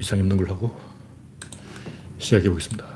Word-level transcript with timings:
이상 0.00 0.18
없는 0.18 0.36
걸 0.38 0.48
하고 0.48 0.74
시작해 2.18 2.48
보겠습니다. 2.48 2.86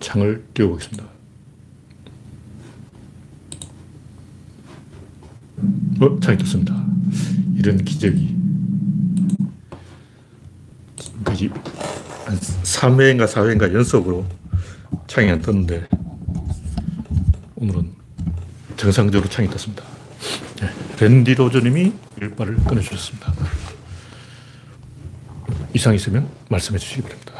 창을 0.00 0.44
띄워보겠습니다. 0.52 1.04
어, 6.00 6.20
창이 6.20 6.38
떴습니다. 6.38 6.84
이런 7.54 7.84
기적이. 7.84 8.36
한 12.26 12.36
3회인가 12.38 13.26
4회인가 13.26 13.72
연속으로 13.72 14.26
창이 15.06 15.30
안 15.30 15.40
떴는데 15.40 15.86
오늘은 17.56 17.92
정상적으로 18.76 19.28
창이 19.30 19.48
떴습니다. 19.48 19.84
네, 20.60 20.68
랜디 20.98 21.34
로저님이 21.34 21.92
일발을 22.20 22.56
끊어주셨습니다. 22.56 23.32
이상 25.74 25.94
있으면 25.94 26.28
말씀해 26.50 26.78
주시기 26.78 27.02
바랍니다. 27.02 27.32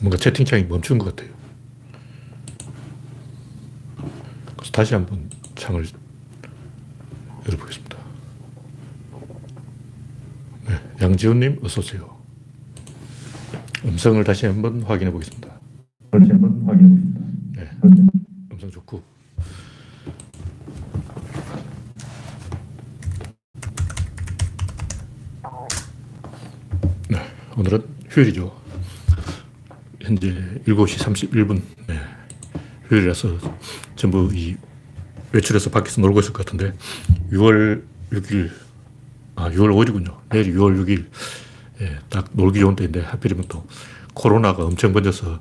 뭔가 0.00 0.16
채팅창이 0.16 0.64
멈춘 0.64 0.98
것 0.98 1.14
같아요. 1.14 1.34
그래서 4.56 4.72
다시 4.72 4.94
한번 4.94 5.28
창을 5.56 5.86
열어보겠습니다. 7.46 7.98
네, 10.68 10.80
양지훈님 11.02 11.60
어서 11.64 11.80
오세요. 11.80 12.20
음성을 13.84 14.22
다시 14.24 14.46
한번 14.46 14.82
확인해 14.82 15.10
보겠습니다. 15.10 15.48
다시 16.10 16.30
한번 16.30 16.62
확인해 16.66 16.88
보겠습니다. 16.88 17.20
네, 17.56 17.70
음성 18.52 18.70
좋고. 18.70 19.02
네, 27.08 27.18
오늘은 27.56 27.99
휴일이죠. 28.10 28.60
현재 30.02 30.34
7시 30.66 30.98
31분. 30.98 31.62
네, 31.86 32.00
휴일이라서 32.88 33.38
전부 33.94 34.28
이 34.34 34.56
외출해서 35.32 35.70
밖에서 35.70 36.00
놀고 36.00 36.20
있을 36.20 36.32
것 36.32 36.44
같은데 36.44 36.76
6월 37.30 37.84
6일, 38.10 38.50
아, 39.36 39.48
6월 39.50 39.70
5일이군요. 39.70 40.18
내일 40.28 40.54
6월 40.54 40.84
6일. 40.84 41.06
예, 41.82 41.98
딱 42.08 42.28
놀기 42.32 42.60
좋은 42.60 42.76
때인데 42.76 43.00
하필이면 43.00 43.46
또 43.48 43.64
코로나가 44.12 44.64
엄청 44.64 44.92
번져서 44.92 45.40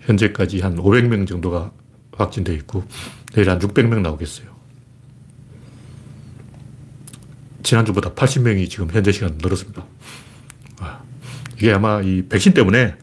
현재까지 0.00 0.60
한 0.60 0.76
500명 0.76 1.28
정도가 1.28 1.70
확진되어 2.12 2.54
있고 2.56 2.82
내일 3.34 3.50
한 3.50 3.58
600명 3.58 4.00
나오겠어요. 4.00 4.56
지난주보다 7.62 8.14
80명이 8.14 8.70
지금 8.70 8.88
현재 8.90 9.12
시간 9.12 9.36
늘었습니다. 9.36 9.84
아, 11.58 11.60
이게 11.60 11.72
아마 11.72 12.00
이 12.00 12.22
백신 12.28 12.54
때문에 12.54 12.94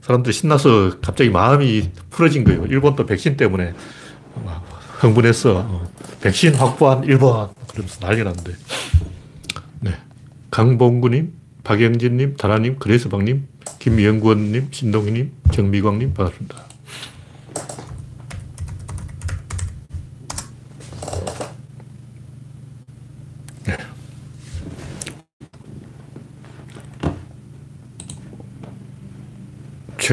사람들이 0.00 0.32
신나서 0.32 1.00
갑자기 1.00 1.30
마음이 1.30 1.90
풀어진 2.10 2.44
거예요. 2.44 2.66
일본도 2.66 3.06
백신 3.06 3.36
때문에 3.36 3.74
흥분해서 4.98 5.58
어, 5.66 5.92
백신 6.20 6.54
확보한 6.54 7.04
일본 7.04 7.48
그러면서 7.68 8.00
난리 8.00 8.22
났는데 8.22 8.52
네. 9.80 9.90
강봉구님, 10.50 11.32
박영진님, 11.64 12.36
다나님, 12.36 12.78
그레스방님, 12.78 13.48
김영구원님, 13.80 14.68
신동희님, 14.70 15.32
정미광님 15.52 16.14
반갑습니다. 16.14 16.73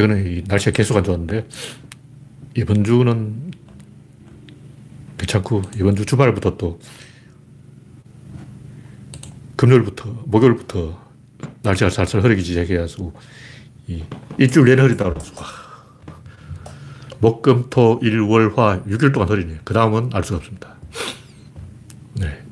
최근에 0.02 0.24
이 0.32 0.44
날씨가 0.48 0.72
계속 0.72 0.98
안 0.98 1.04
좋았는데 1.04 1.48
이번 2.58 2.84
주는 2.84 3.52
괜찮고 5.18 5.62
이번 5.76 5.96
주 5.96 6.06
주말부터 6.06 6.58
또 6.58 6.80
금요일부터 9.58 10.24
목요일부터 10.26 11.00
날씨가 11.62 11.92
살살 11.92 12.24
흐리기 12.24 12.42
시작해가지고 12.42 13.14
이 13.88 14.04
일주일 14.40 14.66
내내 14.66 14.82
흐리다 14.82 15.04
그러고 15.06 15.22
목금토 17.20 18.00
일월화 18.02 18.84
6일 18.84 19.14
동안 19.14 19.30
흐리네요. 19.30 19.60
그 19.64 19.76
다음은 19.76 20.10
알 20.14 20.24
수가 20.24 20.38
없습니다. 20.38 20.76
네 22.16 22.44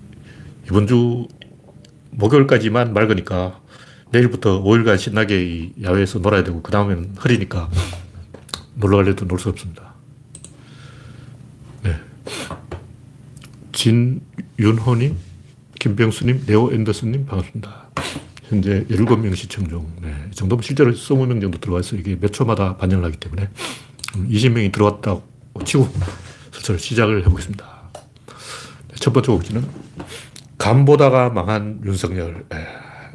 이번 0.67 0.85
주 0.85 1.27
목요일까지만 2.11 2.93
맑으니까 2.93 3.59
내일부터 4.11 4.63
5일간 4.63 4.97
신나게 4.97 5.71
야외에서 5.83 6.19
놀아야 6.19 6.43
되고 6.43 6.61
그 6.61 6.71
다음엔 6.71 7.15
흐리니까 7.17 7.69
놀러 8.75 8.97
갈래도 8.97 9.25
놀 9.25 9.39
수 9.39 9.49
없습니다. 9.49 9.93
네. 11.83 11.95
진윤호님, 13.71 15.15
김병수님, 15.79 16.43
네오 16.45 16.71
앤더슨님 16.73 17.25
반갑습니다. 17.25 17.89
현재 18.47 18.83
17명 18.89 19.35
시청 19.35 19.67
중. 19.67 19.85
네. 20.01 20.11
이 20.31 20.35
정도면 20.35 20.63
실제로 20.63 20.91
20명 20.91 21.39
정도 21.39 21.59
들어와 21.59 21.81
있어 21.81 21.95
이게 21.95 22.17
몇 22.19 22.33
초마다 22.33 22.77
반영을 22.77 23.05
하기 23.05 23.17
때문에 23.17 23.47
20명이 24.13 24.71
들어왔다고 24.71 25.23
치고 25.65 25.87
슬슬 26.51 26.79
시작을 26.79 27.21
해보겠습니다. 27.25 27.65
네, 28.87 28.95
첫 28.95 29.13
번째 29.13 29.31
곡지는 29.33 29.67
간 30.57 30.85
보다가 30.85 31.29
망한 31.29 31.81
윤석열. 31.85 32.45
네. 32.49 32.65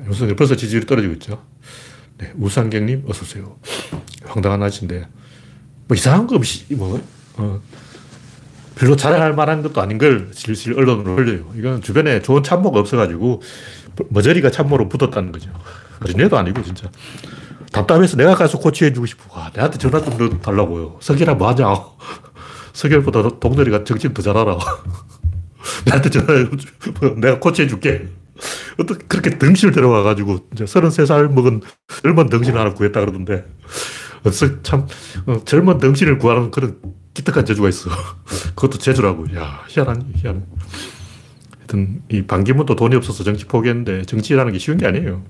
윤석열 0.07 0.37
벌써 0.37 0.57
지지율이 0.57 0.87
떨어지고 0.87 1.15
있죠. 1.15 1.43
네. 2.19 2.33
우상경님 2.39 3.05
어서 3.09 3.23
오세요. 3.23 3.57
황당한 4.25 4.63
아저씨인데 4.63 5.07
뭐 5.87 5.97
이상한 5.97 6.27
거 6.27 6.37
없이 6.37 6.65
뭐 6.75 7.01
어, 7.37 7.61
별로 8.77 8.97
자랑할 8.97 9.35
만한 9.35 9.63
것도 9.63 9.81
아닌 9.81 9.99
걸 9.99 10.31
질질 10.33 10.75
언론으로 10.79 11.17
흘려요. 11.17 11.53
이건 11.57 11.81
주변에 11.83 12.23
좋은 12.23 12.43
참모가 12.43 12.81
없어가지고 12.81 13.43
머저리가 14.09 14.51
참모로 14.51 14.89
붙었다는 14.89 15.33
거죠. 15.33 15.51
어린애도 16.03 16.37
아니고 16.37 16.63
진짜. 16.63 16.91
답답해서 17.73 18.17
내가 18.17 18.35
가서 18.35 18.59
코치해주고 18.59 19.07
싶어. 19.07 19.37
와, 19.39 19.51
내한테 19.55 19.79
전화 19.79 20.01
좀 20.01 20.41
달라고요. 20.41 20.99
석열아 21.01 21.35
뭐 21.35 21.49
하냐. 21.49 21.67
석열보다 22.73 23.39
동렬이가 23.41 23.85
정신 23.85 24.13
더 24.15 24.23
잘 24.23 24.37
알아. 24.37 24.59
나한테 25.87 26.11
전화해. 26.11 26.45
내가 27.17 27.39
코치해줄게. 27.41 28.09
어떻게 28.79 29.05
그렇게 29.07 29.39
덩신을 29.39 29.73
데려와가지고 29.73 30.49
이제 30.53 30.65
33살 30.65 31.33
먹은 31.33 31.63
젊은 32.03 32.29
덩신 32.29 32.57
하나 32.57 32.75
구했다 32.75 33.01
그러던데. 33.01 33.45
참, 34.63 34.87
어, 35.27 35.45
젊은 35.45 35.79
덩신을 35.79 36.19
구하는 36.19 36.51
그런 36.51 36.79
기특한 37.13 37.45
재주가 37.45 37.69
있어. 37.69 37.91
그것도 38.57 38.79
재주라고. 38.79 39.27
야, 39.37 39.63
희한한, 39.69 40.13
희한해. 40.17 40.41
하여튼, 41.59 42.03
이 42.09 42.23
반기문도 42.23 42.75
돈이 42.75 42.97
없어서 42.97 43.23
정치 43.23 43.45
포기했는데, 43.45 44.03
정치라는 44.03 44.53
게 44.53 44.59
쉬운 44.59 44.79
게 44.79 44.87
아니에요. 44.87 45.23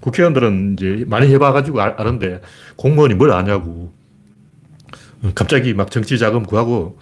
국회의원들은 0.00 0.76
이제 0.78 1.04
많이 1.06 1.32
해봐가지고 1.32 1.80
아, 1.80 1.94
아는데, 1.96 2.42
공무원이 2.76 3.14
뭘 3.14 3.32
아냐고. 3.32 3.92
갑자기 5.34 5.72
막 5.72 5.90
정치 5.90 6.18
자금 6.18 6.42
구하고, 6.42 6.98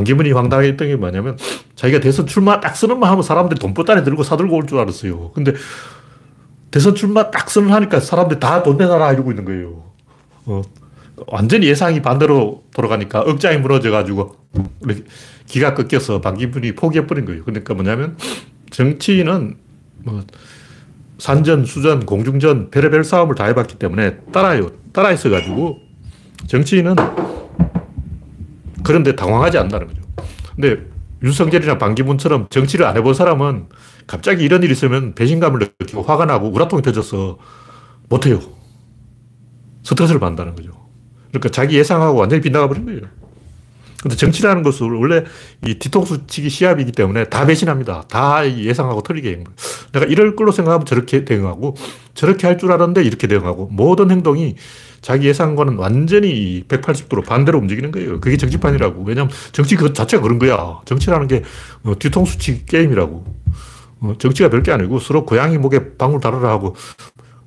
반기문이 0.00 0.32
황당했던 0.32 0.88
게 0.88 0.96
뭐냐면, 0.96 1.36
자기가 1.76 2.00
대선 2.00 2.26
출마 2.26 2.60
딱 2.60 2.74
선언만 2.76 3.10
하면 3.10 3.22
사람들이 3.22 3.60
돈보따리 3.60 4.02
들고 4.04 4.22
사들고 4.22 4.56
올 4.56 4.66
줄 4.66 4.78
알았어요. 4.78 5.32
근데, 5.32 5.52
대선 6.70 6.94
출마 6.94 7.30
딱 7.30 7.50
선언하니까 7.50 8.00
사람들이 8.00 8.40
다 8.40 8.62
돈 8.62 8.76
내놔라 8.76 9.12
이러고 9.12 9.30
있는 9.32 9.44
거예요. 9.44 9.82
어, 10.46 10.62
완전히 11.26 11.66
예상이 11.66 12.00
반대로 12.00 12.62
돌아가니까 12.74 13.20
억장이 13.20 13.58
무너져가지고 13.58 14.36
기가 15.46 15.74
꺾여서 15.74 16.20
반기문이 16.20 16.72
포기해버린 16.76 17.24
거예요. 17.26 17.44
그러니까 17.44 17.74
뭐냐면 17.74 18.16
정치인은 18.70 19.56
뭐 20.04 20.22
산전, 21.18 21.66
수전, 21.66 22.06
공중전, 22.06 22.70
별의별 22.70 23.04
싸움을 23.04 23.34
다 23.34 23.44
해봤기 23.46 23.74
때문에 23.74 24.18
따라요. 24.32 24.70
따라 24.92 25.10
있어가지고 25.12 25.78
정치인은 26.46 26.94
그런데 28.82 29.16
당황하지 29.16 29.58
않는다는 29.58 29.86
거죠. 29.88 30.02
근데 30.54 30.86
윤석열이나 31.22 31.78
반기문처럼 31.78 32.48
정치를 32.50 32.86
안 32.86 32.96
해본 32.96 33.14
사람은 33.14 33.66
갑자기 34.06 34.44
이런 34.44 34.62
일이 34.62 34.72
있으면 34.72 35.14
배신감을 35.14 35.58
느끼고 35.78 36.02
화가 36.02 36.24
나고 36.26 36.48
우라통이 36.48 36.82
터져서 36.82 37.38
못해요. 38.08 38.40
스트레스를 39.82 40.20
받는다는 40.20 40.54
거죠. 40.54 40.72
그러니까 41.28 41.48
자기 41.50 41.76
예상하고 41.76 42.18
완전히 42.18 42.42
빗나가 42.42 42.68
버린 42.68 42.84
거예요. 42.86 43.02
근데 44.02 44.16
정치라는 44.16 44.62
것은 44.62 44.90
원래 44.92 45.24
이 45.66 45.74
뒤통수 45.74 46.26
치기 46.26 46.48
시합이기 46.48 46.92
때문에 46.92 47.24
다 47.24 47.44
배신합니다. 47.44 48.04
다 48.08 48.48
예상하고 48.48 49.02
틀리게. 49.02 49.44
내가 49.92 50.06
이럴 50.06 50.36
걸로 50.36 50.52
생각하면 50.52 50.86
저렇게 50.86 51.24
대응하고 51.24 51.76
저렇게 52.14 52.46
할 52.46 52.56
줄 52.56 52.72
알았는데 52.72 53.02
이렇게 53.04 53.26
대응하고 53.26 53.68
모든 53.70 54.10
행동이 54.10 54.56
자기 55.00 55.26
예상과는 55.28 55.76
완전히 55.76 56.64
180도로 56.68 57.24
반대로 57.24 57.58
움직이는 57.58 57.90
거예요. 57.90 58.20
그게 58.20 58.36
정치판이라고. 58.36 59.04
왜냐하면 59.04 59.32
정치 59.52 59.76
그 59.76 59.92
자체가 59.92 60.22
그런 60.22 60.38
거야. 60.38 60.80
정치라는 60.84 61.26
게 61.28 61.42
어, 61.84 61.98
뒤통수 61.98 62.38
치기 62.38 62.66
게임이라고. 62.66 63.24
어, 64.00 64.14
정치가 64.18 64.48
별게 64.48 64.72
아니고 64.72 64.98
서로 64.98 65.24
고양이 65.26 65.58
목에 65.58 65.96
방울 65.96 66.20
달아라 66.20 66.50
하고 66.50 66.74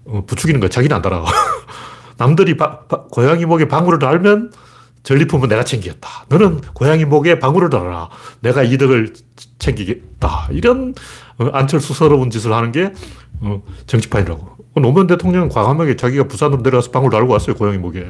어, 0.05 0.23
부추기는 0.25 0.59
거야. 0.59 0.69
자기는 0.69 0.95
안 0.95 1.01
달아. 1.01 1.23
남들이 2.17 2.57
바, 2.57 2.81
바, 2.81 3.03
고양이 3.03 3.45
목에 3.45 3.67
방울을 3.67 3.99
달면 3.99 4.51
전리품은 5.03 5.49
내가 5.49 5.63
챙기겠다. 5.63 6.25
너는 6.29 6.61
고양이 6.73 7.05
목에 7.05 7.39
방울을 7.39 7.69
달아라. 7.69 8.09
내가 8.39 8.63
이득을 8.63 9.13
챙기겠다. 9.59 10.47
이런 10.51 10.95
어, 11.37 11.47
안철수스러운 11.51 12.29
짓을 12.29 12.53
하는 12.53 12.71
게 12.71 12.93
어, 13.41 13.61
정치판이라고. 13.85 14.53
노무현 14.75 15.07
대통령은 15.07 15.49
과감하게 15.49 15.97
자기가 15.97 16.27
부산으로 16.27 16.61
내려가서 16.61 16.91
방울 16.91 17.11
달고 17.11 17.31
왔어요. 17.33 17.55
고양이 17.55 17.77
목에. 17.77 18.05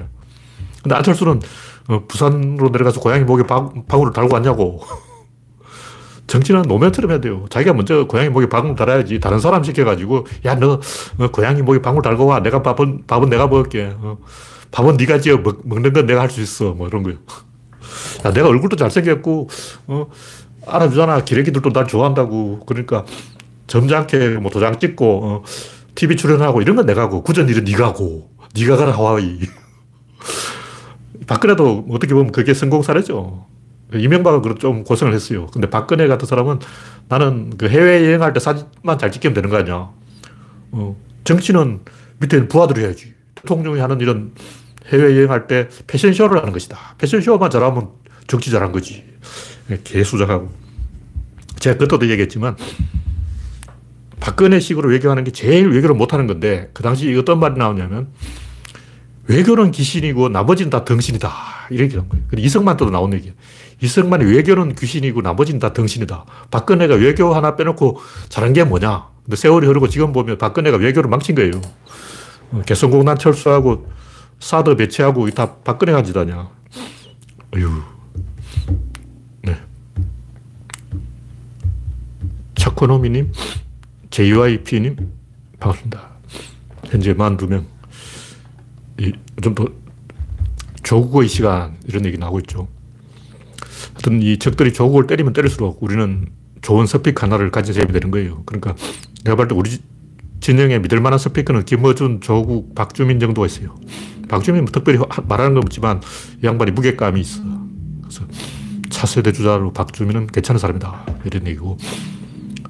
근데 0.83 0.95
안철수는 0.95 1.41
어, 1.87 2.05
부산으로 2.07 2.69
내려가서 2.69 2.99
고양이 2.99 3.23
목에 3.23 3.43
방, 3.43 3.83
방울을 3.87 4.13
달고 4.13 4.33
왔냐고. 4.33 4.81
정치는 6.27 6.61
노면처럼 6.63 7.11
해야 7.11 7.19
돼요. 7.19 7.45
자기가 7.49 7.73
먼저 7.73 8.05
고양이 8.05 8.29
목에 8.29 8.47
방울 8.47 8.75
달아야지. 8.75 9.19
다른 9.19 9.39
사람 9.39 9.63
시켜가지고, 9.63 10.25
야, 10.45 10.55
너 10.55 10.79
어, 11.17 11.27
고양이 11.31 11.61
목에 11.61 11.81
방울 11.81 12.01
달고 12.01 12.27
와. 12.27 12.39
내가 12.39 12.61
밥은, 12.61 13.03
밥은 13.07 13.29
내가 13.29 13.47
먹을게. 13.47 13.93
어, 14.73 14.75
밥은 14.75 14.97
네가 14.97 15.19
지어 15.19 15.37
먹, 15.37 15.61
먹는 15.63 15.93
건 15.93 16.05
내가 16.05 16.21
할 16.21 16.29
수 16.29 16.41
있어. 16.41 16.73
뭐 16.73 16.87
이런 16.87 17.03
거요. 17.03 17.15
야, 18.25 18.31
내가 18.33 18.47
얼굴도 18.47 18.75
잘생겼고, 18.75 19.49
어, 19.87 20.07
알아주잖아. 20.65 21.23
기레기들도 21.23 21.71
날 21.71 21.87
좋아한다고. 21.87 22.65
그러니까 22.65 23.05
점잖게 23.67 24.37
뭐 24.39 24.49
도장 24.51 24.79
찍고, 24.79 25.25
어, 25.25 25.43
TV 25.95 26.15
출연하고 26.17 26.61
이런 26.61 26.75
건 26.75 26.85
내가 26.85 27.03
하고, 27.03 27.21
구전 27.23 27.49
일은 27.49 27.63
네가 27.65 27.87
하고, 27.87 28.29
네가 28.55 28.77
가라 28.77 28.91
하와이. 28.93 29.39
박근혜도 31.27 31.87
어떻게 31.89 32.13
보면 32.13 32.31
그게 32.31 32.53
성공 32.53 32.81
사례죠. 32.81 33.45
이명박은 33.93 34.57
좀 34.57 34.83
고생을 34.83 35.13
했어요. 35.13 35.47
근데 35.53 35.69
박근혜 35.69 36.07
같은 36.07 36.25
사람은 36.27 36.59
나는 37.09 37.51
그 37.57 37.69
해외 37.69 38.03
여행할 38.05 38.33
때 38.33 38.39
사진만 38.39 38.97
잘 38.97 39.11
찍으면 39.11 39.33
되는 39.35 39.49
거 39.49 39.57
아니야. 39.57 39.89
어, 40.71 40.95
정치는 41.23 41.81
밑에 42.19 42.47
부하들이 42.47 42.81
해야지. 42.81 43.13
대통령이 43.35 43.79
하는 43.79 43.99
이런 44.01 44.31
해외 44.91 45.15
여행할 45.17 45.47
때 45.47 45.69
패션쇼를 45.87 46.39
하는 46.39 46.51
것이다. 46.51 46.95
패션쇼만 46.97 47.49
잘하면 47.49 47.89
정치 48.27 48.51
잘한 48.51 48.71
거지. 48.71 49.03
개수작하고. 49.83 50.51
제가 51.59 51.77
그때도 51.77 52.09
얘기했지만 52.09 52.57
박근혜 54.19 54.59
식으로 54.59 54.89
외교하는 54.89 55.23
게 55.23 55.31
제일 55.31 55.69
외교를 55.69 55.95
못하는 55.95 56.27
건데 56.27 56.69
그 56.73 56.83
당시 56.83 57.15
어떤 57.17 57.39
말이 57.39 57.55
나오냐면 57.57 58.09
외교는 59.27 59.71
귀신이고 59.71 60.29
나머지는 60.29 60.69
다 60.69 60.83
덩신이다. 60.83 61.31
이렇게 61.69 61.95
한 61.95 62.09
거예요. 62.09 62.25
이승만 62.37 62.75
때도 62.75 62.91
나온 62.91 63.13
얘기예요. 63.13 63.33
이승만이 63.81 64.25
외교는 64.25 64.75
귀신이고 64.75 65.21
나머지는 65.21 65.59
다 65.59 65.73
덩신이다. 65.73 66.25
박근혜가 66.51 66.95
외교 66.95 67.33
하나 67.33 67.55
빼놓고 67.55 67.99
잘한 68.29 68.53
게 68.53 68.63
뭐냐. 68.63 69.07
근데 69.23 69.35
세월이 69.37 69.67
흐르고 69.67 69.87
지금 69.87 70.11
보면 70.11 70.37
박근혜가 70.37 70.77
외교를 70.77 71.09
망친 71.09 71.35
거예요. 71.35 71.61
어, 72.51 72.61
개성공단 72.65 73.17
철수하고 73.17 73.87
사드 74.39 74.75
배치하고 74.75 75.29
다 75.31 75.55
박근혜가 75.57 76.03
아니야. 76.21 76.49
어휴. 77.55 77.81
네. 79.43 79.57
차코노미님, 82.55 83.31
JYP님, 84.09 84.97
반갑습니다. 85.59 86.09
현재 86.85 87.13
42명. 87.13 87.73
좀더 89.41 89.67
조국의 90.83 91.27
시간 91.27 91.77
이런 91.87 92.05
얘기 92.05 92.17
나오고 92.17 92.39
있죠. 92.39 92.67
하여튼 93.93 94.21
이 94.21 94.37
적들이 94.37 94.73
조국을 94.73 95.07
때리면 95.07 95.33
때릴수록 95.33 95.81
우리는 95.81 96.27
좋은 96.61 96.85
스픽 96.85 97.21
하나를 97.21 97.51
가진 97.51 97.73
셈이 97.73 97.91
되는 97.91 98.11
거예요. 98.11 98.43
그러니까 98.45 98.75
내가 99.23 99.35
볼때 99.35 99.55
우리 99.55 99.69
진영에 100.43 100.79
믿을 100.79 100.99
만한 100.99 101.17
스피커는 101.19 101.63
김어준, 101.63 102.19
조국, 102.19 102.75
박주민 102.75 103.17
정도가 103.17 103.47
있어요. 103.47 103.77
박주민 104.27 104.65
뭐 104.65 104.71
특별히 104.73 104.99
말하는 105.25 105.53
건 105.53 105.63
없지만 105.63 106.01
이 106.43 106.45
양반이 106.45 106.71
무게감이 106.71 107.21
있어. 107.21 107.41
그래서 108.01 108.25
차세대 108.89 109.31
주자로 109.31 109.71
박주민은 109.71 110.27
괜찮은 110.27 110.59
사람이다. 110.59 111.05
이런 111.23 111.47
얘기고. 111.47 111.77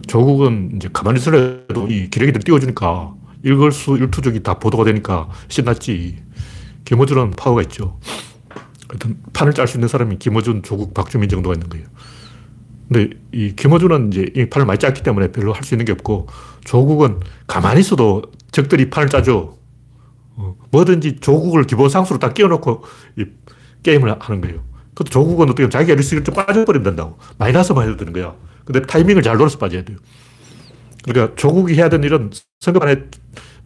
조국은 0.06 0.74
이제 0.76 0.88
가만히 0.94 1.20
있으려도 1.20 1.88
이 1.88 2.12
기레기들 2.12 2.42
띄워주니까 2.42 3.16
일걸수 3.42 3.98
일투족이 3.98 4.44
다 4.44 4.60
보도가 4.60 4.84
되니까 4.84 5.28
신났지. 5.48 6.22
김어준은 6.86 7.32
파워가 7.32 7.64
있죠. 7.64 8.00
하여튼 8.88 9.18
판을 9.34 9.54
짤 9.54 9.68
수 9.68 9.78
있는 9.78 9.88
사람이 9.88 10.20
김어준, 10.20 10.62
조국, 10.62 10.94
박주민 10.94 11.28
정도가 11.28 11.56
있는 11.56 11.70
거예요. 11.70 11.88
근데 12.90 13.10
이 13.32 13.56
김어준은 13.56 14.12
이제 14.12 14.30
이 14.36 14.50
판을 14.50 14.66
많이 14.66 14.80
짰기 14.80 15.04
때문에 15.04 15.32
별로 15.32 15.54
할 15.54 15.64
수 15.64 15.74
있는 15.74 15.86
게 15.86 15.92
없고 15.94 16.28
조국은 16.66 17.20
가만히 17.48 17.80
있어도 17.82 18.24
적들이 18.52 18.90
판을 18.90 19.10
짜죠. 19.10 19.58
어, 20.36 20.56
뭐든지 20.72 21.18
조국을 21.20 21.64
기본 21.66 21.90
상수로 21.90 22.20
딱 22.20 22.34
끼워놓고 22.34 22.84
이 23.18 23.26
게임을 23.84 24.16
하는 24.20 24.42
거예요. 24.42 24.64
그것도 24.90 25.10
조국은 25.10 25.50
어떻게 25.50 25.68
자기가 25.70 25.96
리스크를 25.96 26.24
좀 26.24 26.36
빠져버리면 26.36 26.84
된다고. 26.84 27.18
마이너스만 27.38 27.88
해도 27.88 27.98
되는 27.98 28.14
거야. 28.14 28.36
근데 28.66 28.82
타이밍을 28.82 29.24
잘 29.24 29.38
노려서 29.38 29.58
빠져야 29.58 29.84
돼요. 29.84 29.98
그러니까 31.04 31.36
조국이 31.36 31.76
해야 31.76 31.90
되는 31.90 32.06
일은 32.06 32.32
선거판에 32.62 33.04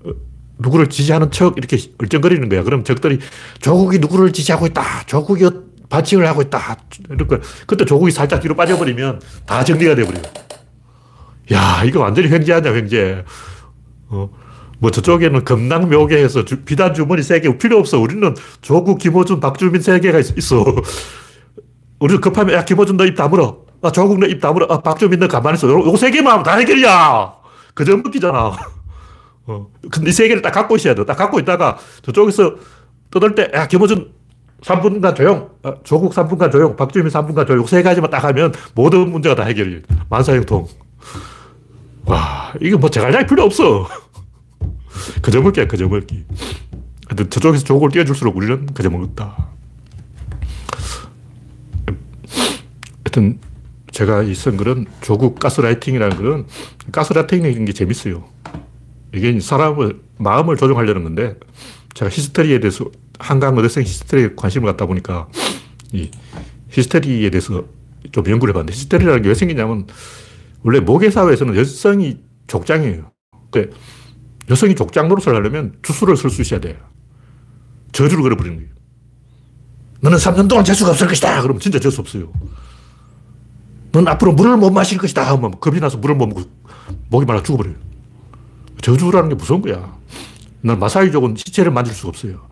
어, 0.05 0.11
누구를 0.59 0.89
지지하는 0.89 1.31
척 1.31 1.57
이렇게 1.57 1.77
얼쩡거리는 1.99 2.49
거야. 2.49 2.63
그럼 2.63 2.83
적들이 2.83 3.19
조국이 3.61 3.99
누구를 3.99 4.33
지지하고 4.33 4.65
있다. 4.67 5.03
조국이 5.05 5.47
반칙을 5.89 6.27
하고 6.27 6.41
있다. 6.41 6.77
이렇게. 7.09 7.39
그때 7.65 7.85
조국이 7.85 8.11
살짝 8.11 8.41
뒤로 8.41 8.55
빠져버리면 8.55 9.21
다 9.45 9.63
정리가 9.63 9.95
돼버려요. 9.95 10.23
야, 11.53 11.81
이거 11.85 12.01
완전히 12.01 12.27
횡재하냐, 12.29 12.73
횡재. 12.73 13.23
어, 14.09 14.29
뭐 14.79 14.91
저쪽에는 14.91 15.43
금낭 15.45 15.89
묘계 15.89 16.17
해서 16.17 16.43
비단 16.65 16.93
주머니 16.93 17.23
세 17.23 17.39
개 17.39 17.57
필요 17.57 17.77
없어. 17.79 17.99
우리는 17.99 18.35
조국, 18.61 18.99
김호준, 18.99 19.39
박주민 19.39 19.81
세 19.81 19.99
개가 19.99 20.19
있어. 20.19 20.65
우리 21.99 22.17
급하면, 22.17 22.55
야, 22.55 22.65
김호준 22.65 22.97
너 22.97 23.05
입 23.05 23.15
다물어. 23.15 23.65
아, 23.81 23.91
조국 23.91 24.19
너 24.19 24.27
입 24.27 24.41
다물어. 24.41 24.67
아, 24.69 24.81
박주민 24.81 25.19
너 25.19 25.27
가만히 25.27 25.55
있어. 25.55 25.69
요거 25.69 25.95
세 25.97 26.11
개만 26.11 26.33
하면 26.33 26.43
다 26.43 26.55
해결이야. 26.57 27.33
그 27.73 27.85
정도 27.85 28.09
끼잖아. 28.11 28.51
어. 29.45 29.67
근데 29.89 30.09
이 30.09 30.13
세 30.13 30.27
개를 30.27 30.41
딱 30.41 30.51
갖고 30.51 30.75
있어야 30.75 30.93
돼. 30.95 31.05
딱 31.05 31.15
갖고 31.15 31.39
있다가 31.39 31.77
저쪽에서 32.01 32.55
떠들 33.09 33.35
때, 33.35 33.49
야, 33.53 33.67
김호준 33.67 34.11
3분간 34.61 35.15
조용, 35.15 35.49
아, 35.63 35.75
조국 35.83 36.13
3분간 36.13 36.51
조용, 36.51 36.75
박주민 36.75 37.09
3분간 37.09 37.47
조용, 37.47 37.65
세 37.67 37.83
가지만 37.83 38.09
딱 38.09 38.23
하면 38.23 38.53
모든 38.73 39.11
문제가 39.11 39.35
다 39.35 39.43
해결이 39.43 39.83
만사형통. 40.09 40.67
와, 42.05 42.53
이거 42.61 42.77
뭐 42.77 42.89
제갈량이 42.89 43.27
필요 43.27 43.43
없어. 43.43 43.87
그저 45.21 45.41
먹기야, 45.41 45.67
그저 45.67 45.87
먹기. 45.87 46.25
근데 47.07 47.29
저쪽에서 47.29 47.63
조국을 47.63 47.89
띄워줄수록 47.91 48.35
우리는 48.35 48.65
그저 48.67 48.89
먹었다. 48.89 49.49
하여튼, 53.05 53.39
제가 53.91 54.23
이 54.23 54.35
선글은 54.35 54.85
조국 55.01 55.39
가스라이팅이라는 55.39 56.17
것은 56.17 56.45
가스라이팅이라는 56.91 57.65
게 57.65 57.73
재밌어요. 57.73 58.23
이게 59.13 59.39
사람을, 59.39 60.01
마음을 60.17 60.57
조종하려는 60.57 61.03
건데, 61.03 61.35
제가 61.93 62.09
히스테리에 62.09 62.59
대해서, 62.59 62.85
한강 63.19 63.57
어대생 63.57 63.83
히스테리에 63.83 64.35
관심을 64.35 64.69
갖다 64.71 64.85
보니까, 64.85 65.27
이 65.93 66.11
히스테리에 66.69 67.29
대해서 67.29 67.65
좀 68.11 68.25
연구를 68.29 68.53
해봤는데, 68.53 68.73
히스테리라는 68.73 69.21
게 69.21 69.29
왜 69.29 69.35
생기냐면, 69.35 69.87
원래 70.63 70.79
모계사회에서는 70.79 71.55
여성이 71.55 72.17
족장이에요. 72.47 73.11
그 73.51 73.69
여성이 74.49 74.75
족장 74.75 75.07
노릇을 75.07 75.35
하려면 75.35 75.73
주술을 75.81 76.17
쓸 76.17 76.29
수 76.29 76.41
있어야 76.41 76.59
돼요. 76.59 76.75
저주를 77.91 78.23
걸어버리는 78.23 78.57
거예요. 78.57 78.71
너는 80.01 80.17
3년 80.17 80.47
동안 80.47 80.63
재수가 80.63 80.91
없을 80.91 81.07
것이다. 81.07 81.41
그러면 81.41 81.59
진짜 81.59 81.79
재수 81.79 82.01
없어요. 82.01 82.31
넌 83.91 84.07
앞으로 84.07 84.33
물을 84.33 84.55
못 84.57 84.71
마실 84.71 84.97
것이다. 84.97 85.23
하면 85.33 85.59
겁이 85.59 85.79
나서 85.79 85.97
물을 85.97 86.15
못 86.15 86.27
먹고 86.27 86.43
목이 87.09 87.25
말라 87.25 87.41
죽어버려요. 87.43 87.75
저주라는 88.81 89.29
게 89.29 89.35
무서운 89.35 89.61
거야. 89.61 89.97
난 90.61 90.79
마사이족은 90.79 91.35
시체를 91.37 91.71
만질 91.71 91.93
수가 91.93 92.09
없어요. 92.09 92.47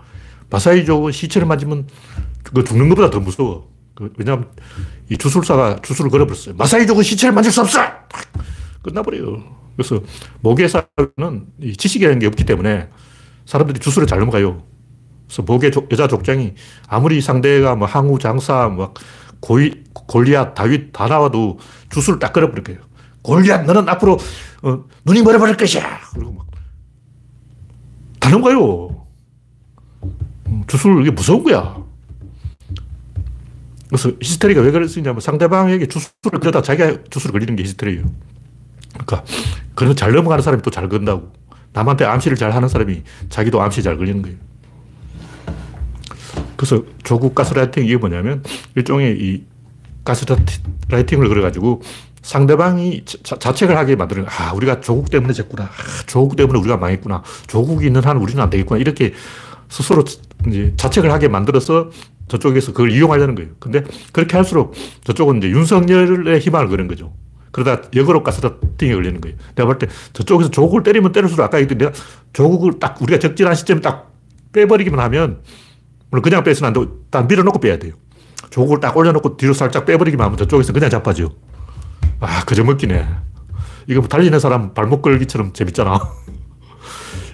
마사이족은 0.50 1.12
시체를 1.12 1.48
만지면 1.48 1.88
그 2.44 2.64
죽는 2.64 2.90
것보다 2.90 3.10
더 3.10 3.20
무서워. 3.20 3.70
그 3.96 4.12
왜냐하면 4.18 4.50
이 5.10 5.18
주술사가 5.18 5.82
주술을 5.82 6.12
걸어버렸어요. 6.12 6.56
마사이족은 6.56 7.04
시체를 7.04 7.34
만질 7.34 7.52
수 7.52 7.62
없어! 7.62 7.80
끝나버려요. 8.82 9.44
그래서 9.76 10.02
모계사는 10.42 10.86
이 11.62 11.76
지식이라는 11.76 12.20
게 12.20 12.28
없기 12.28 12.46
때문에 12.46 12.90
사람들이 13.46 13.80
주술에 13.80 14.06
잘 14.06 14.20
넘어가요. 14.20 14.64
그래서 15.28 15.42
모계 15.42 15.72
여자 15.92 16.08
족장이 16.08 16.54
아무리 16.88 17.22
상대가 17.22 17.76
뭐 17.76 17.88
항우, 17.88 18.20
장사, 18.20 18.70
막 18.70 18.94
고이, 19.40 19.84
골리앗, 19.94 20.56
다윗 20.56 20.92
다 20.92 21.08
나와도 21.08 21.60
주술을 21.90 22.20
딱 22.20 22.32
걸어버릴 22.34 22.64
거예요. 22.64 22.82
골리앗, 23.22 23.66
너는 23.66 23.90
앞으로 23.90 24.18
어, 24.62 24.84
눈이 25.04 25.24
멀어버릴 25.24 25.58
것이야. 25.58 26.00
그리고 26.14 26.32
막. 26.32 26.46
다 28.20 28.30
넘어가요. 28.30 28.95
음, 30.56 30.64
주술, 30.68 31.02
이게 31.02 31.12
무서운 31.12 31.44
거야. 31.44 31.84
그래서 33.90 34.12
히스테리가 34.22 34.62
왜 34.62 34.70
있냐면 34.70 35.20
상대방에게 35.20 35.88
주술을 35.88 36.40
걸다 36.42 36.62
자기가 36.62 37.04
주술을 37.10 37.34
걸리는 37.34 37.56
게 37.56 37.64
히스테리예요. 37.64 38.06
그러니까 38.94 39.24
그런 39.76 39.96
잘 39.96 40.12
넘어가는 40.14 40.42
사람이 40.42 40.64
또 40.64 40.72
잘 40.72 40.90
건다고. 40.90 41.32
남한테 41.74 42.06
암시를 42.06 42.38
잘 42.38 42.52
하는 42.52 42.70
사람이 42.70 43.04
자기도 43.30 43.62
암시 43.62 43.84
잘 43.84 43.98
걸리는 43.98 44.22
거예요. 44.22 44.38
그래서 46.56 46.84
조국 47.04 47.36
가스라이팅 47.36 47.84
이게 47.84 47.98
뭐냐면 47.98 48.44
일종의 48.76 49.18
이 49.20 49.44
가스라이팅을 50.06 51.28
그려가지고 51.28 51.82
상대방이 52.22 53.04
자, 53.06 53.54
책을 53.54 53.78
하게 53.78 53.96
만드는 53.96 54.26
아 54.28 54.54
우리가 54.54 54.80
조국 54.82 55.10
때문에 55.12 55.34
졌구나 55.34 55.66
아, 55.66 55.70
조국 56.08 56.36
때문에 56.38 56.58
우리가 56.60 56.78
망했구나 56.78 57.24
조국이 57.48 57.88
있는 57.88 58.04
한 58.04 58.18
우리는 58.18 58.42
안 58.42 58.50
되겠구나 58.50 58.80
이렇게 58.80 59.14
스스로 59.70 60.04
이제 60.48 60.74
자책을 60.78 61.12
하게 61.12 61.28
만들어서 61.28 61.90
저쪽에서 62.28 62.72
그걸 62.74 62.92
이용하려는 62.92 63.36
거예요. 63.36 63.52
근데 63.60 63.84
그렇게 64.12 64.36
할수록 64.36 64.74
저쪽은 65.04 65.38
이제 65.38 65.50
윤석열의 65.50 66.40
희망을 66.40 66.70
거는 66.70 66.88
거죠. 66.88 67.14
그러다 67.52 67.88
역으로 67.96 68.24
가스라팅에 68.24 68.94
걸리는 68.94 69.22
거예요. 69.22 69.38
내가 69.56 69.68
볼 69.68 69.78
때 69.80 69.88
저쪽에서 70.14 70.50
조국을 70.52 70.84
때리면 70.84 71.12
때릴수록 71.12 71.46
아까 71.46 71.60
얘기했던 71.60 71.78
내가 71.78 71.92
조국을 72.34 72.80
딱 72.80 73.02
우리가 73.02 73.20
적절한 73.20 73.56
시점에 73.56 73.80
딱 73.82 74.12
빼버리기만 74.54 75.00
하면 75.00 75.42
물론 76.10 76.22
그냥 76.22 76.44
빼서는 76.44 76.68
안 76.68 76.74
되고 76.74 77.06
딱 77.10 77.28
밀어놓고 77.28 77.60
빼야 77.60 77.78
돼요. 77.80 77.94
조국을 78.50 78.80
딱 78.80 78.96
올려놓고 78.98 79.38
뒤로 79.38 79.54
살짝 79.54 79.86
빼버리기만 79.86 80.26
하면 80.26 80.38
저쪽에서 80.38 80.74
그냥 80.74 80.90
자빠져. 80.90 81.30
아, 82.20 82.44
그저 82.46 82.64
먹기네. 82.64 83.06
이거 83.88 84.00
뭐 84.00 84.08
달리는 84.10 84.38
사람 84.40 84.74
발목 84.74 85.02
걸기처럼 85.02 85.54
재밌잖아. 85.54 86.00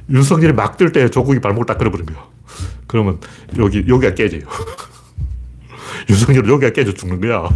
윤석열이 0.09 0.53
막 0.53 0.77
뜰 0.77 0.91
때 0.91 1.09
조국이 1.09 1.39
발목을 1.39 1.65
딱 1.65 1.77
걸어버린 1.77 2.05
거야. 2.05 2.27
그러면 2.87 3.19
여기, 3.57 3.85
여기가 3.87 4.13
깨져요. 4.13 4.41
윤석열 6.09 6.47
여기가 6.49 6.71
깨져 6.73 6.93
죽는 6.93 7.21
거야. 7.21 7.47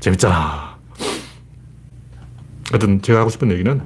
재밌잖아. 0.00 0.78
하여튼 2.70 3.02
제가 3.02 3.20
하고 3.20 3.30
싶은 3.30 3.50
얘기는 3.50 3.80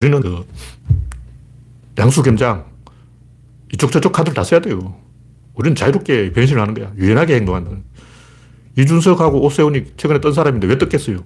우리는 0.00 0.20
그 0.20 0.46
양수겸장 1.98 2.66
이쪽 3.72 3.90
저쪽 3.92 4.12
카드를 4.12 4.34
다 4.34 4.44
써야 4.44 4.60
돼요. 4.60 4.96
우리는 5.54 5.74
자유롭게 5.74 6.32
변신을 6.32 6.60
하는 6.60 6.74
거야. 6.74 6.92
유연하게 6.96 7.36
행동하는. 7.36 7.82
이준석하고 8.78 9.42
오세훈이 9.42 9.92
최근에 9.96 10.20
떤 10.20 10.32
사람인데 10.34 10.66
왜 10.66 10.76
떴겠어요? 10.78 11.24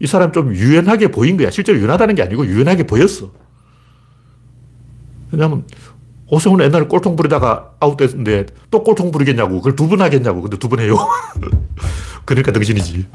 이 0.00 0.06
사람 0.06 0.32
좀 0.32 0.54
유연하게 0.54 1.08
보인 1.08 1.36
거야. 1.36 1.50
실제로 1.50 1.78
유연하다는 1.78 2.14
게 2.16 2.22
아니고 2.22 2.44
유연하게 2.46 2.84
보였어. 2.86 3.32
왜냐하면 5.32 5.64
오세훈은 6.30 6.64
옛날에 6.66 6.86
꼴통 6.86 7.16
부리다가 7.16 7.72
아웃됐는데 7.80 8.46
또 8.70 8.82
꼴통 8.84 9.10
부리겠냐고. 9.10 9.56
그걸 9.58 9.76
두 9.76 9.88
번 9.88 10.00
하겠냐고. 10.02 10.42
근데 10.42 10.58
두 10.58 10.68
번 10.68 10.80
해요. 10.80 10.96
그러니까 12.26 12.52
등신이지. 12.52 13.06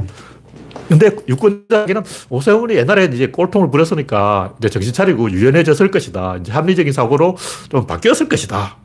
근데 0.90 1.12
유권자에게는 1.28 2.04
오세훈이 2.30 2.76
옛날에 2.76 3.06
이제 3.06 3.28
꼴통을 3.28 3.72
부렸으니까 3.72 4.56
이제 4.60 4.70
정신 4.70 4.92
차리고 4.94 5.32
유연해졌을 5.32 5.92
것이다. 5.92 6.38
이제 6.38 6.52
합리적인 6.52 6.92
사고로 6.92 7.38
좀 7.70 7.88
바뀌었을 7.88 8.28
것이다. 8.28 8.78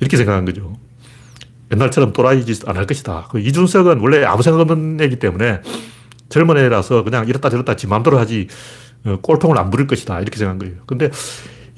이렇게 0.00 0.16
생각한 0.16 0.44
거죠. 0.44 0.72
옛날처럼 1.72 2.12
또라이 2.12 2.44
짓 2.44 2.66
안 2.68 2.76
할 2.76 2.86
것이다. 2.86 3.28
그 3.30 3.38
이준석은 3.38 4.00
원래 4.00 4.24
아무 4.24 4.42
생각 4.42 4.60
없는 4.60 5.00
애기 5.00 5.16
때문에 5.18 5.60
젊은 6.30 6.56
애라서 6.56 7.04
그냥 7.04 7.28
이렇다 7.28 7.48
저렇다 7.50 7.76
지 7.76 7.86
마음대로 7.86 8.18
하지 8.18 8.48
어, 9.04 9.18
꼴통을 9.22 9.56
안 9.58 9.70
부릴 9.70 9.86
것이다. 9.86 10.20
이렇게 10.20 10.36
생각한 10.38 10.58
거예요. 10.58 10.74
근데 10.86 11.10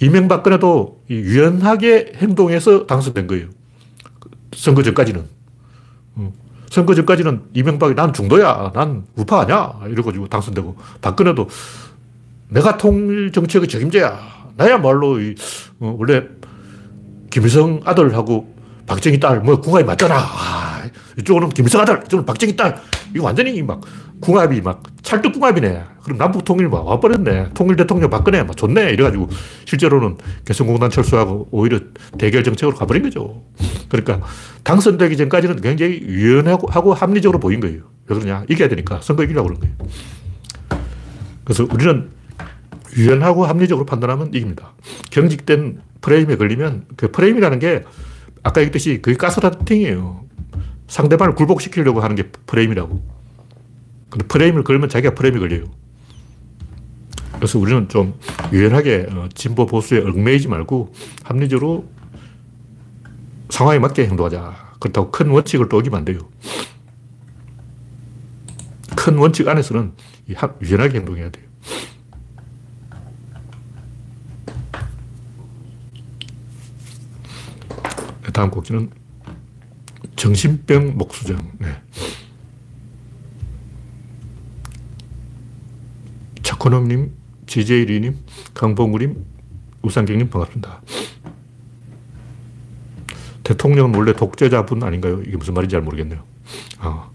이명박근혜도 0.03 1.05
유연하게 1.11 2.15
행동해서 2.17 2.87
당선된 2.87 3.29
거예요. 3.29 3.47
선거 4.53 4.83
전까지는. 4.83 5.25
어, 6.17 6.33
선거 6.69 6.95
전까지는 6.97 7.43
이명박이 7.55 7.95
난 7.95 8.13
중도야. 8.13 8.73
난 8.75 9.05
우파 9.15 9.43
아니야. 9.43 9.79
이러고 9.89 10.27
당선되고. 10.27 10.77
박근혜도 11.01 11.49
내가 12.49 12.77
통일 12.77 13.31
정책의 13.31 13.69
책임자야. 13.69 14.19
나야말로 14.57 15.21
이, 15.21 15.37
어, 15.79 15.97
원래 15.99 16.25
김일성 17.31 17.81
아들하고 17.85 18.52
박정희 18.87 19.21
딸, 19.21 19.41
뭐, 19.41 19.61
궁합이 19.61 19.85
맞잖아. 19.85 20.17
아, 20.17 20.83
이쪽은 21.19 21.51
김일성 21.51 21.81
아들, 21.83 22.01
이쪽은 22.05 22.25
박정희 22.25 22.57
딸. 22.57 22.81
이거 23.15 23.25
완전히 23.25 23.63
막, 23.63 23.81
궁합이 24.21 24.61
막, 24.61 24.83
찰떡궁합이네. 25.03 25.85
그럼 26.05 26.19
남북 26.19 26.45
통일 26.45 26.69
막 26.69 26.87
와버렸네. 26.87 27.51
통일 27.55 27.77
대통령 27.77 28.11
박근혜 28.11 28.43
막 28.43 28.57
좋네. 28.57 28.91
이래가지고, 28.91 29.29
실제로는 29.67 30.17
개성공단 30.45 30.91
철수하고 30.91 31.49
오히려 31.51 31.81
대결 32.19 32.45
정책으로 32.45 32.77
가버린 32.77 33.03
거죠. 33.03 33.45
그러니까, 33.89 34.27
당선되기 34.65 35.17
전까지는 35.17 35.61
굉장히 35.61 36.01
유연하고 36.01 36.69
하고 36.69 36.95
합리적으로 36.95 37.39
보인 37.39 37.61
거예요. 37.61 37.83
왜 38.07 38.17
그러냐. 38.17 38.45
이겨야 38.49 38.69
되니까. 38.69 39.01
선거 39.03 39.23
이기려고 39.25 39.49
그런 39.49 39.61
거예요. 39.61 39.75
그래서 41.45 41.67
우리는 41.71 42.11
유연하고 42.97 43.47
합리적으로 43.47 43.87
판단하면 43.87 44.29
이깁니다. 44.35 44.73
경직된 45.11 45.81
프레임에 46.01 46.37
걸리면 46.37 46.85
그 46.97 47.11
프레임이라는 47.11 47.59
게 47.59 47.85
아까 48.43 48.61
얘기했듯이 48.61 49.01
그게 49.01 49.17
가스라팅이에요. 49.17 50.25
상대방을 50.89 51.35
굴복시키려고 51.35 52.01
하는 52.01 52.17
게 52.17 52.25
프레임이라고. 52.47 53.03
근데 54.11 54.27
프레임을 54.27 54.65
걸면 54.65 54.89
자기가 54.89 55.15
프레임이 55.15 55.39
걸려요. 55.39 55.65
그래서 57.35 57.59
우리는 57.59 57.89
좀 57.89 58.15
유연하게 58.53 59.07
어, 59.11 59.29
진보 59.35 59.67
보수에 59.67 60.01
얽매이지 60.01 60.49
말고 60.49 60.93
합리적으로 61.25 61.89
상황에 63.49 63.79
맞게 63.79 64.07
행동하자. 64.07 64.75
그렇다고 64.81 65.11
큰 65.11 65.29
원칙을 65.31 65.69
또 65.69 65.79
어기면 65.79 65.99
안 65.99 66.05
돼요. 66.05 66.19
큰 68.97 69.17
원칙 69.17 69.49
안에서는 69.49 69.93
유연하게 70.63 70.99
행동해야 70.99 71.31
돼요. 71.31 71.47
다음 78.33 78.51
곡지는 78.51 78.91
정신병 80.17 80.97
목수정. 80.97 81.39
네. 81.59 81.69
차코놈님, 86.43 87.13
지제이리님, 87.47 88.19
강봉우님, 88.55 89.25
우상경님 89.83 90.31
반갑습니다. 90.31 90.83
대통령은 93.45 93.95
원래 93.95 94.13
독재자분 94.13 94.83
아닌가요? 94.83 95.21
이게 95.23 95.37
무슨 95.37 95.55
말인지 95.55 95.73
잘 95.73 95.83
모르겠네요. 95.83 96.23
아. 96.79 97.11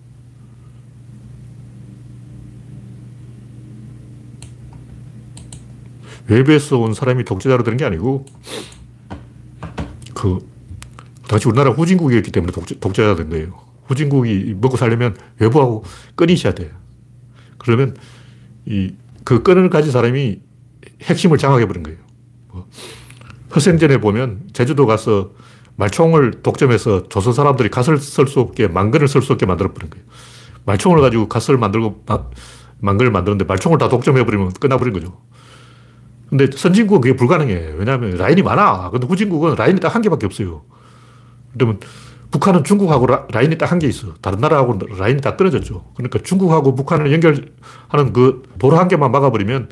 외부에서 6.28 6.78
온 6.78 6.94
사람이 6.94 7.24
독재자로 7.24 7.64
되는 7.64 7.78
게 7.78 7.86
아니고, 7.86 8.26
그, 10.14 10.40
당시 11.28 11.48
우리나라 11.48 11.72
후진국이었기 11.72 12.32
때문에 12.32 12.52
독재, 12.52 12.80
독재가 12.80 13.16
된 13.16 13.30
거예요. 13.30 13.60
후진국이 13.86 14.56
먹고 14.60 14.78
살려면 14.78 15.16
외부하고 15.40 15.84
끈이 16.16 16.34
있어야 16.34 16.54
돼요. 16.54 16.70
그러면 17.58 17.96
이, 18.66 18.94
그 19.24 19.44
끈을 19.44 19.70
가진 19.70 19.92
사람이 19.92 20.40
핵심을 21.04 21.38
장악해버린 21.38 21.84
거예요. 21.84 22.00
뭐, 22.50 22.68
허생전에 23.56 24.00
보면 24.00 24.42
제주도 24.54 24.86
가서 24.86 25.32
말총을 25.76 26.42
독점해서 26.44 27.08
조선 27.08 27.34
사람들이 27.34 27.70
갓을 27.70 27.98
쓸 28.00 28.28
수 28.28 28.40
없게, 28.40 28.68
망근을 28.68 29.08
쓸 29.08 29.22
수 29.22 29.34
없게 29.34 29.46
만들어버린 29.46 29.90
거예요. 29.90 30.06
말총을 30.66 31.02
가지고 31.02 31.28
갓을 31.28 31.58
만들고, 31.58 32.04
망근을 32.80 33.12
만드는데 33.12 33.46
말총을 33.46 33.78
다 33.78 33.88
독점해버리면 33.90 34.54
끝나버린 34.54 34.94
거죠. 34.94 35.22
근데 36.30 36.50
선진국은 36.52 37.02
그게 37.02 37.16
불가능해. 37.16 37.76
왜냐하면 37.78 38.18
라인이 38.18 38.42
많아. 38.42 38.90
근데 38.90 39.08
후진국은 39.08 39.56
라인이 39.56 39.80
딱 39.80 39.96
한 39.96 40.02
개밖에 40.02 40.26
없어요. 40.26 40.64
그러면 41.54 41.80
북한은 42.32 42.64
중국하고 42.64 43.08
라, 43.08 43.26
인이 43.42 43.58
딱 43.58 43.72
한 43.72 43.80
개 43.80 43.88
있어. 43.88 44.14
다른 44.22 44.40
나라하고 44.40 44.78
라인이 44.98 45.22
다 45.22 45.38
떨어졌죠. 45.38 45.86
그러니까 45.96 46.20
중국하고 46.20 46.76
북한을 46.76 47.12
연결하는 47.14 48.14
그 48.14 48.44
도로 48.60 48.78
한 48.78 48.88
개만 48.88 49.12
막아버리면 49.12 49.70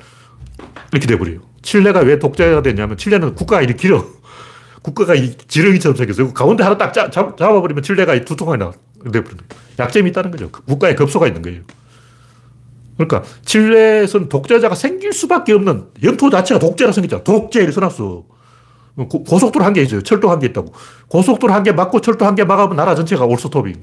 이렇게 0.94 1.08
돼버려요. 1.08 1.40
칠레가 1.62 2.00
왜 2.02 2.18
독재가 2.20 2.62
됐냐면 2.62 2.98
칠레는 2.98 3.36
국가가 3.36 3.62
이렇게 3.62 3.78
길어. 3.78 4.06
국가가 4.82 5.16
이 5.16 5.36
지렁이처럼 5.36 5.98
생겼어요. 5.98 6.34
가운데 6.34 6.64
하나 6.64 6.78
딱 6.78 6.94
잡, 6.94 7.12
잡아버리면 7.12 7.84
칠레가 7.84 8.24
두통이 8.24 8.58
나. 8.58 8.72
돼버리는 9.04 9.24
거예요. 9.38 9.50
약점이 9.80 10.10
있다는 10.12 10.32
거죠. 10.32 10.50
그 10.52 10.64
국가의 10.64 10.96
급소가 10.96 11.28
있는 11.28 11.42
거예요. 11.42 11.62
그러니까 12.98 13.24
칠레에서는 13.44 14.30
독재자가 14.30 14.74
생길 14.76 15.12
수밖에 15.12 15.52
없는 15.54 15.88
영토 16.04 16.30
자체가 16.30 16.60
독재라 16.60 16.92
생겼잖아. 16.94 17.24
독재 17.24 17.60
이렇게 17.60 17.74
써놨어. 17.74 18.24
고, 18.96 19.40
속도로 19.40 19.66
한 19.66 19.74
개 19.74 19.82
있어요. 19.82 20.02
철도 20.02 20.30
한 20.32 20.40
개 20.40 20.48
있다고. 20.48 20.74
고속도로 21.10 21.54
한 21.54 21.64
개 21.64 21.72
막고 21.72 22.00
철도 22.02 22.26
한 22.26 22.36
개 22.36 22.44
막으면 22.44 22.76
나라 22.78 22.96
전체가 22.96 23.26
올스톱이. 23.26 23.74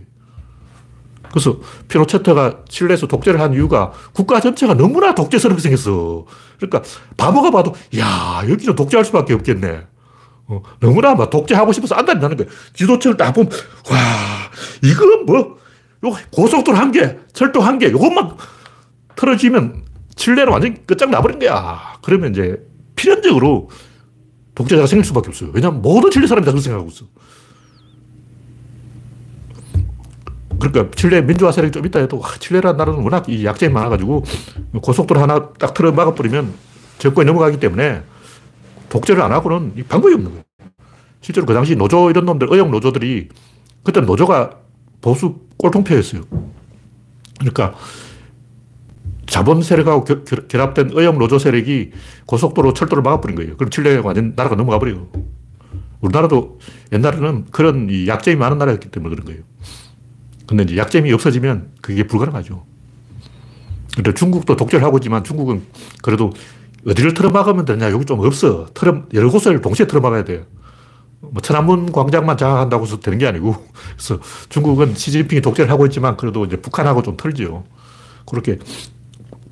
그래서 1.30 1.58
피노체트가 1.88 2.64
칠레에서 2.68 3.06
독재를 3.06 3.40
한 3.40 3.54
이유가 3.54 3.92
국가 4.12 4.38
전체가 4.40 4.74
너무나 4.74 5.14
독재스럽게 5.14 5.62
생겼어. 5.62 6.26
그러니까 6.58 6.82
바보가 7.16 7.50
봐도 7.50 7.74
야 7.98 8.42
여기는 8.48 8.74
독재할 8.74 9.04
수밖에 9.04 9.32
없겠네. 9.34 9.86
어, 10.48 10.62
너무나 10.80 11.14
막 11.14 11.30
독재하고 11.30 11.72
싶어서 11.72 11.94
안달이 11.94 12.20
나는 12.20 12.36
거야. 12.36 12.46
지도체를 12.74 13.16
딱 13.16 13.32
보면 13.32 13.50
와 13.90 13.98
이건 14.82 15.24
뭐 15.24 15.56
고속도로 16.32 16.76
한 16.76 16.90
개, 16.92 17.16
철도 17.32 17.60
한 17.60 17.78
개, 17.78 17.86
이것만 17.86 18.36
틀어지면 19.16 19.84
칠레는 20.16 20.52
완전히 20.52 20.84
끝장 20.86 21.10
나버린 21.10 21.38
거야. 21.38 21.94
그러면 22.02 22.32
이제 22.32 22.56
필연적으로 22.96 23.70
독재자가 24.54 24.86
생길 24.86 25.04
수밖에 25.04 25.28
없어요. 25.28 25.50
왜냐하면 25.52 25.82
모든 25.82 26.10
칠레 26.10 26.26
사람이 26.26 26.44
다 26.44 26.52
그렇게 26.52 26.64
생각하고 26.64 26.90
있어. 26.90 27.06
그러니까 30.60 30.94
칠레 30.94 31.22
민주화 31.22 31.50
세력이 31.50 31.72
좀 31.72 31.86
있다 31.86 31.98
해도 32.00 32.22
칠레라는 32.38 32.76
나라는 32.76 33.02
워낙 33.02 33.28
이 33.28 33.44
약점이 33.44 33.72
많아가지고 33.72 34.24
고속도로 34.80 35.20
하나 35.20 35.48
딱 35.54 35.74
틀어 35.74 35.90
막아버리면 35.92 36.52
정권이 36.98 37.26
넘어가기 37.26 37.58
때문에 37.58 38.02
독재를 38.88 39.22
안 39.22 39.32
하고는 39.32 39.74
방법이 39.88 40.14
없는 40.14 40.30
거예요. 40.30 40.44
실제로 41.20 41.46
그 41.46 41.54
당시 41.54 41.74
노조 41.74 42.10
이런 42.10 42.26
놈들, 42.26 42.48
의용 42.50 42.70
노조들이 42.70 43.28
그때 43.82 44.00
노조가 44.00 44.58
보수 45.00 45.40
꼴통표였어요. 45.56 46.22
그러니까 47.38 47.74
자본 49.32 49.62
세력하고 49.62 50.04
겨, 50.04 50.22
결합된 50.24 50.90
의용 50.92 51.18
노조 51.18 51.38
세력이 51.38 51.92
고속도로 52.26 52.74
철도를 52.74 53.02
막아버린 53.02 53.34
거예요. 53.34 53.56
그럼 53.56 53.70
칠레가 53.70 54.06
완전 54.06 54.34
나라가 54.36 54.56
넘어가 54.56 54.78
버려요. 54.78 55.08
우리나라도 56.02 56.58
옛날에는 56.92 57.46
그런 57.50 57.88
약점이 58.06 58.36
많은 58.36 58.58
나라였기 58.58 58.90
때문에 58.90 59.14
그런 59.14 59.24
거예요. 59.24 59.42
근데 60.46 60.64
이제 60.64 60.76
약점이 60.76 61.10
없어지면 61.14 61.70
그게 61.80 62.06
불가능하죠. 62.06 62.66
근데 63.94 64.12
중국도 64.12 64.56
독재를 64.56 64.84
하고 64.84 64.98
있지만 64.98 65.24
중국은 65.24 65.62
그래도 66.02 66.30
어디를 66.86 67.14
틀어막으면 67.14 67.64
되냐? 67.64 67.90
여기 67.90 68.04
좀 68.04 68.20
없어. 68.20 68.66
틀어, 68.74 69.04
여러 69.14 69.30
곳을 69.30 69.62
동시에 69.62 69.86
틀어막아야 69.86 70.24
돼요. 70.24 70.42
뭐 71.20 71.40
천안문 71.40 71.90
광장만 71.90 72.36
장악한다고 72.36 72.84
해서 72.84 73.00
되는 73.00 73.16
게 73.16 73.26
아니고 73.26 73.56
그래서 73.96 74.18
중국은 74.50 74.94
시진핑이 74.94 75.40
독재를 75.40 75.70
하고 75.70 75.86
있지만 75.86 76.18
그래도 76.18 76.44
이제 76.44 76.56
북한하고 76.56 77.00
좀 77.00 77.16
털죠. 77.16 77.64
그렇게 78.26 78.58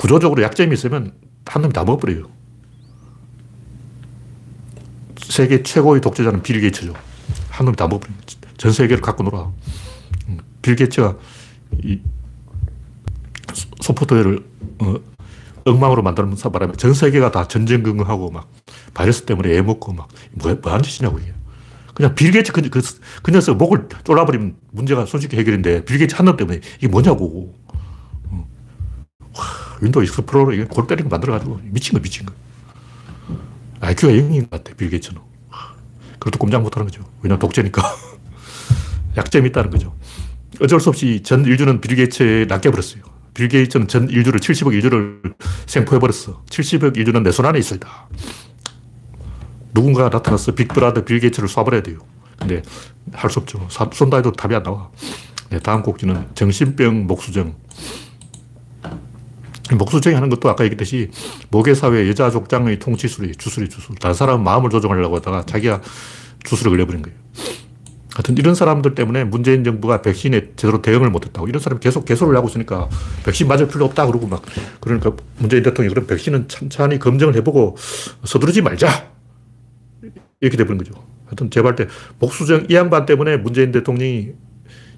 구조적으로 0.01 0.43
약점이 0.43 0.73
있으면 0.73 1.13
한 1.45 1.61
놈이 1.61 1.75
다 1.75 1.85
먹어버려요. 1.85 2.25
세계 5.19 5.63
최고의 5.63 6.01
독재자는 6.01 6.43
빌 6.43 6.59
게이츠죠. 6.59 6.95
한 7.51 7.67
놈이 7.67 7.77
다 7.77 7.87
먹어버려요. 7.87 8.17
전 8.57 8.73
세계를 8.73 9.03
갖고 9.03 9.25
놀아. 9.25 9.53
음, 10.29 10.39
빌 10.63 10.75
게이츠가 10.75 11.19
이 11.85 12.01
소프트웨어를 13.83 14.43
어, 14.79 14.95
엉망으로 15.67 16.03
만들면서 16.03 16.49
말하면 16.49 16.79
전 16.79 16.95
세계가 16.95 17.31
다 17.31 17.47
전쟁긍긍하고 17.47 18.31
막 18.31 18.51
바이러스 18.95 19.27
때문에 19.27 19.55
애 19.55 19.61
먹고 19.61 19.93
막 19.93 20.09
뭐, 20.33 20.55
뭐하는 20.63 20.83
짓이냐고 20.83 21.19
이게. 21.19 21.35
그냥 21.93 22.15
빌 22.15 22.31
게이츠 22.31 22.53
그, 22.53 22.63
그, 22.71 22.81
그 23.23 23.31
녀석 23.33 23.59
목을 23.59 23.89
졸라버리면 24.05 24.57
문제가 24.71 25.05
손쉽게 25.05 25.37
해결인데 25.37 25.85
빌 25.85 25.99
게이츠 25.99 26.15
한 26.17 26.25
놈 26.25 26.39
때문에 26.39 26.61
이게 26.79 26.89
뭐냐고. 26.89 27.55
윈도우 29.81 30.03
익스플로러 30.05 30.53
이게 30.55 30.65
골 30.65 30.87
때리는 30.87 31.09
거 31.09 31.15
만들어가지고 31.15 31.61
미친 31.65 31.95
거 31.95 32.03
미친 32.03 32.27
거. 32.27 32.35
IQ가 33.81 34.13
0인 34.13 34.43
것 34.43 34.51
같아, 34.51 34.75
빌 34.77 34.91
게이츠는. 34.91 35.21
그래도 36.19 36.39
꼼짝 36.39 36.63
못 36.63 36.77
하는 36.77 36.87
거죠. 36.87 37.03
왜냐면 37.23 37.39
독재니까. 37.39 37.83
약점이 39.17 39.49
있다는 39.49 39.71
거죠. 39.71 39.97
어쩔 40.61 40.79
수 40.81 40.91
없이 40.91 41.23
전 41.23 41.45
인류는 41.45 41.81
빌 41.81 41.97
게이츠에 41.97 42.45
낚여버렸어요. 42.47 43.03
빌 43.33 43.49
게이츠는 43.49 43.89
전 43.89 44.09
인류를 44.11 44.41
70억 44.41 44.75
인류를 44.75 45.23
생포해버렸어. 45.67 46.43
70억 46.45 46.97
인류는 46.99 47.23
내 47.23 47.31
손 47.33 47.47
안에 47.47 47.59
있어 47.59 47.75
있다. 47.77 48.09
누군가 49.73 50.09
나타나서 50.11 50.53
빅브라더 50.55 51.05
빌 51.05 51.21
게이츠를 51.21 51.49
쏴버려야 51.49 51.83
돼요. 51.85 51.99
근데 52.39 52.61
할 53.13 53.31
수 53.31 53.39
없죠. 53.39 53.67
쏜다 53.71 54.19
해도 54.19 54.33
답이 54.33 54.55
안 54.55 54.63
나와. 54.63 54.91
네, 55.49 55.59
다음 55.59 55.83
곡지는 55.83 56.29
정신병 56.35 57.07
목수정. 57.07 57.55
목수정이 59.77 60.15
하는 60.15 60.29
것도 60.29 60.49
아까 60.49 60.65
얘기했듯이 60.65 61.11
모계사회 61.51 62.09
여자 62.09 62.31
족장의 62.31 62.79
통치술이 62.79 63.37
주술이 63.37 63.69
주술. 63.69 63.97
다른 63.97 64.15
사람은 64.15 64.43
마음을 64.45 64.71
조종하려고 64.71 65.17
하다가 65.17 65.47
자기가 65.47 65.81
주술을 66.45 66.73
걸려버린 66.73 67.03
거예요. 67.03 67.19
하여튼 68.15 68.37
이런 68.37 68.55
사람들 68.55 68.95
때문에 68.95 69.25
문재인 69.25 69.63
정부가 69.65 70.03
백신에 70.03 70.53
제대로 70.57 70.83
대응을 70.83 71.11
못했다고. 71.11 71.49
이런 71.49 71.61
사람이 71.61 71.81
계속 71.81 72.05
개소를 72.05 72.37
하고 72.37 72.49
있으니까 72.49 72.89
백신 73.25 73.47
맞을 73.47 73.69
필요 73.69 73.85
없다 73.85 74.07
그러고 74.07 74.27
막 74.27 74.43
그러니까 74.81 75.13
문재인 75.39 75.63
대통령이 75.63 75.95
그럼 75.95 76.07
백신은 76.07 76.49
천천히 76.49 76.99
검증을 76.99 77.35
해보고 77.37 77.77
서두르지 78.25 78.63
말자. 78.63 79.11
이렇게 80.41 80.57
돼버린 80.57 80.79
거죠. 80.79 80.93
하여튼 81.27 81.51
제발 81.51 81.77
때 81.77 81.87
목수정 82.19 82.67
이 82.69 82.75
양반 82.75 83.07
때문에 83.07 83.37
문재인 83.37 83.71
대통령이 83.73 84.33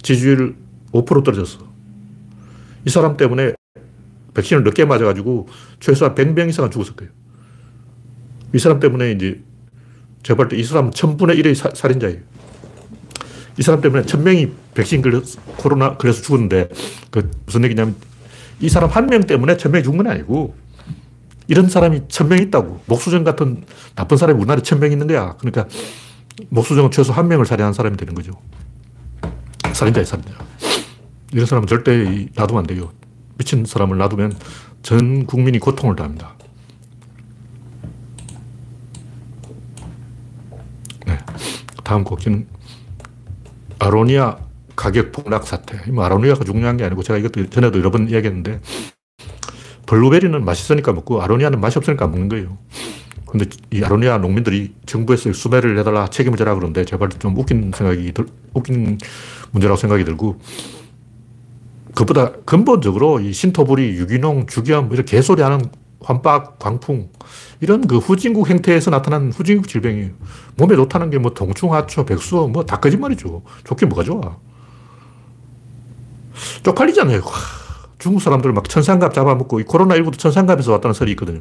지지율 0.00 0.56
5% 0.92 1.24
떨어졌어. 1.24 1.58
이 2.86 2.90
사람 2.90 3.16
때문에 3.16 3.52
백신을 4.34 4.64
늦게 4.64 4.84
맞아가지고 4.84 5.48
최소한 5.80 6.14
100명 6.14 6.48
이상은 6.48 6.70
죽었을 6.70 6.94
거예요. 6.96 7.12
이 8.54 8.58
사람 8.58 8.80
때문에 8.80 9.12
이제 9.12 9.42
제가 10.22 10.48
볼이 10.48 10.62
사람은 10.62 10.92
천분의 10.92 11.36
일의 11.36 11.54
사, 11.54 11.70
살인자예요. 11.74 12.18
이 13.58 13.62
사람 13.62 13.80
때문에 13.80 14.04
천 14.06 14.22
명이 14.24 14.50
백신 14.74 15.02
걸려 15.02 15.20
코로나 15.56 15.96
걸려서 15.96 16.22
죽었는데 16.22 16.68
그 17.10 17.30
무슨 17.44 17.64
얘기냐면 17.64 17.94
이 18.60 18.68
사람 18.68 18.88
한 18.90 19.06
명 19.06 19.22
때문에 19.22 19.56
천 19.56 19.72
명이 19.72 19.82
죽은 19.84 19.98
건 19.98 20.06
아니고 20.08 20.54
이런 21.48 21.68
사람이 21.68 22.02
천명 22.08 22.38
있다고. 22.38 22.80
목수정 22.86 23.24
같은 23.24 23.64
나쁜 23.94 24.16
사람이 24.16 24.38
우리나라에 24.38 24.62
천명 24.62 24.92
있는 24.92 25.06
거야. 25.06 25.36
그러니까 25.38 25.66
목수정은 26.48 26.90
최소 26.90 27.12
한 27.12 27.28
명을 27.28 27.44
살해한 27.44 27.72
사람이 27.74 27.96
되는 27.96 28.14
거죠. 28.14 28.32
살인자예 29.72 30.04
살인자. 30.04 30.32
이런 31.32 31.46
사람은 31.46 31.66
절대 31.66 32.28
놔두면 32.34 32.60
안 32.60 32.66
돼요. 32.66 32.92
미친 33.38 33.64
사람을 33.64 33.96
놔두면 33.98 34.36
전 34.82 35.26
국민이 35.26 35.58
고통을 35.58 35.96
당합니다. 35.96 36.34
네. 41.06 41.18
다음 41.84 42.04
곡지는 42.04 42.46
아로니아 43.78 44.38
가격 44.76 45.12
폭락 45.12 45.46
사태. 45.46 45.90
뭐 45.90 46.04
아로니아가 46.04 46.44
중요한 46.44 46.76
게 46.76 46.84
아니고 46.84 47.02
제가 47.02 47.18
이것도 47.18 47.50
전에도 47.50 47.78
여러 47.78 47.90
번 47.90 48.08
이야기했는데 48.08 48.60
블루베리는 49.86 50.44
맛있으니까 50.44 50.92
먹고 50.92 51.22
아로니아는 51.22 51.60
맛이 51.60 51.78
없으니까 51.78 52.06
먹는 52.06 52.28
거예요. 52.28 52.58
근데 53.26 53.46
이 53.70 53.82
아로니아 53.82 54.18
농민들이 54.18 54.74
정부에서 54.84 55.32
수매를 55.32 55.78
해달라 55.78 56.06
책임을 56.08 56.36
져라 56.36 56.54
그러는데 56.54 56.84
제발 56.84 57.08
좀 57.08 57.36
웃긴 57.36 57.72
생각이 57.74 58.12
들, 58.12 58.26
웃긴 58.52 58.98
문제라고 59.52 59.76
생각이 59.76 60.04
들고 60.04 60.38
그보다 61.94 62.32
근본적으로 62.44 63.20
이 63.20 63.32
신토부리, 63.32 63.96
유기농, 63.96 64.46
뭐 64.66 64.88
이런 64.92 65.04
개소리 65.04 65.42
하는 65.42 65.60
환박, 66.00 66.58
광풍 66.58 67.10
이런 67.60 67.86
그 67.86 67.98
후진국 67.98 68.48
행태에서 68.50 68.90
나타난 68.90 69.30
후진국 69.32 69.68
질병이에요. 69.68 70.10
몸에 70.56 70.74
좋다는 70.76 71.10
게 71.10 71.18
뭐 71.18 71.32
동충, 71.32 71.72
하초, 71.74 72.04
백수 72.04 72.48
뭐다 72.52 72.78
거짓말이죠. 72.80 73.42
좋긴 73.64 73.88
뭐가 73.88 74.02
좋아. 74.04 74.36
쪽팔리잖아요. 76.62 77.20
중국 77.98 78.20
사람들 78.20 78.52
막 78.52 78.68
천상갑 78.68 79.14
잡아먹고 79.14 79.60
이 79.60 79.64
코로나19도 79.64 80.18
천상갑에서 80.18 80.72
왔다는 80.72 80.94
설이 80.94 81.12
있거든요. 81.12 81.40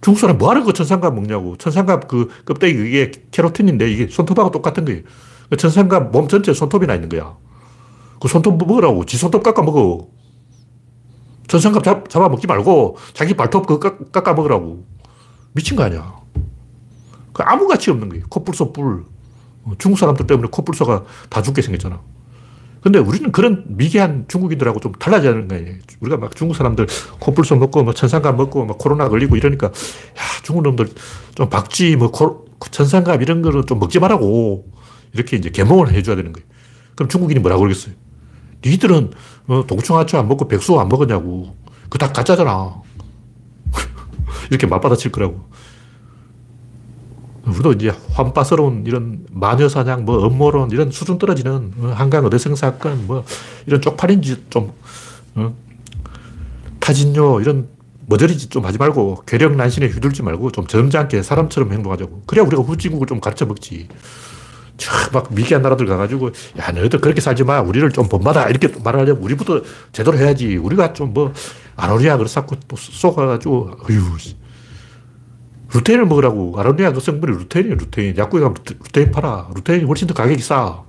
중국 0.00 0.20
사람 0.20 0.38
뭐 0.38 0.50
하는 0.50 0.64
거 0.64 0.72
천상갑 0.72 1.14
먹냐고. 1.14 1.56
천상갑 1.56 2.08
그 2.08 2.28
껍데기 2.46 2.78
이게 2.88 3.10
캐로틴인데 3.30 3.90
이게 3.90 4.06
손톱하고 4.08 4.50
똑같은 4.50 4.84
거예요. 4.84 5.02
그 5.50 5.56
천상갑 5.56 6.10
몸 6.12 6.28
전체에 6.28 6.54
손톱이 6.54 6.86
나 6.86 6.94
있는 6.94 7.08
거야. 7.08 7.36
그 8.20 8.28
손톱 8.28 8.58
먹으라고. 8.58 9.04
지 9.04 9.16
손톱 9.16 9.42
깎아 9.42 9.62
먹어. 9.62 10.08
천상갑 11.48 11.82
잡, 11.82 12.08
잡아 12.10 12.28
먹지 12.28 12.46
말고 12.46 12.96
자기 13.14 13.34
발톱 13.34 13.66
그 13.66 13.78
깎, 13.78 14.12
깎아 14.12 14.34
먹으라고. 14.34 14.84
미친 15.52 15.76
거 15.76 15.84
아니야. 15.84 16.14
그 17.32 17.42
아무 17.42 17.66
가치 17.66 17.90
없는 17.90 18.08
거예요. 18.08 18.24
코뿔소 18.28 18.72
뿔. 18.72 19.04
어, 19.64 19.72
중국 19.78 19.98
사람들 19.98 20.26
때문에 20.26 20.48
코뿔소가 20.50 21.04
다 21.30 21.42
죽게 21.42 21.62
생겼잖아. 21.62 22.00
근데 22.80 22.98
우리는 22.98 23.32
그런 23.32 23.64
미개한 23.66 24.26
중국인들하고 24.28 24.78
좀 24.80 24.92
달라져야 24.92 25.32
하는 25.32 25.48
거예요. 25.48 25.74
우리가 26.00 26.16
막 26.16 26.36
중국 26.36 26.54
사람들 26.54 26.86
코뿔소 27.18 27.56
먹고 27.56 27.82
뭐 27.82 27.92
천상갑 27.92 28.36
먹고 28.36 28.66
막 28.66 28.78
코로나 28.78 29.08
걸리고 29.08 29.36
이러니까 29.36 29.66
야, 29.68 29.72
중국 30.42 30.62
놈들 30.62 30.88
좀 31.34 31.48
박쥐 31.48 31.96
뭐 31.96 32.10
코, 32.10 32.46
천상갑 32.70 33.20
이런 33.22 33.42
거는 33.42 33.66
좀 33.66 33.78
먹지 33.78 33.98
말라고 33.98 34.66
이렇게 35.12 35.36
이제 35.36 35.50
개몽을 35.50 35.92
해줘야 35.92 36.14
되는 36.14 36.32
거예요. 36.32 36.46
그럼 36.94 37.08
중국인이 37.08 37.40
뭐라고 37.40 37.62
그러겠어요? 37.62 37.94
니들은 38.64 39.10
어, 39.48 39.64
동충하초 39.66 40.18
안 40.18 40.28
먹고 40.28 40.48
백수 40.48 40.78
안 40.78 40.88
먹었냐고. 40.88 41.56
그다 41.88 42.12
가짜잖아. 42.12 42.82
이렇게 44.50 44.66
맞받아칠 44.66 45.10
거라고. 45.12 45.48
우리도 47.46 47.72
이제 47.72 47.92
환빠스러운 48.12 48.84
이런 48.86 49.24
마녀사냥, 49.30 50.04
뭐 50.04 50.26
음모론, 50.26 50.70
이런 50.70 50.90
수준 50.90 51.16
떨어지는 51.18 51.72
어, 51.80 51.86
한강 51.96 52.24
어대성 52.26 52.54
사건, 52.56 53.06
뭐 53.06 53.24
이런 53.66 53.80
쪽팔린 53.80 54.20
짓좀 54.22 54.72
어? 55.36 55.54
타진요 56.80 57.40
이런 57.40 57.68
머저리 58.06 58.36
짓 58.36 58.50
좀 58.50 58.64
하지 58.64 58.78
말고 58.78 59.22
괴력 59.26 59.54
난신에 59.56 59.86
휘둘지 59.88 60.22
말고 60.22 60.50
좀 60.50 60.66
점잖게 60.66 61.22
사람처럼 61.22 61.72
행동하자고. 61.72 62.22
그래야 62.26 62.44
우리가 62.46 62.62
후진국을 62.62 63.06
좀 63.06 63.20
가르쳐 63.20 63.46
먹지. 63.46 63.88
막 65.12 65.32
미개한 65.32 65.62
나라들 65.62 65.86
가가지고, 65.86 66.30
야, 66.58 66.70
너희들 66.72 67.00
그렇게 67.00 67.20
살지 67.20 67.44
마. 67.44 67.60
우리를 67.60 67.90
좀 67.90 68.08
본받아. 68.08 68.48
이렇게 68.48 68.68
말하려면 68.82 69.22
우리부터 69.22 69.62
제대로 69.92 70.16
해야지. 70.16 70.56
우리가 70.56 70.92
좀 70.92 71.12
뭐, 71.12 71.32
아로니아 71.76 72.16
그래서 72.16 72.44
또 72.68 72.76
쏘가가지고, 72.76 73.70
어휴. 73.88 74.16
루테인을 75.74 76.06
먹으라고. 76.06 76.58
아로니아 76.58 76.92
그 76.92 77.00
성분이 77.00 77.36
루테인이에요, 77.38 77.76
루테인. 77.76 78.16
약국에 78.16 78.40
가면 78.42 78.56
루테인 78.66 79.10
팔아. 79.10 79.50
루테인이 79.54 79.84
훨씬 79.84 80.06
더 80.06 80.14
가격이 80.14 80.42
싸. 80.42 80.82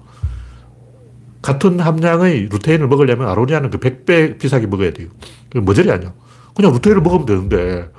같은 1.41 1.79
함량의 1.79 2.49
루테인을 2.51 2.87
먹으려면 2.87 3.29
아로니아는 3.29 3.69
그 3.69 3.79
100배 3.79 4.37
비싸게 4.39 4.67
먹어야 4.67 4.91
돼요. 4.91 5.07
그 5.49 5.57
머저리 5.59 5.91
아니야. 5.91 6.13
그냥 6.55 6.73
루테인을 6.73 7.01
먹으면 7.01 7.25
되는데, 7.25 7.89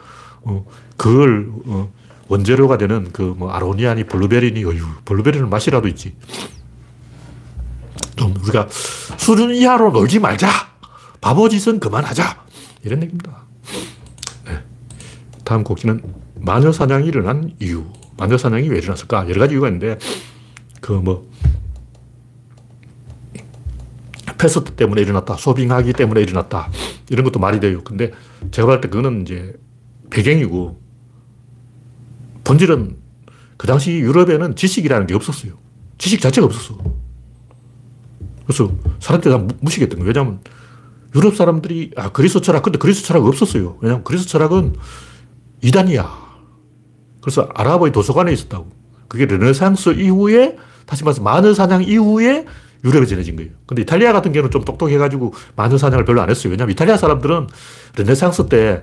어, 0.42 0.66
그걸, 0.96 1.50
어, 1.66 1.90
원재료가 2.30 2.78
되는 2.78 3.10
그 3.12 3.34
뭐 3.36 3.50
아로니아니 3.50 4.04
블루베리니, 4.04 4.64
어휴, 4.64 4.86
블루베리는 5.04 5.50
맛이라도 5.50 5.88
있지. 5.88 6.14
좀 8.16 8.34
우리가 8.42 8.68
수준 8.70 9.52
이하로 9.54 9.90
놀지 9.90 10.20
말자. 10.20 10.48
바보 11.20 11.48
짓은 11.48 11.80
그만하자. 11.80 12.44
이런 12.84 13.02
얘기입니다. 13.02 13.44
네. 14.46 14.58
다음 15.44 15.64
곡지는 15.64 16.02
마녀 16.36 16.70
사냥이 16.72 17.06
일어난 17.06 17.52
이유. 17.60 17.84
마녀 18.16 18.38
사냥이 18.38 18.68
왜 18.68 18.78
일어났을까? 18.78 19.28
여러 19.28 19.40
가지 19.40 19.54
이유가 19.54 19.68
있는데, 19.68 19.98
그 20.80 20.92
뭐, 20.92 21.28
패스트 24.38 24.72
때문에 24.72 25.02
일어났다. 25.02 25.34
소빙하기 25.36 25.92
때문에 25.94 26.20
일어났다. 26.22 26.70
이런 27.10 27.24
것도 27.24 27.40
말이 27.40 27.58
돼요. 27.60 27.82
근데 27.84 28.12
제가 28.50 28.66
봤을 28.66 28.80
때 28.82 28.88
그거는 28.88 29.22
이제 29.22 29.52
배경이고, 30.10 30.79
본질은 32.44 32.96
그 33.56 33.66
당시 33.66 33.92
유럽에는 33.92 34.56
지식이라는 34.56 35.06
게 35.06 35.14
없었어요. 35.14 35.52
지식 35.98 36.20
자체가 36.20 36.46
없었어. 36.46 36.78
그래서 38.46 38.72
사람들이 38.98 39.32
다 39.32 39.46
무식했던 39.60 39.98
거예요. 39.98 40.08
왜냐하면 40.08 40.40
유럽 41.14 41.36
사람들이 41.36 41.92
아 41.96 42.10
그리스 42.10 42.40
철학 42.40 42.62
근데 42.62 42.78
그리스 42.78 43.04
철학 43.04 43.24
없었어요. 43.24 43.76
왜냐하면 43.80 44.04
그리스 44.04 44.26
철학은 44.26 44.76
이단이야. 45.62 46.30
그래서 47.20 47.48
아랍의 47.54 47.92
도서관에 47.92 48.32
있었다고. 48.32 48.68
그게 49.08 49.26
르네상스 49.26 49.90
이후에 49.90 50.56
다시 50.86 51.04
말해서 51.04 51.22
마늘 51.22 51.54
사냥 51.54 51.84
이후에 51.84 52.46
유럽에 52.84 53.06
전해진 53.06 53.36
거예요. 53.36 53.50
근데 53.66 53.82
이탈리아 53.82 54.12
같은 54.12 54.32
경우는 54.32 54.50
좀 54.50 54.64
똑똑해가지고 54.64 55.34
마늘 55.54 55.78
사냥을 55.78 56.04
별로 56.04 56.22
안 56.22 56.30
했어요. 56.30 56.50
왜냐하면 56.50 56.72
이탈리아 56.72 56.96
사람들은 56.96 57.48
르네상스 57.96 58.46
때 58.46 58.82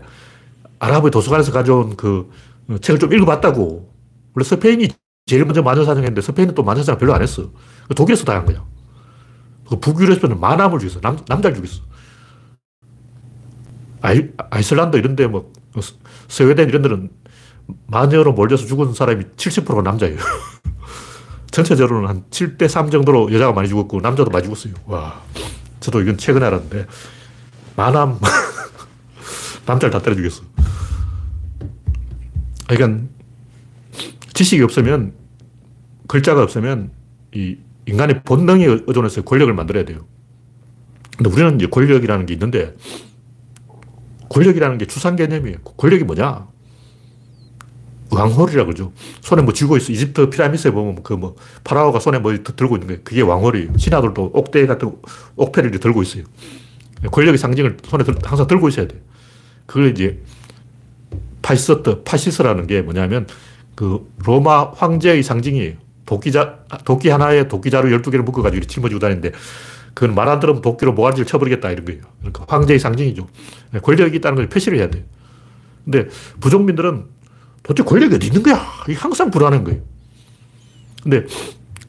아랍의 0.80 1.12
도서관에서 1.12 1.52
가져온 1.52 1.96
그 1.98 2.30
책을 2.82 3.00
좀 3.00 3.14
읽어봤다고. 3.14 3.94
원래 4.36 4.44
스페인이 4.44 4.90
제일 5.26 5.46
먼저 5.46 5.62
마녀 5.62 5.84
사냥했는데 5.84 6.22
스페인은 6.22 6.54
또 6.56 6.64
마녀 6.64 6.84
사냥 6.84 6.98
별로 7.00 7.14
안 7.14 7.22
했어. 7.22 7.50
독일에서 7.96 8.24
다 8.26 8.34
한 8.36 8.46
거야. 8.46 8.64
그 9.70 9.80
북유럽에서는 9.80 10.40
만함을 10.40 10.80
죽였어. 10.80 11.02
남, 11.02 11.18
남자를 11.28 11.56
죽였어. 11.58 11.82
아이, 14.02 14.30
아이슬란드 14.50 14.98
이런 14.98 15.16
데 15.16 15.28
뭐 15.28 15.52
스웨덴 16.28 16.70
이런 16.70 16.82
데는 16.82 17.10
마녀로 17.88 18.34
몰려서 18.34 18.66
죽은 18.66 18.94
사람이 18.94 19.26
70%가 19.36 19.82
남자예요. 19.82 20.18
전체적으로는 21.52 22.08
한 22.08 22.24
7대 22.30 22.68
3 22.68 22.90
정도로 22.90 23.34
여자가 23.34 23.52
많이 23.54 23.68
죽었고 23.68 24.00
남자도 24.02 24.30
많이 24.32 24.46
죽었어요. 24.46 24.74
와. 24.86 25.22
저도 25.80 26.02
이건 26.02 26.18
최근에 26.18 26.46
알았는데 26.46 26.86
만함 27.76 28.20
남자를 29.66 29.92
다 29.92 30.02
때려 30.02 30.16
죽였어. 30.16 30.44
그러니까 32.68 33.08
지식이 34.34 34.62
없으면 34.64 35.14
글자가 36.08 36.44
없으면 36.44 36.92
이 37.34 37.58
인간의 37.86 38.24
본능에 38.24 38.66
의존해서 38.66 39.22
권력을 39.24 39.54
만들어야 39.54 39.86
돼요. 39.86 40.06
근데 41.18 41.30
우리는 41.30 41.56
이제 41.56 41.68
권력이라는 41.68 42.26
게 42.26 42.34
있는데 42.34 42.76
권력이라는 44.30 44.78
게 44.78 44.86
추상 44.86 45.16
개념이에요. 45.16 45.58
권력이 45.78 46.04
뭐냐? 46.04 46.48
왕홀이라 48.10 48.66
그러죠. 48.66 48.94
손에 49.22 49.42
뭐 49.42 49.54
쥐고 49.54 49.78
있어. 49.78 49.92
이집트 49.92 50.30
피라미드에 50.30 50.72
보면 50.72 51.04
그 51.04 51.14
뭐 51.18 51.36
파라오가 51.64 52.00
손에 52.00 52.20
뭐 52.20 52.34
들고 52.36 52.76
있는 52.76 52.88
게 52.88 52.98
그게 53.04 53.22
왕홀이에요. 53.22 53.78
신하들도 53.78 54.32
옥대 54.34 54.66
같은 54.66 54.96
옥패를 55.36 55.72
들고 55.72 56.04
있어요. 56.04 56.24
권력의 57.12 57.38
상징을 57.38 57.78
손에 57.84 58.04
항상 58.24 58.48
들고 58.48 58.70
있어야 58.70 58.88
돼. 58.88 59.02
그걸 59.66 59.92
이제 59.92 60.22
파시스트, 61.48 62.04
파시스라는 62.04 62.68
게 62.68 62.82
뭐냐면 62.82 63.26
그 63.74 64.12
로마 64.26 64.72
황제의 64.72 65.24
상징이에요. 65.24 65.76
도끼자, 66.06 66.60
도끼 66.84 67.08
하나에 67.10 67.48
도끼자루 67.48 67.90
12개를 67.98 68.24
묶어가지고 68.24 68.66
짊어지고 68.66 69.00
다니는데 69.00 69.32
그건 69.94 70.14
말 70.14 70.28
안 70.28 70.40
들으면 70.42 70.62
도끼로 70.62 70.92
모가지를 70.94 71.26
쳐버리겠다 71.26 71.72
이런 71.72 71.86
거예요. 71.86 72.02
그러니까 72.20 72.46
황제의 72.50 72.80
상징이죠. 72.80 73.28
권력이 73.82 74.18
있다는 74.18 74.36
걸 74.36 74.50
표시를 74.50 74.78
해야 74.78 74.90
돼요. 74.90 75.04
근데 75.86 76.08
부족민들은 76.42 77.06
도대체 77.64 77.88
권력이 77.88 78.16
어디 78.16 78.28
있는 78.28 78.44
거야? 78.44 78.56
항상 78.98 79.32
불안한 79.32 79.64
거예요. 79.64 79.80
근데 81.02 81.26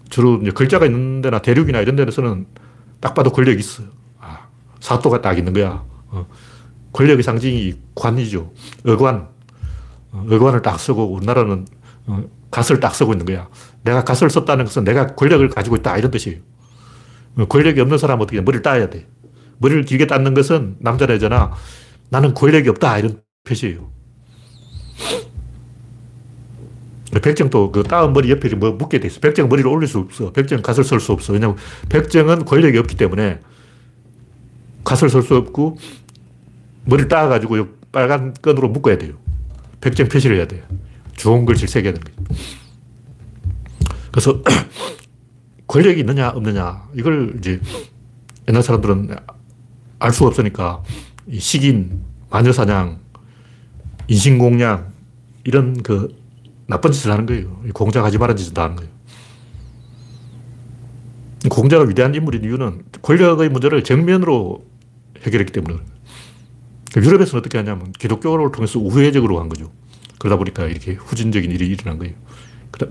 주로 0.09 0.39
글자가 0.55 0.87
있는 0.87 1.21
데나 1.21 1.41
대륙이나 1.41 1.81
이런 1.81 1.97
데서는 1.97 2.47
딱 3.01 3.15
봐도 3.15 3.31
권력이 3.31 3.59
있어. 3.59 3.83
아, 4.21 4.47
사또가 4.81 5.21
딱 5.21 5.37
있는 5.37 5.53
거야. 5.53 5.85
어. 6.11 6.27
권력의 6.93 7.25
상징이 7.25 7.75
관이죠. 7.97 8.53
어관. 8.87 9.38
어, 10.13 10.25
의관을 10.27 10.63
딱 10.63 10.79
쓰고 10.79 11.13
우리나라는 11.13 11.67
어, 12.07 12.23
갓을 12.51 12.81
딱 12.81 12.95
쓰고 12.95 13.13
있는 13.13 13.27
거야. 13.27 13.49
내가 13.83 14.05
갓을 14.05 14.31
썼다는 14.31 14.65
것은 14.65 14.85
내가 14.85 15.15
권력을 15.15 15.47
가지고 15.49 15.77
있다 15.77 15.97
이런 15.99 16.11
뜻이에요. 16.11 16.39
어, 17.39 17.45
권력이 17.47 17.81
없는 17.81 17.99
사람은 17.99 18.23
어떻게 18.23 18.41
머리를 18.41 18.63
따야 18.63 18.89
돼. 18.89 19.07
머리를 19.59 19.85
길게 19.85 20.07
닦는 20.07 20.35
것은 20.35 20.77
여자나 20.85 21.53
나는 22.11 22.35
권력이 22.35 22.69
없다 22.71 22.99
이런 22.99 23.21
표시예요. 23.45 23.91
백정도 27.23 27.73
그 27.73 27.83
따은 27.83 28.13
머리 28.13 28.31
옆에 28.31 28.55
뭐 28.55 28.73
묶게 28.73 29.01
돼 29.01 29.09
있어. 29.09 29.21
백정 29.21 29.49
머리를 29.49 29.69
올릴 29.71 29.89
수 29.89 29.99
없어. 29.99 30.33
백정 30.33 30.61
갓을 30.63 30.85
쓸 30.85 31.01
수 31.01 31.13
없어. 31.13 31.33
왜냐면 31.33 31.57
백정은 31.89 32.45
권력이 32.45 32.77
없기 32.79 32.97
때문에 32.97 33.41
갓을 34.85 35.09
쓸 35.09 35.23
수 35.23 35.37
없고 35.37 35.79
머리를 36.85 37.09
따가지고 37.09 37.67
빨간 37.93 38.35
끈으로 38.35 38.69
묶어야 38.69 38.99
돼요. 38.99 39.15
백정 39.81 40.09
표시를 40.09 40.37
해야 40.37 40.47
돼요. 40.47 40.63
좋은 41.17 41.45
글씨를 41.47 41.69
새겨야 41.69 41.93
되는 41.95 42.07
거죠. 42.15 42.35
그래서 44.11 44.43
권력이 45.67 46.01
있느냐 46.01 46.31
없느냐 46.31 46.89
이걸 46.95 47.35
이제 47.39 47.61
옛날 48.49 48.63
사람들은 48.63 49.15
알 49.99 50.13
수가 50.13 50.29
없으니까 50.29 50.83
식인, 51.39 52.03
마녀사냥, 52.31 53.01
인신공양 54.09 54.93
이런 55.45 55.83
그 55.83 56.17
나쁜 56.67 56.93
짓을 56.93 57.11
하는 57.11 57.27
거예요. 57.27 57.63
공작 57.75 58.05
하지 58.05 58.19
말은 58.19 58.37
짓을 58.37 58.55
다 58.55 58.65
하는 58.65 58.77
거예요. 58.77 58.91
공자가 61.51 61.85
위대한 61.85 62.15
인물인 62.15 62.45
이유는 62.45 62.85
권력의 63.03 63.49
문제를 63.51 63.85
정면으로 63.85 64.67
해결했기 65.23 65.53
때문에 65.53 65.79
유럽에서는 66.97 67.41
어떻게 67.41 67.59
하냐면 67.59 67.93
기독교를 67.93 68.51
통해서 68.53 68.79
우회적으로 68.79 69.41
한 69.41 69.49
거죠. 69.49 69.71
그러다 70.19 70.37
보니까 70.37 70.65
이렇게 70.65 70.95
후진적인 70.95 71.51
일이 71.51 71.67
일어난 71.67 71.99
거예요. 71.99 72.15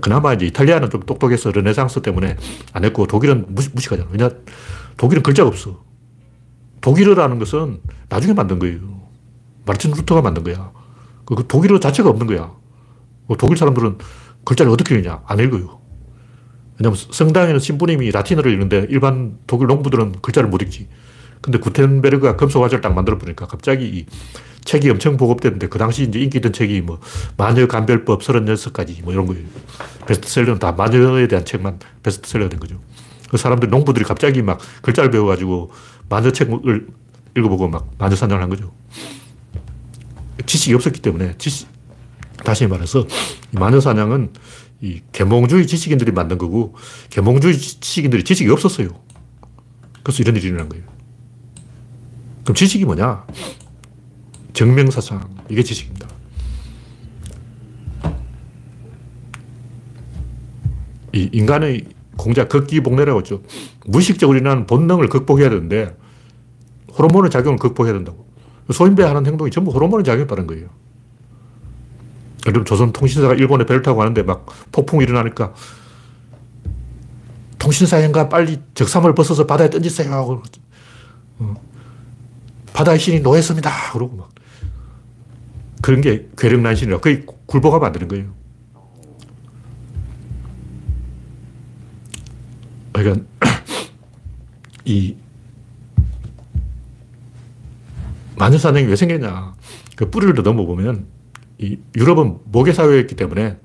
그나마 0.00 0.34
이제 0.34 0.46
이탈리아는 0.46 0.90
좀 0.90 1.02
똑똑해서 1.02 1.50
르네상스 1.52 2.02
때문에 2.02 2.36
안 2.72 2.84
했고 2.84 3.06
독일은 3.06 3.46
무시, 3.48 3.70
무식하잖아. 3.72 4.08
왜냐, 4.10 4.30
독일은 4.96 5.22
글자가 5.22 5.48
없어. 5.48 5.82
독일어라는 6.80 7.38
것은 7.38 7.80
나중에 8.08 8.34
만든 8.34 8.58
거예요. 8.58 8.78
마르틴 9.66 9.92
루터가 9.92 10.22
만든 10.22 10.42
거야. 10.44 10.72
그, 11.24 11.34
그 11.34 11.46
독일어 11.46 11.78
자체가 11.78 12.08
없는 12.08 12.26
거야. 12.26 12.52
뭐 13.26 13.36
독일 13.36 13.56
사람들은 13.56 13.98
글자를 14.44 14.72
어떻게 14.72 14.96
읽냐? 14.96 15.22
안 15.26 15.38
읽어요. 15.38 15.80
왜냐면 16.78 16.96
성당에는 17.10 17.58
신부님이 17.60 18.10
라틴어를 18.10 18.52
읽는데 18.52 18.86
일반 18.88 19.38
독일 19.46 19.66
농부들은 19.66 20.20
글자를 20.22 20.48
못 20.48 20.62
읽지. 20.62 20.88
근데 21.40 21.58
구텐베르그가 21.58 22.36
금속 22.36 22.62
화재를 22.62 22.80
딱 22.80 22.94
만들어 22.94 23.18
보니까 23.18 23.46
갑자기 23.46 23.86
이 23.86 24.06
책이 24.64 24.90
엄청 24.90 25.16
보급됐는데 25.16 25.68
그 25.68 25.78
당시 25.78 26.02
이제 26.02 26.18
인기 26.18 26.38
있던 26.38 26.52
책이 26.52 26.82
뭐 26.82 27.00
마녀 27.36 27.66
감별법 27.66 28.22
36가지 28.22 29.02
뭐 29.02 29.12
이런 29.12 29.26
거예요. 29.26 29.44
베스트셀러는 30.06 30.58
다 30.58 30.72
마녀에 30.72 31.26
대한 31.26 31.44
책만 31.44 31.78
베스트셀러가 32.02 32.50
된 32.50 32.60
거죠. 32.60 32.78
그 33.30 33.36
사람들, 33.36 33.68
농부들이 33.68 34.04
갑자기 34.04 34.42
막 34.42 34.58
글자를 34.82 35.10
배워가지고 35.10 35.70
마녀 36.08 36.30
책을 36.30 36.86
읽어보고 37.36 37.68
막 37.68 37.90
마녀 37.98 38.16
사냥을 38.16 38.42
한 38.42 38.50
거죠. 38.50 38.72
지식이 40.44 40.74
없었기 40.74 41.00
때문에 41.00 41.34
지식, 41.38 41.68
다시 42.44 42.66
말해서 42.66 43.06
마녀 43.52 43.80
사냥은 43.80 44.32
이 44.80 45.00
계몽주의 45.12 45.66
지식인들이 45.66 46.12
만든 46.12 46.38
거고 46.38 46.74
계몽주의 47.10 47.58
지식인들이 47.58 48.22
지식이 48.24 48.50
없었어요. 48.50 48.88
그래서 50.02 50.22
이런 50.22 50.36
일이 50.36 50.48
일어난 50.48 50.68
거예요. 50.68 50.97
그럼 52.48 52.54
지식이 52.54 52.86
뭐냐? 52.86 53.26
정명사상. 54.54 55.20
이게 55.50 55.62
지식입니다. 55.62 56.08
이 61.12 61.28
인간의 61.30 61.84
공자 62.16 62.48
극기복내라고 62.48 63.18
했죠. 63.18 63.42
무의식적으로 63.84 64.38
일어나는 64.38 64.66
본능을 64.66 65.10
극복해야 65.10 65.50
되는데 65.50 65.94
호르몬의 66.96 67.30
작용을 67.30 67.58
극복해야 67.58 67.92
된다고. 67.92 68.26
소인배 68.72 69.02
하는 69.02 69.26
행동이 69.26 69.50
전부 69.50 69.70
호르몬의 69.70 70.04
작용에 70.04 70.26
따른 70.26 70.46
거예요. 70.46 70.70
그럼 72.46 72.64
조선 72.64 72.92
통신사가 72.92 73.34
일본에 73.34 73.66
배를 73.66 73.82
타고 73.82 73.98
가는데 73.98 74.22
막 74.22 74.46
폭풍이 74.72 75.04
일어나니까 75.04 75.52
통신사인가 77.58 78.30
빨리 78.30 78.58
적삼을 78.72 79.14
벗어서 79.14 79.46
바다에 79.46 79.68
던지세요. 79.68 80.40
어. 81.40 81.68
바다의 82.72 82.98
신이 82.98 83.20
노했습니다. 83.20 83.92
그러고 83.92 84.16
막. 84.16 84.30
그런 85.82 86.00
게 86.00 86.28
괴력난신이라고. 86.36 87.00
그게 87.00 87.24
굴복하면 87.46 87.86
안 87.86 87.92
되는 87.92 88.08
거예요. 88.08 88.34
그러니까 92.92 93.24
이 94.84 95.16
마녀사냥이 98.36 98.86
왜 98.86 98.96
생겼냐. 98.96 99.54
그 99.96 100.10
뿌리를 100.10 100.34
넘어 100.42 100.64
보면 100.64 101.06
이 101.58 101.78
유럽은 101.96 102.38
모계 102.44 102.72
사회였기 102.72 103.16
때문에 103.16 103.58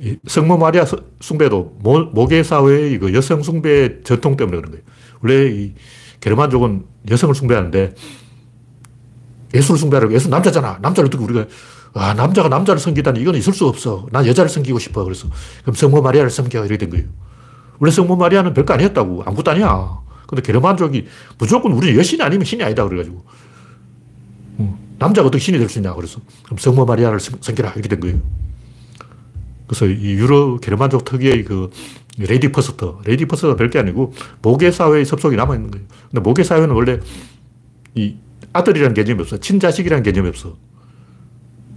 이 0.00 0.16
성모 0.26 0.58
마리아 0.58 0.84
숭배도 1.20 1.78
모, 1.80 2.26
계 2.26 2.42
사회의 2.42 2.98
그 2.98 3.14
여성 3.14 3.42
숭배 3.42 4.02
전통 4.02 4.36
때문에 4.36 4.58
그런 4.58 4.72
거예요. 4.72 4.84
원래 5.22 5.50
이 5.50 5.74
게르만족은 6.22 6.84
여성을 7.10 7.34
숭배하는데 7.34 7.94
예수를 9.54 9.78
숭배하라고 9.78 10.14
예수 10.14 10.30
남자잖아. 10.30 10.78
남자를 10.80 11.08
어떻게 11.08 11.22
우리가 11.22 11.46
아, 11.94 12.14
남자가 12.14 12.48
남자를 12.48 12.80
섬기다니 12.80 13.20
이건 13.20 13.34
있을 13.34 13.52
수 13.52 13.66
없어. 13.66 14.06
난 14.10 14.26
여자를 14.26 14.48
섬기고 14.48 14.78
싶어. 14.78 15.04
그래서 15.04 15.28
그럼 15.62 15.74
성모 15.74 16.00
마리아를 16.00 16.30
섬겨. 16.30 16.60
이렇게 16.60 16.78
된 16.78 16.88
거예요. 16.88 17.04
원래 17.78 17.90
성모 17.92 18.16
마리아는 18.16 18.54
별거 18.54 18.72
아니었다고. 18.72 19.24
아무것도 19.26 19.50
아니야. 19.50 19.98
근데 20.26 20.40
게르만족이 20.40 21.06
무조건 21.38 21.72
우리는 21.72 21.98
여신이 21.98 22.22
아니면 22.22 22.46
신이 22.46 22.62
아니다. 22.62 22.84
그래가지고. 22.88 23.22
남자가 24.98 25.26
어떻게 25.26 25.42
신이 25.42 25.58
될 25.58 25.68
수 25.68 25.80
있냐. 25.80 25.92
그래서 25.92 26.20
그럼 26.44 26.56
성모 26.56 26.86
마리아를 26.86 27.20
섬기라. 27.20 27.72
이렇게 27.72 27.88
된 27.88 28.00
거예요. 28.00 28.20
그래서 29.72 29.86
이 29.86 30.12
유럽 30.12 30.60
게르만족 30.60 31.06
특유의 31.06 31.44
그 31.44 31.70
Lady 32.18 32.52
first. 32.52 33.00
Lady 33.06 33.24
first가 33.24 33.56
별게 33.56 33.78
아니고 33.78 34.12
모계 34.42 34.70
사회의 34.70 35.06
습속이 35.06 35.34
남아 35.34 35.54
있는 35.54 35.70
거예요. 35.70 35.86
근데 36.10 36.20
모계 36.20 36.44
사회는 36.44 36.74
원래 36.74 37.00
이 37.94 38.16
아들이라는 38.52 38.92
개념이 38.92 39.22
없어. 39.22 39.38
친자식이라는 39.38 40.02
개념이 40.02 40.28
없어. 40.28 40.58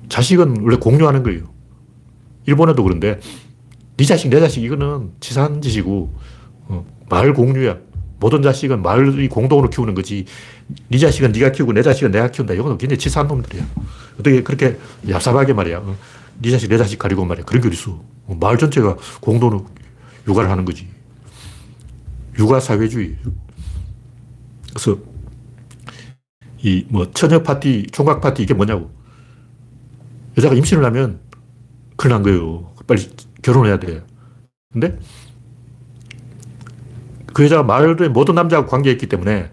자식은 0.10 0.58
원래 0.62 0.76
공유하는 0.76 1.24
거예요. 1.24 1.54
일본에도 2.46 2.84
그런데 2.84 3.22
네 3.96 4.06
자식, 4.06 4.28
내 4.28 4.42
자식 4.42 4.62
이거는 4.62 5.12
치사한 5.22 5.62
짓이고 5.62 6.14
어, 6.68 6.86
마을 7.10 7.34
공유야. 7.34 7.78
모든 8.20 8.42
자식은 8.42 8.82
마을이 8.82 9.30
공동으로 9.30 9.70
키우는 9.70 9.96
거지. 9.96 10.26
네 10.90 10.98
자식은 10.98 11.32
네가 11.32 11.54
키우고 11.54 11.72
내 11.72 11.82
자식은 11.82 12.12
내가 12.12 12.30
키운다. 12.30 12.56
이거는 12.56 12.78
굉장히 12.78 12.98
치사한 13.00 13.30
놈들이야. 13.30 13.66
어떻게 14.20 14.44
그렇게 14.44 14.78
얍삽하게 15.08 15.54
말이야. 15.54 15.78
어, 15.78 15.96
네 16.42 16.52
자식, 16.52 16.70
내 16.70 16.78
자식 16.78 17.00
가리고 17.00 17.26
말이야. 17.26 17.46
그런 17.46 17.62
게 17.62 17.68
어딨어. 17.70 17.94
어, 18.28 18.38
마을 18.40 18.58
전체가 18.58 18.98
공동으로 19.22 19.66
육아를 20.28 20.50
하는 20.50 20.66
거지. 20.66 20.88
육아 22.38 22.60
사회주의. 22.60 23.18
그래서 24.70 24.98
이 26.64 26.86
뭐 26.90 27.10
처녀 27.12 27.42
파티, 27.44 27.88
총각 27.92 28.22
파티 28.22 28.44
이게 28.44 28.54
뭐냐고. 28.54 28.92
여자가 30.38 30.56
임신을 30.56 30.84
하면 30.86 31.20
큰일 31.96 32.14
난 32.14 32.24
거예요. 32.24 32.74
빨리 32.88 33.10
결혼해야 33.42 33.80
돼. 33.80 34.04
근데 34.74 34.98
그 37.34 37.44
여자가 37.46 37.64
마을의 37.64 38.10
모든 38.10 38.36
남자하고 38.36 38.68
관계했기 38.70 39.08
때문에 39.08 39.52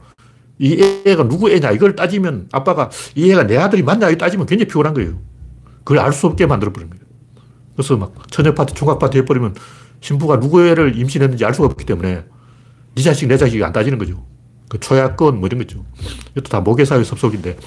이 0.59 1.03
애가 1.07 1.29
누구 1.29 1.51
애냐 1.51 1.73
이걸 1.73 1.95
따지면 1.97 2.49
아빠가 2.53 2.91
이 3.15 3.31
애가 3.31 3.47
내 3.47 3.57
아들이 3.57 3.83
맞냐 3.83 4.11
이 4.11 4.19
따지면 4.19 4.47
굉장히 4.47 4.69
피곤한 4.69 4.95
거예요. 4.95 5.21
그걸 5.85 5.99
알 5.99 6.13
수 6.13 6.27
없게 6.27 6.47
만들어버린 6.47 6.91
거예요. 6.91 7.05
그래서 7.75 7.97
막 7.97 8.13
처녀 8.31 8.55
파티, 8.55 8.75
총각 8.75 8.99
파티 8.99 9.19
해버리면 9.19 9.55
신부가 10.01 10.41
누구 10.41 10.65
애를 10.65 10.99
임신했는지 10.99 11.45
알 11.45 11.55
수가 11.55 11.67
없기 11.67 11.85
때문에 11.87 12.25
네 12.95 13.03
자식, 13.03 13.27
내 13.27 13.37
자식이 13.37 13.63
안 13.65 13.73
따지는 13.73 13.99
거죠. 13.99 14.25
그 14.69 14.79
초약권 14.79 15.39
뭐 15.39 15.47
이런 15.47 15.59
거죠. 15.59 15.85
이것도 16.33 16.49
다 16.49 16.61
모계사회 16.61 17.05
섭속인데 17.05 17.59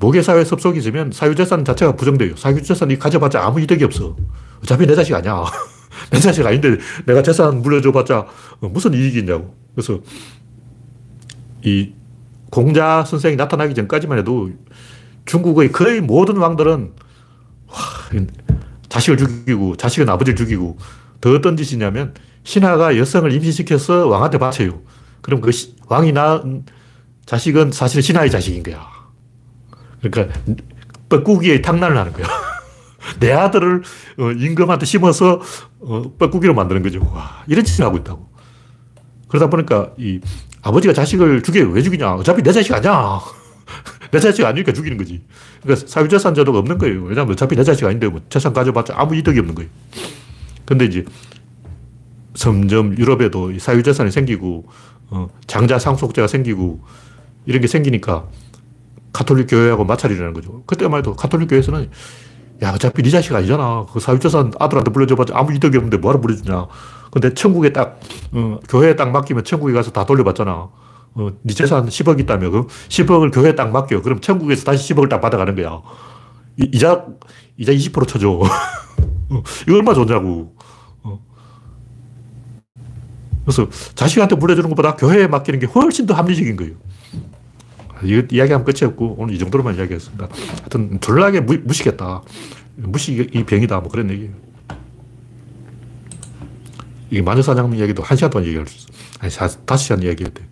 모계사회 0.00 0.44
섭속이 0.44 0.78
있으면 0.78 1.10
사유재산 1.12 1.64
자체가 1.64 1.96
부정돼요. 1.96 2.36
사유재산이 2.36 2.98
가져봤자 2.98 3.44
아무 3.44 3.60
이득이 3.60 3.84
없어. 3.84 4.16
어차피 4.62 4.86
내 4.86 4.94
자식 4.94 5.14
아니야. 5.14 5.44
내 6.10 6.20
자식 6.20 6.46
아닌데 6.46 6.76
내가 7.06 7.22
재산 7.22 7.60
물려줘봤자 7.62 8.26
무슨 8.60 8.94
이익이 8.94 9.18
있냐고. 9.20 9.54
그래서 9.74 10.00
이 11.64 11.92
공자 12.50 13.04
선생이 13.04 13.36
나타나기 13.36 13.74
전까지만 13.74 14.18
해도 14.18 14.50
중국의 15.26 15.72
거의 15.72 16.00
모든 16.00 16.36
왕들은 16.36 16.92
와, 16.92 17.06
자식을 18.88 19.16
죽이고 19.16 19.76
자식은 19.76 20.08
아버지를 20.08 20.36
죽이고 20.36 20.78
더 21.20 21.32
어떤 21.32 21.56
짓이냐면 21.56 22.14
신하가 22.44 22.96
여성을 22.96 23.30
임신시켜서 23.32 24.08
왕한테 24.08 24.38
바쳐요. 24.38 24.80
그럼 25.20 25.40
그 25.40 25.50
왕이 25.86 26.12
낳은 26.12 26.64
자식은 27.26 27.72
사실 27.72 28.02
신하의 28.02 28.30
자식인 28.30 28.62
거야. 28.62 28.86
그러니까 30.00 30.38
뻐꾸기의 31.08 31.62
탕란을 31.62 31.96
하는 31.96 32.12
거야. 32.12 32.26
내 33.20 33.32
아들을 33.32 33.82
어, 34.18 34.30
임금한테 34.32 34.86
심어서 34.86 35.40
어, 35.80 36.02
뻐꾸기로 36.18 36.54
만드는 36.54 36.82
거죠. 36.82 37.00
와, 37.12 37.42
이런 37.46 37.64
짓을 37.64 37.84
하고 37.84 37.98
있다고. 37.98 38.28
그러다 39.28 39.50
보니까 39.50 39.92
이 39.98 40.20
아버지가 40.62 40.94
자식을 40.94 41.42
죽여요. 41.42 41.70
왜 41.70 41.82
죽이냐? 41.82 42.14
어차피 42.14 42.42
내 42.42 42.52
자식 42.52 42.72
아니야. 42.72 43.20
내 44.10 44.20
자식 44.20 44.44
아니니까 44.44 44.72
죽이는 44.72 44.96
거지. 44.96 45.22
그러니까 45.62 45.86
사유재산 45.86 46.34
제도가 46.34 46.58
없는 46.58 46.78
거예요. 46.78 47.02
왜냐하면 47.02 47.32
어차피 47.32 47.56
내 47.56 47.64
자식 47.64 47.84
아닌데 47.84 48.08
뭐 48.08 48.20
재산 48.28 48.52
가져봤자 48.52 48.94
아무 48.96 49.14
이득이 49.16 49.38
없는 49.38 49.54
거예요. 49.54 49.70
근데 50.64 50.84
이제 50.84 51.04
점점 52.34 52.96
유럽에도 52.96 53.56
사유재산이 53.58 54.10
생기고 54.10 54.66
어, 55.10 55.28
장자 55.46 55.78
상속제가 55.78 56.28
생기고 56.28 56.80
이런 57.46 57.60
게 57.60 57.66
생기니까 57.66 58.26
가톨릭 59.12 59.48
교회하고 59.50 59.84
마찰이라는 59.84 60.32
거죠. 60.34 60.62
그때만 60.66 60.98
해도 60.98 61.14
가톨릭 61.14 61.48
교회에서는 61.48 61.90
야, 62.62 62.72
어차피 62.72 63.02
네 63.02 63.10
자식 63.10 63.34
아니잖아. 63.34 63.86
그 63.92 64.00
사유재산 64.00 64.52
아들한테 64.58 64.90
물려줘봤자 64.90 65.32
아무 65.36 65.54
이득이 65.54 65.76
없는데 65.76 65.98
뭐하러 65.98 66.18
물려주냐. 66.20 66.66
근데 67.10 67.32
천국에 67.32 67.72
딱, 67.72 68.00
어, 68.32 68.58
교회에 68.68 68.96
딱 68.96 69.10
맡기면 69.10 69.44
천국에 69.44 69.72
가서 69.72 69.90
다 69.90 70.04
돌려받잖아. 70.04 70.68
어, 71.14 71.30
네 71.42 71.54
재산 71.54 71.86
10억 71.86 72.20
있다며. 72.20 72.50
그 72.50 72.66
10억을 72.66 73.32
교회에 73.32 73.54
딱 73.54 73.70
맡겨. 73.70 74.02
그럼 74.02 74.20
천국에서 74.20 74.64
다시 74.64 74.94
10억을 74.94 75.08
딱 75.08 75.20
받아가는 75.20 75.54
거야. 75.54 75.80
이, 76.56 76.78
자 76.78 77.06
이자 77.56 77.72
20% 77.72 78.06
쳐줘. 78.06 78.28
어, 79.30 79.42
이거 79.66 79.76
얼마 79.76 79.94
좋냐고. 79.94 80.54
어. 81.02 81.20
그래서 83.44 83.68
자식한테 83.94 84.36
물려주는 84.36 84.68
것보다 84.70 84.96
교회에 84.96 85.26
맡기는 85.26 85.60
게 85.60 85.66
훨씬 85.66 86.06
더 86.06 86.14
합리적인 86.14 86.56
거예요. 86.56 86.74
이 88.04 88.22
이야기하면 88.30 88.64
끝이 88.64 88.84
없고 88.84 89.16
오늘 89.18 89.34
이 89.34 89.38
정도로만 89.38 89.76
이야기했습니다. 89.76 90.28
하여튼 90.60 91.00
졸라게 91.00 91.40
무, 91.40 91.58
무식했다. 91.64 92.22
무식이 92.76 93.44
병이다. 93.44 93.80
뭐 93.80 93.90
그런 93.90 94.10
얘기예요. 94.10 94.32
이게 97.10 97.22
마녀사냥 97.22 97.74
이야기도 97.74 98.02
한 98.02 98.16
시간 98.16 98.30
동안 98.30 98.46
얘기할 98.46 98.66
수 98.66 98.76
있어. 98.76 98.86
아니, 99.20 99.32
다섯 99.66 99.76
시간 99.76 100.02
이야기해야 100.02 100.32
돼. 100.32 100.47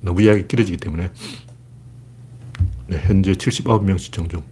너무 0.00 0.22
이야기 0.22 0.46
길어지기 0.46 0.78
때문에. 0.78 1.10
네, 2.86 3.02
현재 3.04 3.32
79명 3.32 3.98
시청 3.98 4.28
중. 4.28 4.42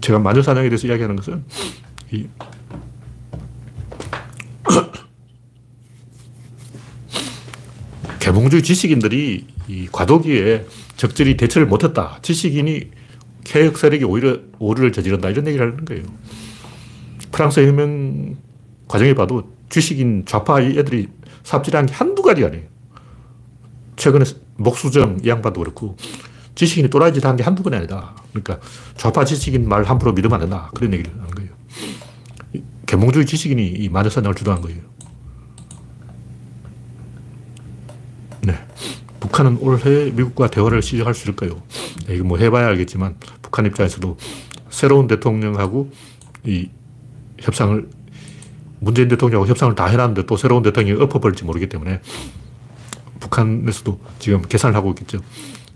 제가 0.00 0.18
마녀사냥에 0.18 0.68
대해서 0.68 0.88
이야기하는 0.88 1.16
것은 1.16 1.44
이 2.10 2.26
개몽주의 8.18 8.62
지식인들이 8.62 9.46
이 9.68 9.88
과도기에 9.92 10.66
적절히 10.96 11.36
대처를 11.36 11.68
못했다. 11.68 12.18
지식인이 12.22 12.90
개혁 13.44 13.78
세력이 13.78 14.04
오히려 14.04 14.40
오류를 14.58 14.92
저지른다. 14.92 15.30
이런 15.30 15.46
얘기를 15.46 15.72
하는 15.72 15.84
거예요. 15.84 16.02
프랑스 17.30 17.60
혁명 17.60 18.36
과정에 18.88 19.14
봐도 19.14 19.52
지식인 19.68 20.24
좌파 20.26 20.60
애들이 20.60 21.08
삽질한 21.44 21.86
게 21.86 21.92
한두 21.94 22.22
가지 22.22 22.44
아니에요. 22.44 22.64
최근에 23.96 24.24
목수정 24.56 25.18
이 25.24 25.28
양반도 25.28 25.60
그렇고 25.60 25.96
지식인이 26.54 26.88
또라이 26.90 27.12
짓 27.12 27.24
한 27.24 27.36
게 27.36 27.42
한두 27.42 27.62
번이 27.62 27.76
아니다. 27.76 28.14
그러니까 28.30 28.58
좌파 28.96 29.24
지식인 29.24 29.68
말 29.68 29.84
함부로 29.84 30.12
믿으면 30.12 30.34
안 30.34 30.40
된다. 30.40 30.70
그런 30.74 30.92
얘기를 30.92 31.12
하는 31.12 31.30
거예요. 31.30 31.50
개몽주의 32.86 33.26
지식인이 33.26 33.66
이 33.68 33.88
마녀사냥을 33.88 34.34
주도한 34.34 34.60
거예요. 34.60 34.80
네. 38.42 38.54
북한은 39.20 39.58
올해 39.60 40.10
미국과 40.10 40.50
대화를 40.50 40.82
시작할 40.82 41.14
수 41.14 41.22
있을까요? 41.22 41.62
네, 42.06 42.16
이거 42.16 42.24
뭐 42.24 42.38
해봐야 42.38 42.66
알겠지만 42.68 43.16
북한 43.40 43.66
입장에서도 43.66 44.16
새로운 44.68 45.06
대통령하고 45.06 45.90
이 46.44 46.70
협상을 47.40 47.88
문재인 48.82 49.06
대통령하고 49.06 49.48
협상을 49.48 49.72
다 49.76 49.86
해놨는데 49.86 50.26
또 50.26 50.36
새로운 50.36 50.62
대통령이 50.64 51.00
엎어버릴지 51.00 51.44
모르기 51.44 51.68
때문에 51.68 52.00
북한에서도 53.20 54.00
지금 54.18 54.42
계산을 54.42 54.74
하고 54.74 54.90
있겠죠. 54.90 55.18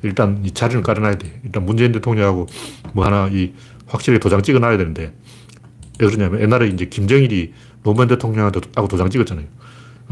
일단 0.03 0.41
이 0.45 0.51
자리를 0.51 0.83
깔아놔야 0.83 1.17
돼. 1.19 1.41
일단 1.45 1.65
문재인 1.65 1.93
대통령하고 1.93 2.47
뭐 2.93 3.07
하나 3.07 3.29
이 3.29 3.53
확실히 3.87 4.19
도장 4.19 4.43
찍어 4.43 4.59
놔야 4.59 4.77
되는데 4.77 5.15
왜 6.01 6.07
그러냐면 6.07 6.41
옛날에 6.41 6.67
이제 6.67 6.87
김정일이 6.87 7.55
노무현 7.85 8.09
대통령하고 8.09 8.89
도장 8.89 9.09
찍었잖아요. 9.09 9.47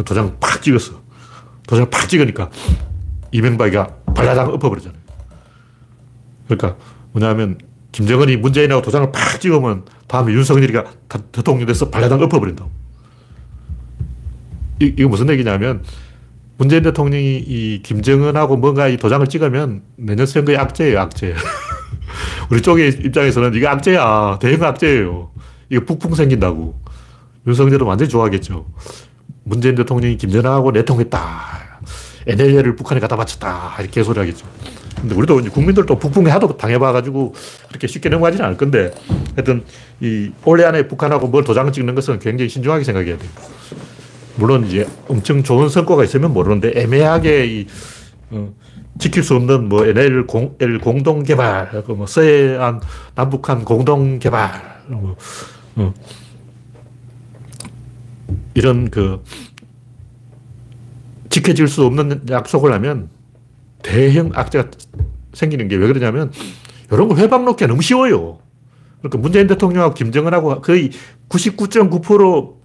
도장 0.04 0.36
팍 0.38 0.62
찍었어. 0.62 1.02
도장 1.66 1.90
팍 1.90 2.08
찍으니까 2.08 2.50
이명박이가 3.32 3.96
발라당 4.14 4.50
엎어버리잖아요. 4.50 5.00
그러니까 6.46 6.76
뭐냐면 7.10 7.58
김정은이 7.90 8.36
문재인하고 8.36 8.82
도장을 8.82 9.10
팍 9.10 9.40
찍으면 9.40 9.84
다음에 10.06 10.32
윤석열이가 10.32 10.84
대통령 11.32 11.66
돼서 11.66 11.90
발라당 11.90 12.22
엎어버린다. 12.22 12.64
이, 14.80 14.94
이거 14.96 15.08
무슨 15.08 15.28
얘기냐면 15.30 15.82
문재인 16.56 16.82
대통령이 16.82 17.38
이 17.38 17.80
김정은하고 17.82 18.56
뭔가 18.56 18.88
이 18.88 18.96
도장을 18.96 19.26
찍으면 19.26 19.82
내년 19.96 20.26
선거에 20.26 20.56
악재예요, 20.56 21.00
악재. 21.00 21.34
우리 22.50 22.62
쪽의 22.62 23.00
입장에서는 23.04 23.54
이게 23.54 23.66
악재야. 23.66 24.38
대형 24.40 24.62
악재예요. 24.62 25.30
이거 25.70 25.84
북풍 25.84 26.14
생긴다고. 26.14 26.80
윤석열은 27.46 27.86
완전히 27.86 28.08
좋아하겠죠. 28.08 28.66
문재인 29.42 29.74
대통령이 29.74 30.16
김정은하고 30.16 30.70
내통했다. 30.70 31.20
NLL을 32.26 32.76
북한에 32.76 33.00
갖다 33.00 33.16
바쳤다. 33.16 33.76
이렇게 33.80 34.02
소리 34.02 34.18
하겠죠. 34.18 34.46
근데 35.00 35.14
우리도 35.14 35.40
이제 35.40 35.50
국민들도 35.50 35.98
북풍에 35.98 36.30
하도 36.30 36.56
당해봐가지고 36.56 37.34
그렇게 37.68 37.86
쉽게 37.86 38.08
넘어가지는 38.08 38.46
않을 38.46 38.56
건데 38.56 38.90
하여튼 39.34 39.64
이 40.00 40.30
올해 40.44 40.64
안에 40.64 40.88
북한하고 40.88 41.28
뭘 41.28 41.44
도장 41.44 41.70
찍는 41.70 41.94
것은 41.94 42.20
굉장히 42.20 42.48
신중하게 42.48 42.84
생각해야 42.84 43.18
돼요. 43.18 43.30
물론 44.36 44.66
이제 44.66 44.86
엄청 45.08 45.42
좋은 45.42 45.68
성과가 45.68 46.04
있으면 46.04 46.32
모르는데 46.32 46.72
애매하게 46.74 47.46
이, 47.46 47.66
어, 48.30 48.52
지킬 48.98 49.22
수 49.22 49.34
없는 49.34 49.68
뭐 49.68 49.84
NL 49.86 50.26
공, 50.26 50.56
L 50.60 50.78
공동 50.78 51.22
개발, 51.22 51.82
뭐 51.88 52.06
서해안 52.06 52.80
남북한 53.14 53.64
공동 53.64 54.18
개발, 54.18 54.82
뭐, 54.88 55.16
어, 55.76 55.94
이런 58.54 58.90
그 58.90 59.22
지켜질 61.30 61.66
수 61.68 61.84
없는 61.84 62.26
약속을 62.30 62.72
하면 62.72 63.08
대형 63.82 64.30
악재가 64.34 64.70
생기는 65.32 65.68
게 65.68 65.76
왜 65.76 65.88
그러냐면 65.88 66.32
이런 66.90 67.08
거 67.08 67.16
회방 67.16 67.44
놓기 67.44 67.66
너무 67.66 67.82
쉬워요. 67.82 68.38
그러니까 69.00 69.18
문재인 69.18 69.46
대통령하고 69.48 69.94
김정은하고 69.94 70.60
거의 70.60 70.90
99.9% 71.28 72.63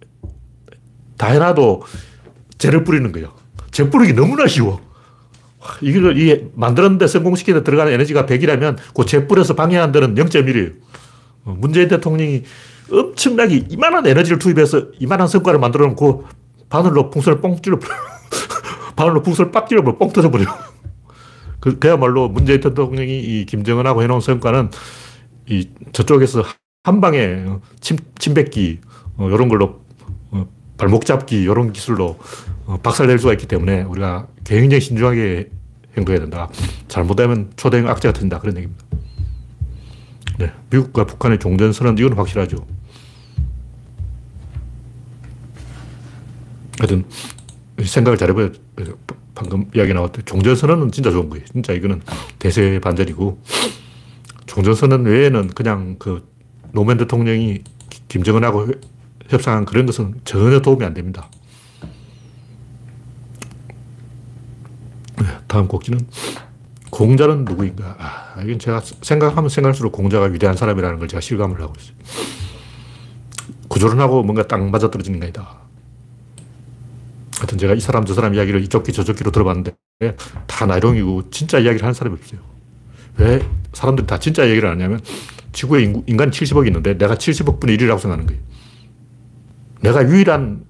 다 1.20 1.28
해놔도 1.28 1.84
재를 2.58 2.84
뿌리는 2.86 3.12
거예요. 3.12 3.34
재 3.72 3.90
뿌리기 3.90 4.14
너무나 4.14 4.48
쉬워. 4.48 4.80
이걸 5.82 6.18
이 6.18 6.50
만들었는데 6.56 7.08
성공시키는 7.08 7.66
들어가는 7.66 7.92
에너지가 7.92 8.26
100이라면 8.26 8.78
그재 8.96 9.28
뿌려서 9.28 9.54
방해하는 9.54 9.92
데는 9.92 10.16
0.1이에요. 10.16 10.74
어, 11.44 11.56
문재인 11.60 11.90
대통령이 11.90 12.44
엄청나게 12.90 13.66
이만한 13.70 14.08
에너지를 14.08 14.40
투입해서 14.40 14.88
이만한 15.00 15.28
성과를 15.28 15.60
만들어 15.60 15.86
놓고 15.88 16.26
바늘로 16.70 17.10
풍선을 17.10 17.42
뻥 17.42 17.62
찔러버려. 17.62 17.94
바늘로 18.96 19.22
풍선을 19.22 19.52
빡 19.52 19.68
찔러버려. 19.68 19.98
뻥 19.98 20.14
터져버려. 20.14 20.46
그, 21.60 21.78
그야말로 21.80 22.30
문재인 22.30 22.62
대통령이 22.62 23.20
이 23.20 23.46
김정은하고 23.46 24.04
해놓은 24.04 24.22
성과는 24.22 24.72
이 25.50 25.70
저쪽에서 25.92 26.46
한 26.84 27.02
방에 27.02 27.44
침, 27.82 27.98
침뱉기, 28.18 28.80
어, 29.18 29.28
이런 29.30 29.50
걸로 29.50 29.66
어, 29.66 29.86
발목 30.80 31.06
잡기 31.06 31.42
이런 31.42 31.72
기술로 31.74 32.18
어, 32.66 32.78
박살낼 32.82 33.20
수가 33.20 33.34
있기 33.34 33.48
때문에 33.48 33.84
우리가 33.84 34.28
굉장히 34.46 34.82
신중하게 34.82 35.50
행동해야 35.98 36.22
된다. 36.22 36.50
잘못하면 36.88 37.52
초대형 37.58 37.88
악재가 37.88 38.14
된다. 38.18 38.40
그런 38.40 38.56
얘기입니다. 38.58 38.86
네. 40.40 40.54
미국과 40.70 41.06
북한의 41.06 41.40
종전 41.40 41.74
선언, 41.74 41.98
이건 41.98 42.14
확실하죠. 42.14 42.66
하여튼, 46.80 47.04
생각을 47.84 48.18
잘해봐야 48.18 48.50
방금 49.36 49.66
이야기 49.76 49.94
나왔듯 49.94 50.26
종전 50.26 50.56
선언은 50.56 50.92
진짜 50.92 51.12
좋은 51.12 51.30
거예요. 51.30 51.46
진짜 51.52 51.74
이거는 51.74 52.02
대세 52.40 52.80
반전이고, 52.80 53.42
종전 54.46 54.76
선언 54.76 55.04
외에는 55.04 55.50
그냥 55.50 55.98
그 56.00 56.26
노무현 56.72 56.98
대통령이 57.00 57.64
김정은하고 58.08 58.68
협상한 59.30 59.66
그런 59.66 59.86
것은 59.86 60.16
전혀 60.26 60.60
도움이 60.60 60.84
안 60.84 60.94
됩니다. 60.94 61.30
네, 65.20 65.26
다음 65.48 65.68
곡지는 65.68 66.00
공자는 66.90 67.46
누구인가? 67.46 67.96
아, 68.00 68.42
이건 68.42 68.60
제가 68.60 68.82
생각하면 68.82 69.50
생각할수록 69.50 69.92
공자가 69.92 70.26
위대한 70.26 70.56
사람이라는 70.56 71.00
걸 71.00 71.08
제가 71.08 71.22
실감을 71.22 71.62
하고 71.62 71.74
있어요. 71.80 71.96
구조론하고 73.68 74.24
뭔가 74.24 74.48
딱 74.48 74.62
맞아떨어지는 74.68 75.20
게아다 75.20 75.60
하여튼 77.38 77.58
제가 77.58 77.76
이 77.76 77.80
사람 77.80 78.04
저 78.06 78.14
사람 78.14 78.34
이야기를 78.34 78.64
이쪽 78.64 78.84
귀 78.84 78.92
저쪽 78.92 79.16
귀로 79.18 79.32
들어봤는데 79.32 79.76
다 80.48 80.66
나이롱이고 80.66 81.30
진짜 81.30 81.60
이야기를 81.60 81.84
하는 81.84 81.94
사람이 81.94 82.18
없어요. 82.20 82.40
왜 83.18 83.48
사람들이 83.74 84.08
다 84.08 84.18
진짜 84.20 84.50
얘기를 84.50 84.70
하냐면 84.70 85.00
지구에 85.54 85.84
인간 86.08 86.32
70억이 86.32 86.68
있는데 86.68 86.98
내가 86.98 87.16
70억 87.16 87.60
분의 87.60 87.78
1이라고 87.78 88.00
생각하는 88.00 88.26
거예요. 88.26 88.42
내가 89.82 90.08
유일한 90.08 90.66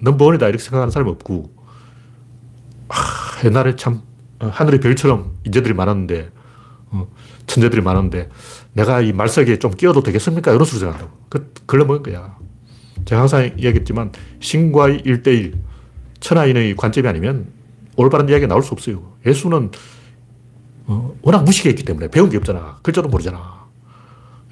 넘버원이다 0.00 0.48
이렇게 0.48 0.62
생각하는 0.62 0.90
사람이 0.90 1.10
없고 1.10 1.52
아, 2.88 2.94
옛날에 3.44 3.76
참 3.76 4.02
어, 4.40 4.48
하늘의 4.52 4.80
별처럼 4.80 5.36
인재들이 5.44 5.74
많았는데 5.74 6.30
어, 6.90 7.06
천재들이 7.46 7.82
많았는데 7.82 8.28
내가 8.72 9.00
이 9.00 9.12
말석에 9.12 9.58
좀 9.58 9.72
끼어도 9.72 10.02
되겠습니까? 10.02 10.52
이런 10.52 10.64
소리 10.64 10.80
생각한다고. 10.80 11.18
그, 11.28 11.52
글러먹은 11.66 12.02
거야. 12.02 12.36
제가 13.04 13.22
항상 13.22 13.44
얘기했지만 13.44 14.12
신과의 14.40 15.02
1대1 15.02 15.54
천하인의 16.20 16.76
관점이 16.76 17.08
아니면 17.08 17.48
올바른 17.96 18.28
이야기가 18.28 18.46
나올 18.48 18.62
수 18.62 18.72
없어요. 18.72 19.14
예수는 19.26 19.70
어, 20.86 21.14
워낙 21.22 21.44
무식했기 21.44 21.84
때문에 21.84 22.08
배운 22.08 22.30
게 22.30 22.36
없잖아. 22.36 22.78
글자도 22.82 23.08
모르잖아. 23.08 23.66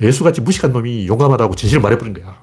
예수같이 0.00 0.40
무식한 0.40 0.72
놈이 0.72 1.08
용감하다고 1.08 1.56
진실을 1.56 1.82
말해버린 1.82 2.14
거야. 2.14 2.40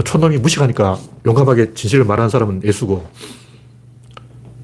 촌놈이 0.00 0.38
무식하니까 0.38 0.98
용감하게 1.26 1.74
진실을 1.74 2.04
말하는 2.04 2.30
사람은 2.30 2.62
예수고, 2.64 3.06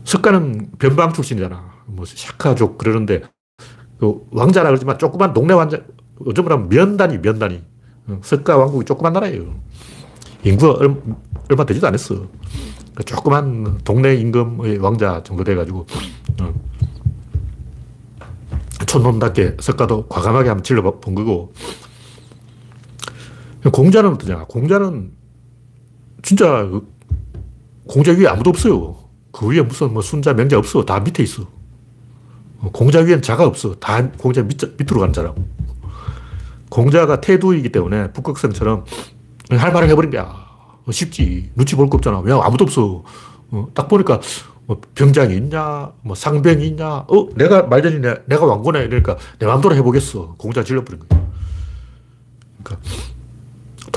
석가는 0.04 0.70
변방 0.78 1.12
출신이잖아. 1.12 1.70
뭐, 1.86 2.06
샤카족 2.06 2.78
그러는데, 2.78 3.22
그 3.98 4.26
왕자라 4.30 4.70
그러지만 4.70 4.98
조그만 4.98 5.34
동네 5.34 5.52
왕자, 5.52 5.80
어쩌 6.24 6.42
보면 6.42 6.68
면단위, 6.68 7.18
면단위. 7.18 7.62
어, 8.06 8.20
석가 8.22 8.56
왕국이 8.56 8.86
조그만 8.86 9.12
나라예요. 9.12 9.54
인구가 10.44 10.78
얼마, 11.50 11.64
되지도 11.66 11.86
않았어. 11.88 12.14
그러니까 12.14 13.02
조그만 13.04 13.78
동네 13.84 14.14
임금의 14.14 14.78
왕자 14.78 15.22
정도 15.22 15.44
돼가지고, 15.44 15.86
어. 16.40 16.54
촌놈답게 18.86 19.58
석가도 19.60 20.06
과감하게 20.06 20.48
한번 20.48 20.64
질러본 20.64 21.14
거고, 21.14 21.52
공자는 23.70 24.12
어떠냐? 24.14 24.44
공자는 24.44 25.17
진짜 26.22 26.64
그 26.66 26.86
공자 27.86 28.12
위에 28.12 28.26
아무도 28.26 28.50
없어요. 28.50 28.96
그 29.32 29.46
위에 29.48 29.62
무슨 29.62 29.92
뭐 29.92 30.02
순자, 30.02 30.34
명자 30.34 30.58
없어. 30.58 30.84
다 30.84 31.00
밑에 31.00 31.22
있어. 31.22 31.46
공자 32.72 33.00
위엔 33.00 33.22
자가 33.22 33.46
없어. 33.46 33.74
다 33.76 34.10
공자 34.18 34.42
밑, 34.42 34.58
밑으로 34.78 35.00
가는 35.00 35.12
자라고. 35.12 35.44
공자가 36.70 37.20
태두이기 37.20 37.70
때문에 37.72 38.12
북극성처럼 38.12 38.84
할 39.50 39.72
말을 39.72 39.88
해버린 39.88 40.10
거야. 40.10 40.22
어, 40.86 40.90
쉽지. 40.92 41.50
눈치 41.54 41.76
볼 41.76 41.88
거 41.88 41.96
없잖아. 41.96 42.20
왜 42.20 42.32
아무도 42.32 42.64
없어. 42.64 43.04
어, 43.50 43.68
딱 43.74 43.88
보니까 43.88 44.20
뭐 44.66 44.80
병장이 44.94 45.34
있냐, 45.36 45.92
뭐 46.02 46.14
상병이 46.14 46.66
있냐, 46.68 46.86
어, 47.08 47.28
내가 47.36 47.62
말전이네, 47.62 48.14
내가 48.26 48.44
왕고네. 48.44 48.80
이러니까 48.84 49.16
내 49.38 49.46
마음대로 49.46 49.74
해보겠어. 49.76 50.34
공자 50.36 50.62
질러버린 50.62 51.00
거야. 51.08 51.26
그러니까 52.62 52.88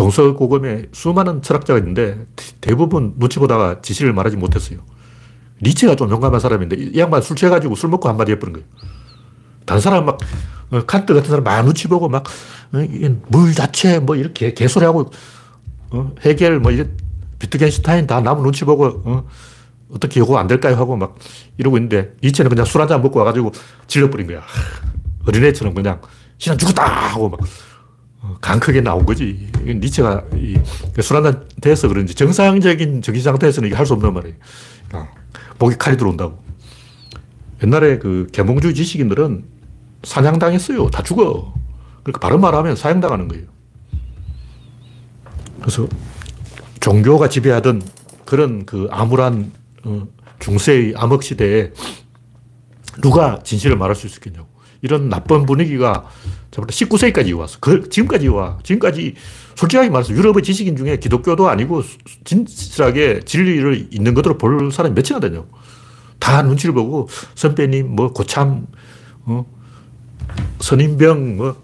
동서고금에 0.01 0.87
수많은 0.93 1.43
철학자가 1.43 1.77
있는데 1.79 2.25
대부분 2.59 3.13
눈치 3.19 3.37
보다가 3.37 3.81
지시를 3.81 4.13
말하지 4.13 4.35
못했어요. 4.35 4.79
니체가 5.61 5.95
좀 5.95 6.09
용감한 6.09 6.39
사람인데 6.39 6.75
이 6.75 6.97
양반 6.97 7.21
술 7.21 7.35
취해가지고 7.35 7.75
술 7.75 7.91
먹고 7.91 8.09
한마디 8.09 8.31
해버린 8.31 8.53
거예요. 8.53 8.67
다른 9.65 9.79
사람 9.79 10.05
막 10.05 10.17
어, 10.71 10.81
칸트 10.85 11.13
같은 11.13 11.29
사람 11.29 11.43
막 11.43 11.61
눈치 11.63 11.87
보고 11.87 12.09
막물 12.09 12.23
어, 12.73 13.51
자체 13.53 13.99
뭐 13.99 14.15
이렇게 14.15 14.55
개소리하고 14.55 15.11
어, 15.91 16.11
해겔 16.21 16.59
뭐 16.59 16.71
이래 16.71 16.87
비트겐슈타인 17.37 18.07
다 18.07 18.21
나무 18.21 18.41
눈치 18.41 18.65
보고 18.65 19.03
어, 19.05 19.27
어떻게 19.93 20.19
요거 20.19 20.35
안 20.39 20.47
될까요 20.47 20.77
하고 20.77 20.97
막 20.97 21.15
이러고 21.59 21.77
있는데 21.77 22.13
니체는 22.23 22.49
그냥 22.49 22.65
술 22.65 22.81
한 22.81 22.87
잔 22.87 23.03
먹고 23.03 23.19
와가지고 23.19 23.51
질러버린 23.85 24.25
거야. 24.25 24.41
어린애처럼 25.27 25.75
그냥 25.75 26.01
신은 26.39 26.57
죽었다 26.57 26.83
하고 26.83 27.29
막 27.29 27.39
강 28.41 28.59
크게 28.59 28.81
나온 28.81 29.05
거지. 29.05 29.47
니체가 29.63 30.25
술 31.01 31.17
한잔 31.17 31.47
돼서 31.61 31.87
그런지 31.87 32.15
정상적인 32.15 33.01
정신 33.01 33.23
상태에서는 33.23 33.67
이게 33.67 33.75
할 33.75 33.85
수 33.85 33.93
없는 33.93 34.13
말이에요. 34.13 34.35
목에 35.59 35.75
칼이 35.77 35.95
들어온다고. 35.95 36.41
옛날에 37.63 37.99
그 37.99 38.27
개몽주의 38.31 38.73
지식인들은 38.73 39.45
사냥당했어요. 40.03 40.89
다 40.89 41.03
죽어. 41.03 41.53
그러니까 42.03 42.19
바른 42.19 42.41
말 42.41 42.55
하면 42.55 42.75
사형당하는 42.75 43.27
거예요. 43.27 43.45
그래서 45.59 45.87
종교가 46.79 47.29
지배하던 47.29 47.83
그런 48.25 48.65
그 48.65 48.87
암울한 48.89 49.51
어, 49.83 50.07
중세의 50.39 50.95
암흑 50.97 51.21
시대에 51.21 51.71
누가 53.01 53.39
진실을 53.43 53.77
말할 53.77 53.95
수 53.95 54.07
있었겠냐고. 54.07 54.47
이런 54.81 55.09
나쁜 55.09 55.45
분위기가 55.45 56.05
19세기까지 56.51 57.37
왔어. 57.37 57.57
그, 57.59 57.87
지금까지 57.89 58.27
와. 58.27 58.57
지금까지 58.63 59.15
솔직하게 59.55 59.89
말해서 59.89 60.13
유럽의 60.13 60.43
지식인 60.43 60.75
중에 60.75 60.97
기독교도 60.97 61.49
아니고 61.49 61.83
진실하게 62.23 63.21
진리를 63.21 63.89
있는 63.91 64.13
것으로 64.13 64.37
볼 64.37 64.71
사람이 64.71 64.95
몇이나 64.95 65.19
되냐고. 65.19 65.47
다 66.19 66.41
눈치를 66.41 66.73
보고 66.73 67.09
선배님, 67.35 67.95
뭐 67.95 68.11
고참, 68.11 68.67
어, 69.25 69.45
선임병, 70.59 71.37
뭐 71.37 71.61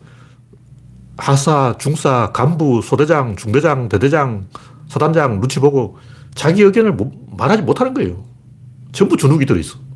하사, 1.18 1.76
중사, 1.80 2.32
간부, 2.32 2.82
소대장, 2.84 3.36
중대장, 3.36 3.89
대대장, 3.89 4.47
사단장 4.88 5.39
눈치 5.39 5.59
보고 5.59 5.97
자기 6.36 6.61
의견을 6.61 6.95
말하지 7.38 7.63
못하는 7.63 7.93
거예요. 7.93 8.24
전부 8.91 9.18
주눅이 9.18 9.45
들어있어. 9.45 9.86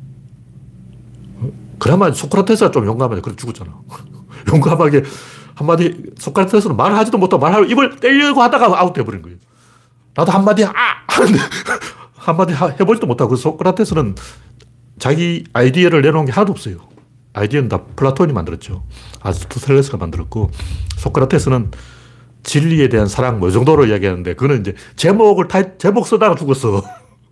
그나마 1.82 2.12
소크라테스가 2.12 2.70
좀 2.70 2.86
용감하게 2.86 3.22
그래 3.22 3.34
죽었잖아. 3.34 3.72
용감하게 4.54 5.02
한마디 5.56 6.00
소크라테스는 6.16 6.76
말하지도 6.76 7.18
못하고 7.18 7.40
말하고 7.40 7.64
입을 7.64 7.96
떼려고 7.96 8.40
하다가 8.40 8.80
아웃돼버린 8.80 9.20
거예요. 9.20 9.36
나도 10.14 10.30
한마디 10.30 10.64
아! 10.64 10.70
하는데 11.08 11.40
한마디 12.14 12.54
해보지도 12.54 13.08
못하고 13.08 13.30
그 13.30 13.36
소크라테스는 13.36 14.14
자기 15.00 15.42
아이디어를 15.54 16.02
내놓은 16.02 16.26
게 16.26 16.30
하나도 16.30 16.52
없어요. 16.52 16.76
아이디어는 17.32 17.68
다 17.68 17.82
플라톤이 17.96 18.32
만들었죠. 18.32 18.84
아리스토텔레스가 19.20 19.96
만들었고 19.96 20.52
소크라테스는 20.98 21.72
진리에 22.44 22.90
대한 22.90 23.08
사랑 23.08 23.40
뭐 23.40 23.50
정도로 23.50 23.86
이야기하는데 23.86 24.34
그거는 24.34 24.60
이제 24.60 24.74
제목을 24.94 25.48
타 25.48 25.76
제목 25.78 26.06
쓰다가 26.06 26.36
죽었어. 26.36 26.80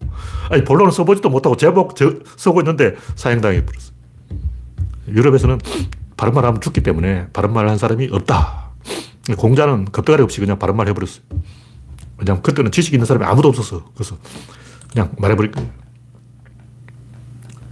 아니 0.50 0.64
본론을 0.64 0.90
써보지도 0.90 1.28
못하고 1.28 1.56
제목 1.56 1.94
저, 1.94 2.14
쓰고 2.36 2.62
있는데 2.62 2.96
사형당해 3.14 3.64
버렸어. 3.64 3.89
유럽에서는 5.14 5.58
바른 6.16 6.34
말 6.34 6.44
하면 6.44 6.60
죽기 6.60 6.82
때문에 6.82 7.28
바른 7.32 7.52
말을 7.52 7.70
한 7.70 7.78
사람이 7.78 8.08
없다. 8.12 8.70
공자는 9.36 9.86
겁대가리 9.86 10.22
없이 10.22 10.40
그냥 10.40 10.58
바른 10.58 10.76
말 10.76 10.88
해버렸어요. 10.88 11.22
왜냐면 12.18 12.42
그때는 12.42 12.70
지식 12.70 12.92
있는 12.92 13.06
사람이 13.06 13.24
아무도 13.24 13.48
없었어. 13.48 13.84
그래서 13.94 14.16
그냥 14.92 15.12
말해버릴 15.18 15.52
거예요. 15.52 15.70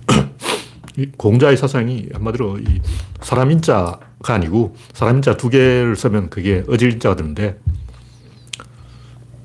공자의 1.17 1.57
사상이 1.57 2.09
한마디로 2.13 2.59
이 2.59 2.81
사람 3.21 3.51
인자가 3.51 4.01
아니고 4.23 4.75
사람 4.93 5.17
인자 5.17 5.37
두 5.37 5.49
개를 5.51 5.97
쓰면 5.97 6.31
그게 6.31 6.65
어질 6.69 6.93
인자가 6.93 7.17
되는데 7.17 7.61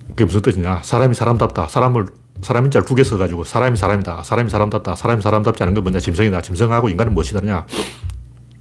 그게 0.09 0.25
무슨 0.25 0.41
뜻이냐. 0.41 0.81
사람이 0.83 1.15
사람답다. 1.15 1.67
사람을 1.67 2.07
사람 2.43 2.65
인자를 2.65 2.85
두 2.85 2.95
개 2.95 3.03
써가지고 3.03 3.43
사람이 3.43 3.77
사람이다. 3.77 4.23
사람이 4.23 4.49
사람답다. 4.49 4.95
사람이 4.95 5.21
사람답지 5.21 5.63
않은 5.63 5.73
건 5.73 5.83
뭐냐. 5.83 5.99
짐승이다. 5.99 6.41
짐승하고 6.41 6.89
인간은 6.89 7.13
무엇이 7.13 7.33
다냐. 7.33 7.65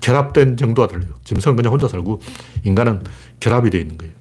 결합된 0.00 0.56
정도가 0.56 0.88
달라요. 0.88 1.10
짐승은 1.24 1.56
그냥 1.56 1.72
혼자 1.72 1.88
살고 1.88 2.20
인간은 2.64 3.04
결합이 3.40 3.70
되어 3.70 3.80
있는 3.80 3.96
거예요. 3.98 4.12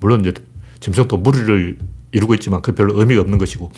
물론 0.00 0.20
이제 0.20 0.32
짐승도 0.80 1.18
무리를 1.18 1.78
이루고 2.12 2.34
있지만 2.34 2.62
그 2.62 2.72
별로 2.72 2.98
의미가 2.98 3.20
없는 3.22 3.38
것이고 3.38 3.70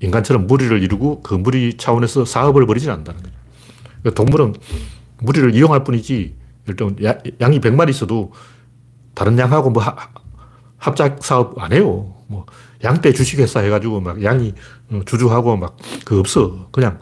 인간처럼 0.00 0.46
무리를 0.46 0.82
이루고 0.82 1.22
그 1.22 1.34
무리 1.34 1.76
차원에서 1.76 2.24
사업을 2.24 2.66
벌이지 2.66 2.90
않는다는 2.90 3.22
거죠. 3.22 3.34
그러니까 4.02 4.14
동물은 4.22 4.54
무리를 5.20 5.54
이용할 5.54 5.84
뿐이지 5.84 6.36
일단 6.66 6.96
양이 7.40 7.60
100마리 7.60 7.90
있어도 7.90 8.32
다른 9.14 9.38
양하고 9.38 9.70
뭐 9.70 9.82
합작 10.76 11.24
사업 11.24 11.60
안 11.60 11.72
해요. 11.72 12.14
뭐 12.28 12.46
양떼 12.82 13.12
주식회사 13.12 13.60
해가지고 13.60 14.00
막 14.00 14.22
양이 14.22 14.54
주주하고 15.06 15.56
막 15.56 15.76
그 16.04 16.18
없어. 16.18 16.68
그냥 16.72 16.98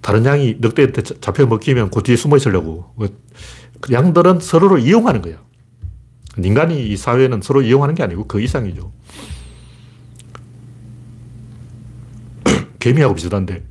다른 0.00 0.24
양이 0.24 0.56
늑대한테 0.58 1.02
잡혀 1.02 1.44
먹히면 1.46 1.90
그 1.90 2.02
뒤에 2.02 2.16
숨어 2.16 2.36
있으려고. 2.36 2.94
그 3.80 3.92
양들은 3.92 4.40
서로를 4.40 4.80
이용하는 4.80 5.20
거야. 5.22 5.36
인간이 6.38 6.86
이 6.88 6.96
사회는 6.96 7.42
서로 7.42 7.60
이용하는 7.62 7.94
게 7.94 8.02
아니고 8.02 8.26
그 8.26 8.40
이상이죠. 8.40 8.92
개미하고 12.78 13.14
비슷한데 13.14 13.62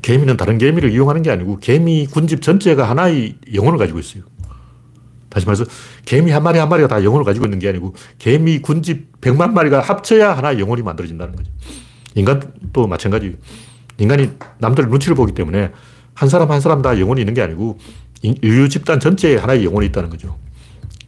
개미는 0.00 0.36
다른 0.36 0.56
개미를 0.58 0.90
이용하는 0.90 1.22
게 1.22 1.30
아니고 1.30 1.58
개미 1.58 2.06
군집 2.06 2.40
전체가 2.40 2.88
하나의 2.88 3.36
영혼을 3.52 3.78
가지고 3.78 3.98
있어요. 3.98 4.22
다시 5.28 5.46
말해서 5.46 5.64
개미 6.04 6.30
한 6.30 6.42
마리 6.42 6.58
한 6.58 6.68
마리가 6.68 6.88
다 6.88 7.04
영혼을 7.04 7.24
가지고 7.24 7.46
있는 7.46 7.58
게 7.58 7.68
아니고 7.68 7.94
개미 8.18 8.58
군집 8.58 9.20
100만 9.20 9.52
마리가 9.52 9.80
합쳐야 9.80 10.36
하나의 10.36 10.58
영혼이 10.58 10.82
만들어진다는 10.82 11.36
거죠. 11.36 11.50
인간도 12.14 12.86
마찬가지. 12.86 13.36
인간이 13.98 14.30
남들 14.58 14.88
눈치를 14.88 15.14
보기 15.14 15.32
때문에 15.32 15.70
한 16.14 16.28
사람 16.28 16.50
한 16.50 16.60
사람 16.60 16.82
다 16.82 16.98
영혼이 16.98 17.20
있는 17.20 17.34
게 17.34 17.42
아니고 17.42 17.78
인류 18.22 18.68
집단 18.68 19.00
전체에 19.00 19.36
하나의 19.36 19.64
영혼이 19.64 19.86
있다는 19.86 20.10
거죠. 20.10 20.38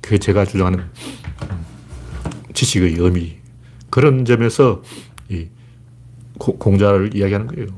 그게 0.01 0.19
제가 0.19 0.45
주장하는 0.45 0.85
지식의 2.53 2.97
의미. 2.99 3.37
그런 3.91 4.25
점에서 4.25 4.83
이 5.29 5.49
공자를 6.39 7.17
이야기하는 7.17 7.47
거예요. 7.47 7.69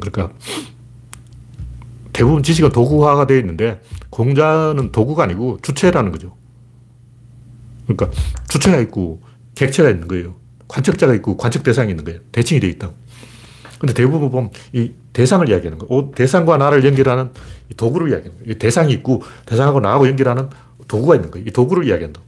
그러니까 0.00 0.32
대부분 2.12 2.42
지식은 2.42 2.70
도구화가 2.70 3.26
되어 3.26 3.38
있는데 3.38 3.82
공자는 4.10 4.92
도구가 4.92 5.24
아니고 5.24 5.58
주체라는 5.62 6.12
거죠. 6.12 6.36
그러니까 7.86 8.10
주체가 8.48 8.78
있고 8.80 9.22
객체가 9.54 9.90
있는 9.90 10.08
거예요. 10.08 10.34
관측자가 10.68 11.14
있고 11.14 11.36
관측 11.36 11.62
대상이 11.62 11.90
있는 11.90 12.04
거예요. 12.04 12.20
대칭이 12.32 12.60
되어 12.60 12.70
있다고. 12.70 12.94
근데 13.78 13.94
대부분 13.94 14.30
보면 14.30 14.50
이 14.72 14.92
대상을 15.12 15.48
이야기하는 15.48 15.78
거예요. 15.78 16.10
대상과 16.12 16.56
나를 16.56 16.84
연결하는 16.84 17.30
도구를 17.76 18.10
이야기하는 18.10 18.38
거예요. 18.40 18.58
대상이 18.58 18.92
있고 18.94 19.22
대상하고 19.44 19.80
나하고 19.80 20.08
연결하는 20.08 20.50
도구가 20.88 21.16
있는 21.16 21.30
거예요. 21.30 21.46
이 21.46 21.50
도구를 21.50 21.86
이야기한다. 21.86 22.20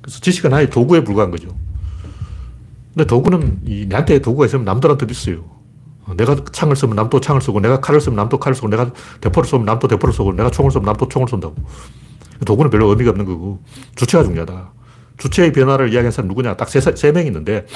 그래서 0.00 0.20
지식은 0.20 0.52
하나의 0.52 0.70
도구에 0.70 1.04
불과한 1.04 1.30
거죠. 1.30 1.56
근데 2.94 3.06
도구는 3.06 3.60
이 3.66 3.86
나한테 3.88 4.18
도구가 4.20 4.46
있으면 4.46 4.64
남들한테도 4.64 5.12
있어요. 5.12 5.58
내가 6.16 6.36
창을 6.52 6.74
쓰면 6.74 6.96
남도 6.96 7.20
창을 7.20 7.42
쏘고, 7.42 7.60
내가 7.60 7.80
칼을 7.80 8.00
쓰면 8.00 8.16
남도 8.16 8.38
칼을 8.38 8.54
쏘고, 8.54 8.68
내가 8.68 8.90
대포를 9.20 9.46
쏘면 9.46 9.66
남도 9.66 9.88
대포를 9.88 10.14
쏘고, 10.14 10.32
내가 10.32 10.50
총을 10.50 10.70
쏘면 10.70 10.86
남도 10.86 11.08
총을 11.08 11.28
쏜다고. 11.28 11.54
도구는 12.46 12.70
별로 12.70 12.88
의미가 12.88 13.10
없는 13.10 13.26
거고, 13.26 13.62
주체가 13.94 14.24
중요하다. 14.24 14.72
주체의 15.18 15.52
변화를 15.52 15.86
이야기하는 15.86 16.10
사람 16.10 16.28
누구냐? 16.28 16.56
딱 16.56 16.68
세, 16.68 16.80
세명 16.80 17.26
있는데, 17.26 17.66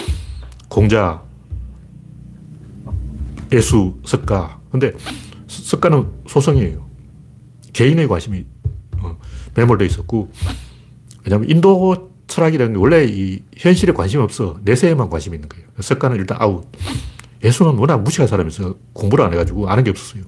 공자, 0.68 1.22
예수, 3.52 3.98
석가. 4.04 4.60
근데 4.70 4.92
석가는 5.46 6.06
소성이에요. 6.26 6.88
개인의 7.72 8.08
관심이 8.08 8.46
어, 9.02 9.18
매몰되어 9.54 9.86
있었고, 9.86 10.30
왜냐하면 11.24 11.50
인도 11.50 12.12
철학이라는 12.26 12.72
게 12.72 12.78
원래 12.78 13.04
이 13.04 13.42
현실에 13.56 13.92
관심이 13.92 14.22
없어. 14.22 14.58
내세에만 14.62 15.10
관심이 15.10 15.36
있는 15.36 15.48
거예요. 15.48 15.66
석가는 15.80 16.16
일단 16.16 16.38
아웃. 16.40 16.66
예수는 17.44 17.74
워낙 17.74 17.98
무식한 17.98 18.26
사람이서 18.26 18.76
공부를 18.92 19.24
안 19.24 19.32
해가지고 19.32 19.68
아는 19.68 19.84
게 19.84 19.90
없었어요. 19.90 20.22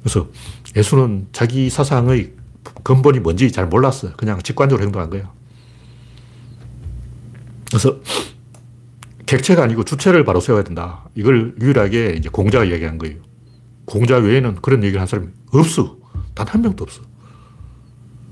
그래서 0.00 0.28
예수는 0.76 1.28
자기 1.32 1.68
사상의 1.68 2.32
근본이 2.82 3.20
뭔지 3.20 3.50
잘 3.52 3.66
몰랐어요. 3.66 4.12
그냥 4.16 4.40
직관적으로 4.42 4.84
행동한 4.84 5.10
거예요. 5.10 5.30
그래서 7.74 7.98
객체가 9.26 9.64
아니고 9.64 9.82
주체를 9.84 10.24
바로 10.24 10.38
세워야 10.38 10.62
된다. 10.62 11.08
이걸 11.16 11.56
유일하게 11.60 12.14
이제 12.16 12.28
공자가 12.28 12.64
이야기한 12.64 12.98
거예요. 12.98 13.16
공자 13.84 14.16
외에는 14.16 14.56
그런 14.62 14.84
얘기를 14.84 15.00
한 15.00 15.08
사람이 15.08 15.26
없어. 15.52 15.96
단 16.34 16.46
한 16.46 16.62
명도 16.62 16.84
없어. 16.84 17.02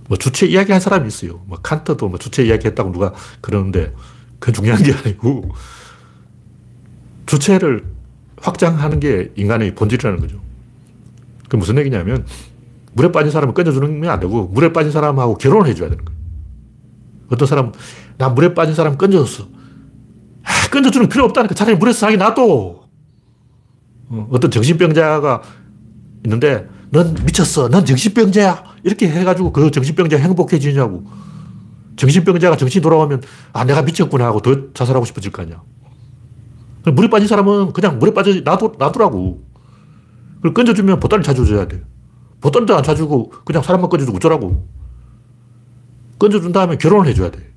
뭐 0.08 0.16
주체 0.16 0.46
이야기 0.46 0.70
한 0.70 0.80
사람이 0.80 1.08
있어요. 1.08 1.42
뭐 1.46 1.58
칸트도 1.60 2.08
뭐 2.08 2.18
주체 2.20 2.44
이야기 2.44 2.68
했다고 2.68 2.92
누가 2.92 3.12
그러는데 3.40 3.92
그건 4.38 4.54
중요한 4.54 4.80
게 4.80 4.92
아니고 4.92 5.50
주체를 7.26 7.84
확장하는 8.36 9.00
게 9.00 9.32
인간의 9.34 9.74
본질이라는 9.74 10.20
거죠. 10.20 10.40
그 11.48 11.56
무슨 11.56 11.78
얘기냐면 11.78 12.26
물에 12.92 13.10
빠진 13.10 13.32
사람을 13.32 13.54
건져주는 13.54 14.02
게 14.02 14.08
안 14.08 14.20
되고 14.20 14.44
물에 14.46 14.72
빠진 14.72 14.92
사람하고 14.92 15.36
결혼을 15.38 15.66
해줘야 15.68 15.88
되는 15.88 16.04
거예요. 16.04 16.22
어떤 17.32 17.48
사람, 17.48 17.72
나 18.22 18.28
물에 18.28 18.54
빠진 18.54 18.72
사람 18.72 18.96
건져줬어. 18.96 19.48
아, 20.44 20.68
건져주는 20.70 21.08
필요 21.08 21.24
없다니까 21.24 21.54
차라리 21.54 21.76
물에서 21.76 21.98
살기 21.98 22.18
놔둬. 22.18 22.44
어, 24.10 24.28
어떤 24.30 24.48
정신병자가 24.48 25.42
있는데 26.26 26.68
넌 26.90 27.14
미쳤어. 27.24 27.68
넌 27.68 27.84
정신병자야. 27.84 28.62
이렇게 28.84 29.08
해가지고 29.08 29.52
그 29.52 29.72
정신병자 29.72 30.18
행복해지냐고. 30.18 31.04
정신병자가 31.96 32.56
정신이 32.56 32.80
돌아오면 32.80 33.22
아, 33.54 33.64
내가 33.64 33.82
미쳤구나 33.82 34.26
하고 34.26 34.40
더 34.40 34.72
자살하고 34.72 35.04
싶어질 35.04 35.32
거 35.32 35.42
아니야. 35.42 35.60
물에 36.84 37.10
빠진 37.10 37.26
사람은 37.26 37.72
그냥 37.72 37.98
물에 37.98 38.14
빠져 38.14 38.40
놔두, 38.40 38.74
놔두라고. 38.78 39.42
그걸 40.36 40.54
건져주면 40.54 41.00
보따리 41.00 41.24
찾아줘야 41.24 41.66
돼. 41.66 41.82
보따리도 42.40 42.76
안 42.76 42.84
찾아주고 42.84 43.30
그냥 43.44 43.64
사람만 43.64 43.90
건져주고 43.90 44.18
어쩌라고. 44.18 44.68
건져준 46.20 46.52
다음에 46.52 46.76
결혼을 46.76 47.08
해줘야 47.08 47.32
돼. 47.32 47.51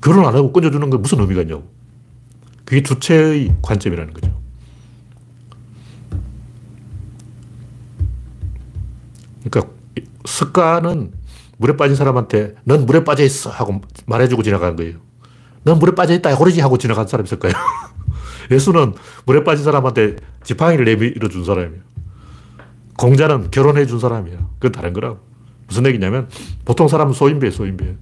결혼 0.00 0.26
안 0.26 0.34
하고 0.34 0.52
건져주는 0.52 0.88
건 0.90 1.02
무슨 1.02 1.20
의미가 1.20 1.42
있냐고. 1.42 1.68
그게 2.64 2.82
주체의 2.82 3.54
관점이라는 3.62 4.12
거죠. 4.12 4.38
그러니까 9.44 9.72
습관은 10.24 11.12
물에 11.56 11.76
빠진 11.76 11.96
사람한테 11.96 12.54
넌 12.64 12.86
물에 12.86 13.04
빠져 13.04 13.24
있어 13.24 13.50
하고 13.50 13.80
말해주고 14.06 14.42
지나가는 14.42 14.76
거예요. 14.76 14.98
넌 15.64 15.78
물에 15.78 15.94
빠져 15.94 16.14
있다 16.14 16.34
호리지 16.34 16.60
하고 16.60 16.78
지나간 16.78 17.06
사람 17.06 17.24
있을 17.26 17.38
거예요. 17.38 17.54
예수는 18.50 18.94
물에 19.26 19.44
빠진 19.44 19.64
사람한테 19.64 20.16
지팡이를 20.44 20.84
내밀어 20.84 21.28
준 21.28 21.44
사람이에요. 21.44 21.82
공자는 22.96 23.50
결혼해 23.50 23.86
준 23.86 23.98
사람이야. 23.98 24.38
그건 24.58 24.72
다른 24.72 24.92
거라고. 24.92 25.20
무슨 25.66 25.86
얘기냐면 25.86 26.28
보통 26.64 26.88
사람은 26.88 27.12
소인배, 27.12 27.50
소인배. 27.50 27.96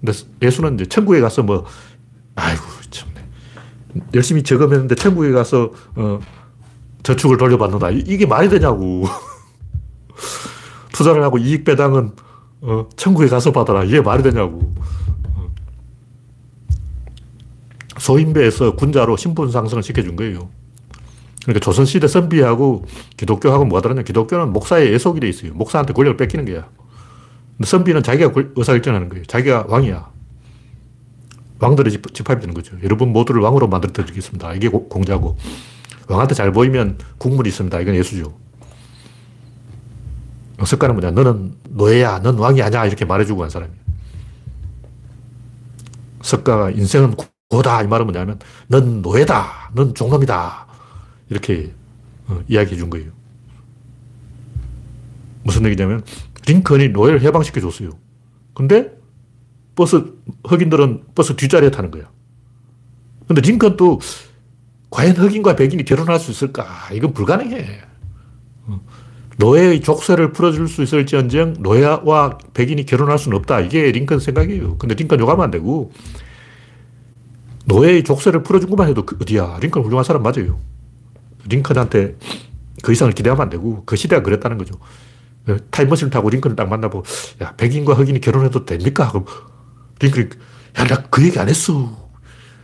근데 0.00 0.12
예수는 0.42 0.74
이제 0.74 0.86
천국에 0.86 1.20
가서 1.20 1.42
뭐, 1.42 1.64
아이고, 2.34 2.62
참네. 2.90 3.14
열심히 4.14 4.42
적금했는데 4.42 4.94
천국에 4.94 5.32
가서, 5.32 5.72
어, 5.96 6.20
저축을 7.02 7.36
돌려받는다. 7.36 7.90
이게 7.90 8.26
말이 8.26 8.48
되냐고. 8.48 9.04
투자를 10.92 11.22
하고 11.22 11.38
이익 11.38 11.64
배당은, 11.64 12.12
어, 12.60 12.88
천국에 12.96 13.28
가서 13.28 13.52
받아라. 13.52 13.84
이게 13.84 14.00
말이 14.00 14.22
되냐고. 14.22 14.74
소인배에서 17.98 18.76
군자로 18.76 19.16
신분 19.16 19.50
상승을 19.50 19.82
시켜준 19.82 20.16
거예요. 20.16 20.48
그러니까 21.42 21.60
조선시대 21.64 22.08
선비하고 22.08 22.84
기독교하고 23.16 23.64
뭐가 23.64 23.82
다르냐. 23.82 24.02
기독교는 24.02 24.52
목사의 24.52 24.92
예속이 24.92 25.20
돼 25.20 25.28
있어요. 25.28 25.52
목사한테 25.54 25.92
권력을 25.92 26.16
뺏기는 26.16 26.44
거야. 26.44 26.68
선비는 27.64 28.02
자기가 28.02 28.32
의사결정하는 28.56 29.08
거예요. 29.08 29.24
자기가 29.24 29.66
왕이야. 29.68 30.10
왕들의 31.60 31.92
집합이 32.12 32.40
되는 32.40 32.54
거죠. 32.54 32.76
여러분 32.84 33.12
모두를 33.12 33.40
왕으로 33.42 33.66
만들어 33.66 33.92
드리겠습니다. 33.92 34.54
이게 34.54 34.68
공자고. 34.68 35.36
왕한테 36.08 36.34
잘 36.34 36.52
보이면 36.52 36.98
국물이 37.18 37.48
있습니다. 37.50 37.80
이건 37.80 37.94
예수죠. 37.96 38.32
석가는 40.64 40.94
뭐냐. 40.94 41.10
너는 41.12 41.54
노예야. 41.70 42.20
넌 42.20 42.38
왕이 42.38 42.62
아니야. 42.62 42.86
이렇게 42.86 43.04
말해주고 43.04 43.40
간 43.40 43.50
사람이에요. 43.50 43.78
석가가 46.22 46.70
인생은 46.70 47.14
고다. 47.48 47.82
이 47.82 47.86
말은 47.86 48.06
뭐냐면, 48.06 48.38
넌 48.66 49.02
노예다. 49.02 49.70
넌 49.74 49.94
종놈이다. 49.94 50.66
이렇게 51.30 51.72
어, 52.26 52.40
이야기해 52.48 52.76
준 52.76 52.90
거예요. 52.90 53.10
무슨 55.44 55.64
얘기냐면, 55.64 56.02
링컨이 56.48 56.88
노예를 56.88 57.20
해방시켜 57.20 57.60
줬어요. 57.60 57.90
근데 58.54 58.96
버스, 59.74 60.14
흑인들은 60.44 61.04
버스 61.14 61.36
뒷자리에 61.36 61.70
타는 61.70 61.90
거야. 61.90 62.10
근데 63.26 63.42
링컨도 63.42 64.00
과연 64.90 65.16
흑인과 65.16 65.54
백인이 65.54 65.84
결혼할 65.84 66.18
수 66.18 66.30
있을까? 66.30 66.66
이건 66.92 67.12
불가능해. 67.12 67.80
어. 68.66 68.80
노예의 69.36 69.82
족쇄를 69.82 70.32
풀어줄 70.32 70.66
수 70.66 70.82
있을지언정 70.82 71.56
노예와 71.60 72.38
백인이 72.54 72.84
결혼할 72.86 73.18
수는 73.18 73.36
없다. 73.38 73.60
이게 73.60 73.92
링컨 73.92 74.18
생각이에요. 74.18 74.78
근데 74.78 74.94
링컨 74.94 75.20
욕하면 75.20 75.44
안 75.44 75.50
되고 75.50 75.92
노예의 77.66 78.02
족쇄를 78.02 78.42
풀어준 78.42 78.70
것만 78.70 78.88
해도 78.88 79.04
그 79.04 79.16
어디야. 79.20 79.58
링컨 79.60 79.84
훌륭한 79.84 80.02
사람 80.02 80.22
맞아요. 80.22 80.58
링컨한테 81.46 82.16
그 82.82 82.92
이상을 82.92 83.12
기대하면 83.12 83.42
안 83.42 83.50
되고 83.50 83.82
그 83.84 83.94
시대가 83.94 84.22
그랬다는 84.22 84.56
거죠. 84.58 84.74
타임머신을 85.70 86.10
타고 86.10 86.28
링컨을 86.30 86.56
딱 86.56 86.68
만나고, 86.68 87.02
야, 87.42 87.54
백인과 87.56 87.94
흑인이 87.94 88.20
결혼해도 88.20 88.64
됩니까? 88.64 89.08
그럼 89.10 89.24
링컨이, 90.00 90.26
야, 90.78 90.84
나 90.86 91.02
그 91.10 91.24
얘기 91.24 91.38
안 91.38 91.48
했어. 91.48 92.08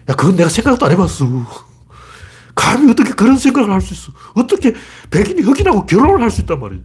야, 0.08 0.14
그건 0.14 0.36
내가 0.36 0.48
생각도 0.48 0.86
안 0.86 0.92
해봤어. 0.92 1.26
감히 2.54 2.90
어떻게 2.90 3.10
그런 3.12 3.36
생각을 3.36 3.70
할 3.70 3.80
수 3.80 3.94
있어? 3.94 4.12
어떻게 4.34 4.74
백인이 5.10 5.40
흑인하고 5.42 5.86
결혼을 5.86 6.20
할 6.22 6.30
수 6.30 6.42
있단 6.42 6.60
말이에요. 6.60 6.82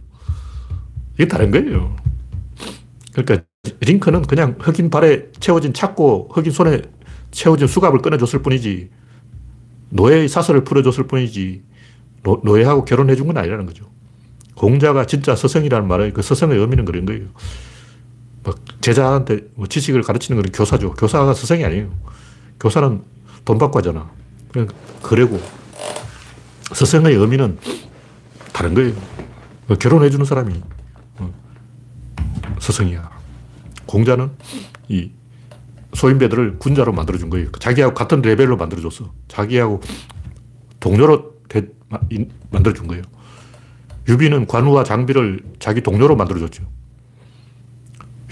이게 1.14 1.28
다른 1.28 1.50
거예요. 1.50 1.96
그러니까 3.12 3.44
링컨은 3.80 4.22
그냥 4.22 4.56
흑인 4.58 4.90
발에 4.90 5.30
채워진 5.38 5.72
차꼬 5.74 6.30
흑인 6.32 6.50
손에 6.52 6.82
채워진 7.30 7.66
수갑을 7.68 8.00
꺼내줬을 8.00 8.42
뿐이지 8.42 8.90
노예의 9.90 10.28
사슬을 10.28 10.64
풀어줬을 10.64 11.06
뿐이지 11.06 11.62
노, 12.22 12.40
노예하고 12.44 12.84
결혼해 12.84 13.16
준 13.16 13.26
건 13.26 13.36
아니라는 13.36 13.66
거죠. 13.66 13.89
공자가 14.60 15.06
진짜 15.06 15.34
서성이라는 15.34 15.88
말은 15.88 16.12
그 16.12 16.20
서성의 16.20 16.58
의미는 16.58 16.84
그런 16.84 17.06
거예요. 17.06 17.28
막 18.44 18.58
제자한테 18.82 19.40
뭐 19.54 19.66
지식을 19.66 20.02
가르치는 20.02 20.42
건 20.42 20.52
교사죠. 20.52 20.92
교사가 20.92 21.32
서성이 21.32 21.64
아니에요. 21.64 21.90
교사는 22.60 23.02
돈 23.46 23.56
받고 23.56 23.78
하잖아. 23.78 24.10
그래고 25.00 25.40
서성의 26.74 27.14
의미는 27.14 27.56
다른 28.52 28.74
거예요. 28.74 28.92
결혼해주는 29.78 30.26
사람이 30.26 30.60
어, 31.20 31.34
서성이야. 32.58 33.10
공자는 33.86 34.30
이 34.88 35.10
소인배들을 35.94 36.58
군자로 36.58 36.92
만들어준 36.92 37.30
거예요. 37.30 37.50
자기하고 37.52 37.94
같은 37.94 38.20
레벨로 38.20 38.58
만들어줬어. 38.58 39.10
자기하고 39.26 39.80
동료로 40.80 41.32
만들어준 42.50 42.88
거예요. 42.88 43.04
유비는 44.10 44.46
관우와 44.46 44.82
장비를 44.82 45.40
자기 45.60 45.80
동료로 45.80 46.16
만들어줬죠. 46.16 46.64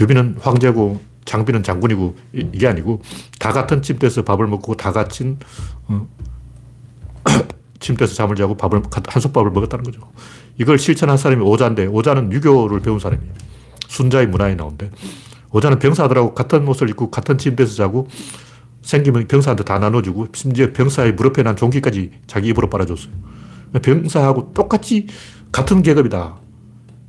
유비는 0.01 0.39
황제고 0.41 1.01
장비는 1.25 1.63
장군이고 1.63 2.17
이게 2.33 2.67
아니고 2.67 3.01
다 3.39 3.53
같은 3.53 3.81
침대에서 3.81 4.23
밥을 4.23 4.49
먹고 4.49 4.75
다 4.75 4.91
같은 4.93 5.39
어, 5.87 6.09
침대에서 7.79 8.15
잠을 8.15 8.35
자고 8.35 8.57
밥을 8.57 8.83
한솥밥을 9.07 9.53
먹었다는 9.53 9.85
거죠. 9.85 10.01
이걸 10.59 10.79
실천한 10.79 11.17
사람이 11.17 11.43
오자인데 11.45 11.87
오자는 11.87 12.33
유교를 12.33 12.81
배운 12.81 12.99
사람이에요. 12.99 13.33
순자의 13.87 14.27
문화에 14.27 14.57
나온대. 14.57 14.91
오자는 15.53 15.79
병사들하고 15.79 16.35
같은 16.35 16.67
옷을 16.67 16.91
입고 16.91 17.11
같은 17.11 17.39
침대에서 17.39 17.75
자고 17.75 18.09
생기면 18.83 19.29
병사한테 19.29 19.63
다 19.65 19.79
나눠주고 19.79 20.29
심지어 20.35 20.73
병사의 20.73 21.13
무릎에 21.13 21.43
난 21.45 21.55
종기까지 21.55 22.11
자기 22.27 22.49
입으로 22.49 22.69
빨아줬어요. 22.69 23.13
병사하고 23.83 24.53
똑같이 24.55 25.07
같은 25.53 25.83
계급이다. 25.83 26.37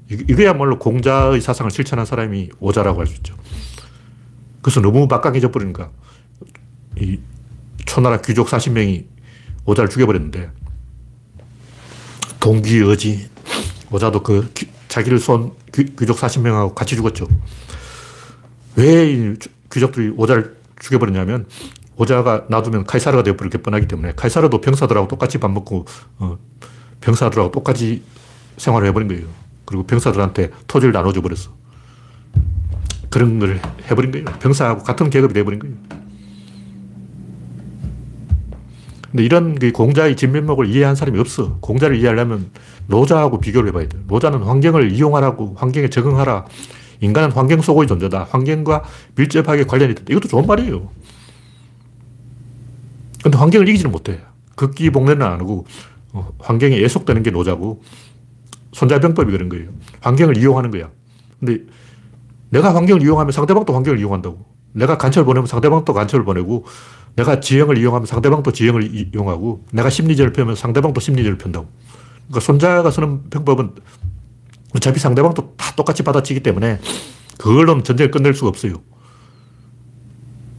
이거야말로 0.10 0.80
공자의 0.80 1.40
사상을 1.42 1.70
실천한 1.72 2.06
사람이 2.06 2.50
오자라고 2.60 3.00
할 3.00 3.08
수 3.08 3.16
있죠. 3.16 3.36
그래서 4.62 4.82
너무 4.82 5.08
막강해져 5.08 5.52
버리니까 5.52 5.92
이 6.98 7.20
초나라 7.86 8.20
귀족 8.22 8.48
40명이 8.48 9.06
오자를 9.66 9.90
죽여버렸는데 9.90 10.52
동기 12.40 12.78
의지 12.78 13.30
오자도 13.92 14.24
그 14.24 14.52
자기를 14.88 15.20
쏜 15.20 15.52
귀족 15.72 16.18
40명하고 16.18 16.74
같이 16.74 16.96
죽었죠. 16.96 17.28
왜 18.76 19.36
귀족들이 19.72 20.14
오자를 20.18 20.58
죽여버렸냐면 20.82 21.46
오자가 21.98 22.46
놔두면 22.50 22.86
카이사르가 22.86 23.24
되어버릴 23.24 23.52
게 23.52 23.58
뻔하기 23.60 23.88
때문에 23.88 24.14
카이사르도 24.16 24.62
병사들하고 24.62 25.08
똑같이 25.08 25.38
밥 25.38 25.52
먹고 25.52 25.86
어, 26.18 26.38
병사들하고 27.02 27.52
똑같이 27.52 28.04
생활을 28.60 28.88
해버린 28.90 29.08
거예요. 29.08 29.24
그리고 29.66 29.84
병사들한테 29.84 30.52
토지를 30.68 30.94
나눠줘 30.94 31.22
버렸어. 31.22 31.52
그런 33.10 33.40
걸 33.40 33.60
해버린 33.90 34.12
거예요. 34.12 34.26
병사하고 34.40 34.84
같은 34.84 35.10
계급이 35.10 35.34
돼버린 35.34 35.60
거예요. 35.60 35.76
근데 39.12 39.24
이런 39.24 39.56
그 39.56 39.72
공자의 39.72 40.16
진면목을 40.16 40.68
이해한 40.68 40.96
사람이 40.96 41.20
없어. 41.20 41.58
공자를 41.62 41.98
이해하려면 41.98 42.52
노자하고 42.88 43.40
비교를 43.40 43.70
해봐야 43.70 43.88
돼 43.88 43.98
노자는 44.08 44.44
환경을 44.44 44.92
이용하라고, 44.92 45.56
환경에 45.58 45.90
적응하라. 45.90 46.46
인간은 47.02 47.32
환경 47.32 47.62
속의 47.62 47.88
존재다. 47.88 48.28
환경과 48.30 48.84
밀접하게 49.16 49.64
관련이 49.64 49.94
있다. 49.94 50.04
이것도 50.10 50.28
좋은 50.28 50.46
말이에요. 50.46 50.90
근데 53.24 53.38
환경을 53.38 53.68
이기지는 53.70 53.92
못해. 53.92 54.20
극기 54.56 54.90
복례는 54.92 55.26
안 55.26 55.40
하고, 55.40 55.66
어, 56.12 56.32
환경에 56.40 56.80
예속되는 56.80 57.24
게 57.24 57.32
노자고, 57.32 57.82
손자병법이 58.74 59.32
그런 59.32 59.50
거예요. 59.50 59.70
환경을 60.02 60.38
이용하는 60.38 60.72
거야. 60.72 60.90
근데 61.40 61.64
내가 62.50 62.76
환경을 62.76 63.02
이용하면 63.02 63.32
상대방도 63.32 63.74
환경을 63.74 64.00
이용한다고. 64.00 64.46
내가 64.74 64.98
간첩을 64.98 65.26
보내면 65.26 65.48
상대방도 65.48 65.94
간첩을 65.94 66.26
보내고, 66.26 66.66
내가 67.16 67.40
지형을 67.40 67.78
이용하면 67.78 68.06
상대방도 68.06 68.52
지형을 68.52 69.12
이용하고, 69.14 69.66
내가 69.72 69.90
심리전을 69.90 70.34
펴면 70.34 70.56
상대방도 70.56 71.00
심리전을 71.00 71.38
편다고. 71.38 71.68
그러니까 72.28 72.40
손자가 72.40 72.92
쓰는 72.92 73.30
병법은 73.30 73.76
어차피 74.76 75.00
상대방도 75.00 75.56
다 75.58 75.74
똑같이 75.76 76.04
받아치기 76.04 76.42
때문에 76.42 76.80
그걸로는 77.40 77.84
전쟁을 77.84 78.12
끝낼 78.12 78.34
수가 78.36 78.50
없어요. 78.50 78.76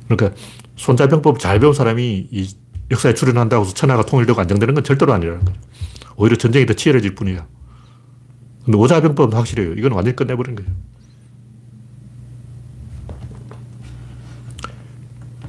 그러니까 0.08 0.36
손자병법 0.76 1.38
잘 1.38 1.60
배운 1.60 1.72
사람이 1.72 2.28
이 2.30 2.56
역사에 2.90 3.14
출연한다고 3.14 3.64
해서 3.64 3.74
천하가 3.74 4.04
통일되고 4.04 4.40
안정되는 4.40 4.74
건 4.74 4.82
절대로 4.82 5.12
아니라는 5.12 5.44
거죠. 5.44 5.60
오히려 6.16 6.36
전쟁이 6.36 6.66
더 6.66 6.72
치열해질 6.74 7.14
뿐이야. 7.14 7.46
근데 8.64 8.78
오자병법은 8.78 9.36
확실해요. 9.36 9.72
이건 9.74 9.92
완전히 9.92 10.16
끝내버린 10.16 10.56
거예요. 10.56 10.70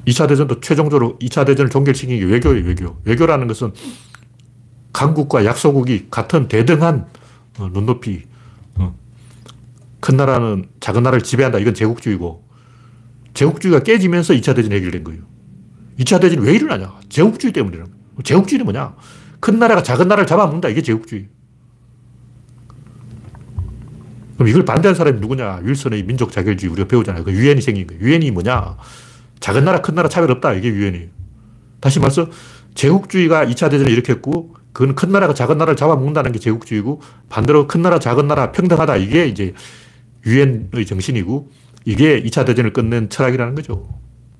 2차 0.07 0.28
대전도 0.28 0.62
최종적으로 0.62 1.18
2차 1.20 1.45
대전을 1.45 1.70
종결시킨 1.70 2.20
게 2.20 2.26
외교예요, 2.26 2.66
외교. 2.66 2.97
외교라는 3.05 3.47
것은 3.47 3.72
강국과 4.93 5.45
약소국이 5.45 6.07
같은 6.09 6.47
대등한 6.47 7.07
어, 7.59 7.70
눈높이, 7.72 8.24
어. 8.76 8.95
큰 9.99 10.18
나라는 10.18 10.66
작은 10.80 11.03
나라를 11.03 11.22
지배한다. 11.24 11.59
이건 11.59 11.74
제국주의고, 11.74 12.43
제국주의가 13.34 13.84
깨지면서 13.84 14.34
2차 14.34 14.55
대전이 14.55 14.74
해결된 14.76 15.03
거예요. 15.03 15.22
2차 15.99 16.20
대전이 16.20 16.45
왜 16.45 16.55
일어나냐? 16.55 16.93
제국주의 17.09 17.53
때문이라는 17.53 17.91
거예요. 17.91 18.01
제국주의는 18.24 18.66
뭐냐? 18.66 18.95
큰 19.39 19.59
나라가 19.59 19.84
작은 19.84 20.07
나라를 20.07 20.26
잡아먹는다. 20.26 20.70
이게 20.70 20.82
제국주의. 20.82 21.28
그럼 24.42 24.50
이걸 24.50 24.66
반대한 24.66 24.96
사람이 24.96 25.20
누구냐? 25.20 25.60
윌슨의 25.62 26.02
민족 26.02 26.32
자결주의 26.32 26.72
우리가 26.72 26.88
배우잖아요. 26.88 27.24
그 27.24 27.32
유엔이 27.32 27.62
생긴 27.62 27.86
거예요. 27.86 28.02
유엔이 28.02 28.32
뭐냐? 28.32 28.76
작은 29.39 29.64
나라, 29.64 29.82
큰 29.82 29.94
나라 29.94 30.10
차별 30.10 30.32
없다. 30.32 30.54
이게 30.54 30.70
유엔이에요. 30.70 31.10
다시 31.80 32.00
말해서 32.00 32.28
제국주의가 32.74 33.46
2차 33.46 33.70
대전을 33.70 33.92
일으켰고, 33.92 34.56
그건 34.74 34.96
큰 34.96 35.12
나라가 35.12 35.36
작은 35.36 35.60
나라를 35.60 35.76
잡아먹는다는 35.76 36.32
게 36.32 36.39
제국주의고, 36.39 37.04
반대로 37.30 37.68
큰 37.68 37.84
나라, 37.84 38.00
작은 38.00 38.28
나라 38.28 38.52
평등하다. 38.52 38.98
이게 38.98 39.28
이제 39.28 39.54
유엔의 40.26 40.88
정신이고, 40.88 41.52
이게 41.86 42.24
2차 42.24 42.44
대전을 42.44 42.74
끝낸 42.74 43.10
철학이라는 43.10 43.54
거죠. 43.54 43.89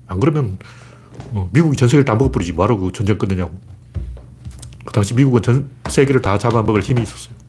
안 0.08 0.18
그러면 0.18 0.58
어, 1.30 1.48
미국이 1.52 1.76
전 1.76 1.88
세계를 1.88 2.04
다 2.04 2.16
먹어버리지. 2.16 2.54
뭐하러 2.54 2.76
그 2.76 2.90
전쟁 2.90 3.18
끝내냐고. 3.18 3.52
그 4.84 4.92
당시 4.92 5.14
미국은 5.14 5.42
전 5.42 5.70
세계를 5.88 6.22
다 6.22 6.38
잡아먹을 6.38 6.80
힘이 6.80 7.02
있었어요. 7.02 7.41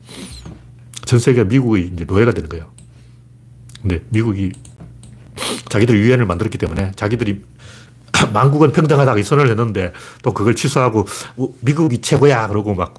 전 1.06 1.20
세계가 1.20 1.49
미국의 1.49 1.91
이제 1.93 2.06
노예가 2.06 2.32
되는 2.32 2.49
거예요. 2.49 2.72
근데 3.82 4.01
미국이 4.10 4.51
자기들이 5.70 5.99
유엔을 5.99 6.26
만들었기 6.26 6.58
때문에 6.58 6.91
자기들이 6.95 7.41
만국은 8.34 8.72
평등하다고 8.72 9.22
선을 9.24 9.49
했는데 9.49 9.91
또 10.22 10.34
그걸 10.34 10.56
취소하고 10.56 11.06
어, 11.38 11.47
미국이 11.60 11.99
최고야 11.99 12.47
그러고 12.47 12.74
막 12.74 12.93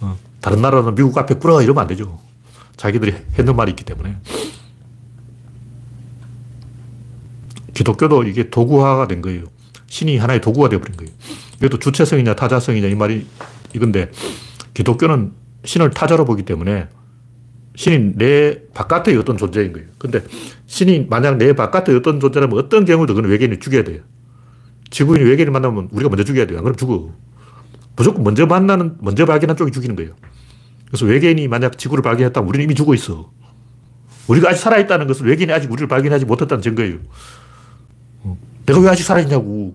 어, 0.00 0.16
다른 0.40 0.62
나라는 0.62 0.94
미국 0.94 1.16
앞에 1.18 1.34
꿇어 1.34 1.62
이러면 1.62 1.82
안 1.82 1.88
되죠. 1.88 2.18
자기들이 2.76 3.14
했는 3.38 3.54
말이 3.54 3.70
있기 3.72 3.84
때문에. 3.84 4.16
기독교도 7.74 8.24
이게 8.24 8.48
도구화가 8.48 9.08
된 9.08 9.20
거예요. 9.20 9.44
신이 9.86 10.18
하나의 10.18 10.40
도구가 10.40 10.68
되어버린 10.70 10.96
거예요. 10.96 11.12
이것도 11.58 11.78
주체성이냐 11.78 12.34
타자성이냐 12.34 12.88
이 12.88 12.94
말이 12.94 13.26
이건데 13.74 14.10
기독교는 14.72 15.32
신을 15.64 15.90
타자로 15.90 16.24
보기 16.24 16.44
때문에 16.44 16.88
신이 17.80 18.12
내 18.16 18.58
바깥의 18.74 19.16
어떤 19.16 19.38
존재인 19.38 19.72
거예요. 19.72 19.88
근데 19.96 20.22
신이 20.66 21.06
만약 21.08 21.38
내 21.38 21.54
바깥의 21.54 21.96
어떤 21.96 22.20
존재라면 22.20 22.58
어떤 22.58 22.84
경우도 22.84 23.14
그건 23.14 23.30
외계인을 23.30 23.58
죽여야 23.58 23.84
돼요. 23.84 24.02
지구인이 24.90 25.24
외계인을 25.24 25.50
만나면 25.50 25.88
우리가 25.90 26.10
먼저 26.10 26.22
죽여야 26.22 26.46
돼요. 26.46 26.58
안 26.58 26.64
그러면 26.64 26.76
죽어. 26.76 27.10
무조건 27.96 28.22
먼저 28.22 28.44
만나는, 28.44 28.96
먼저 29.00 29.24
발견한 29.24 29.56
쪽이 29.56 29.72
죽이는 29.72 29.96
거예요. 29.96 30.12
그래서 30.88 31.06
외계인이 31.06 31.48
만약 31.48 31.78
지구를 31.78 32.02
발견했다면 32.02 32.46
우리는 32.46 32.64
이미 32.64 32.74
죽어 32.74 32.92
있어. 32.92 33.30
우리가 34.28 34.50
아직 34.50 34.60
살아있다는 34.60 35.06
것은 35.06 35.24
외계인이 35.24 35.50
아직 35.50 35.72
우리를 35.72 35.88
발견하지 35.88 36.26
못했다는 36.26 36.60
증거예요. 36.60 36.98
어. 38.24 38.36
내가 38.66 38.78
왜 38.80 38.90
아직 38.90 39.04
살아있냐고. 39.04 39.74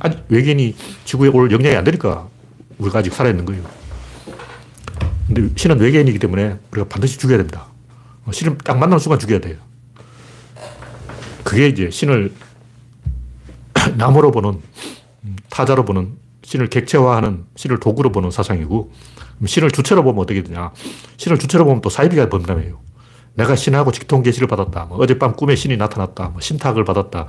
아직 0.00 0.20
외계인이 0.30 0.74
지구에 1.04 1.28
올 1.28 1.52
영향이 1.52 1.76
안 1.76 1.84
되니까 1.84 2.26
우리가 2.78 3.00
아직 3.00 3.12
살아있는 3.12 3.44
거예요. 3.44 3.77
근데 5.28 5.48
신은 5.54 5.78
외계인이기 5.78 6.18
때문에 6.18 6.58
우리가 6.72 6.88
반드시 6.88 7.18
죽여야 7.18 7.36
됩니다. 7.36 7.66
어, 8.24 8.32
신을 8.32 8.58
딱 8.58 8.78
만나는 8.78 8.98
순간 8.98 9.18
죽여야 9.18 9.40
돼요. 9.40 9.56
그게 11.44 11.68
이제 11.68 11.90
신을 11.90 12.32
남으로 13.96 14.30
보는, 14.30 14.60
음, 15.24 15.36
타자로 15.50 15.84
보는, 15.84 16.16
신을 16.42 16.68
객체화하는, 16.68 17.44
신을 17.56 17.78
도구로 17.78 18.10
보는 18.10 18.30
사상이고, 18.30 18.90
신을 19.46 19.70
주체로 19.70 20.02
보면 20.02 20.20
어떻게 20.20 20.42
되냐. 20.42 20.72
신을 21.18 21.38
주체로 21.38 21.64
보면 21.64 21.80
또 21.82 21.90
사이비가 21.90 22.28
범람해요. 22.28 22.80
내가 23.34 23.54
신하고 23.54 23.92
직통 23.92 24.22
계시를 24.22 24.48
받았다. 24.48 24.86
뭐 24.86 24.98
어젯밤 24.98 25.34
꿈에 25.34 25.54
신이 25.54 25.76
나타났다. 25.76 26.30
뭐 26.30 26.40
신탁을 26.40 26.84
받았다. 26.84 27.28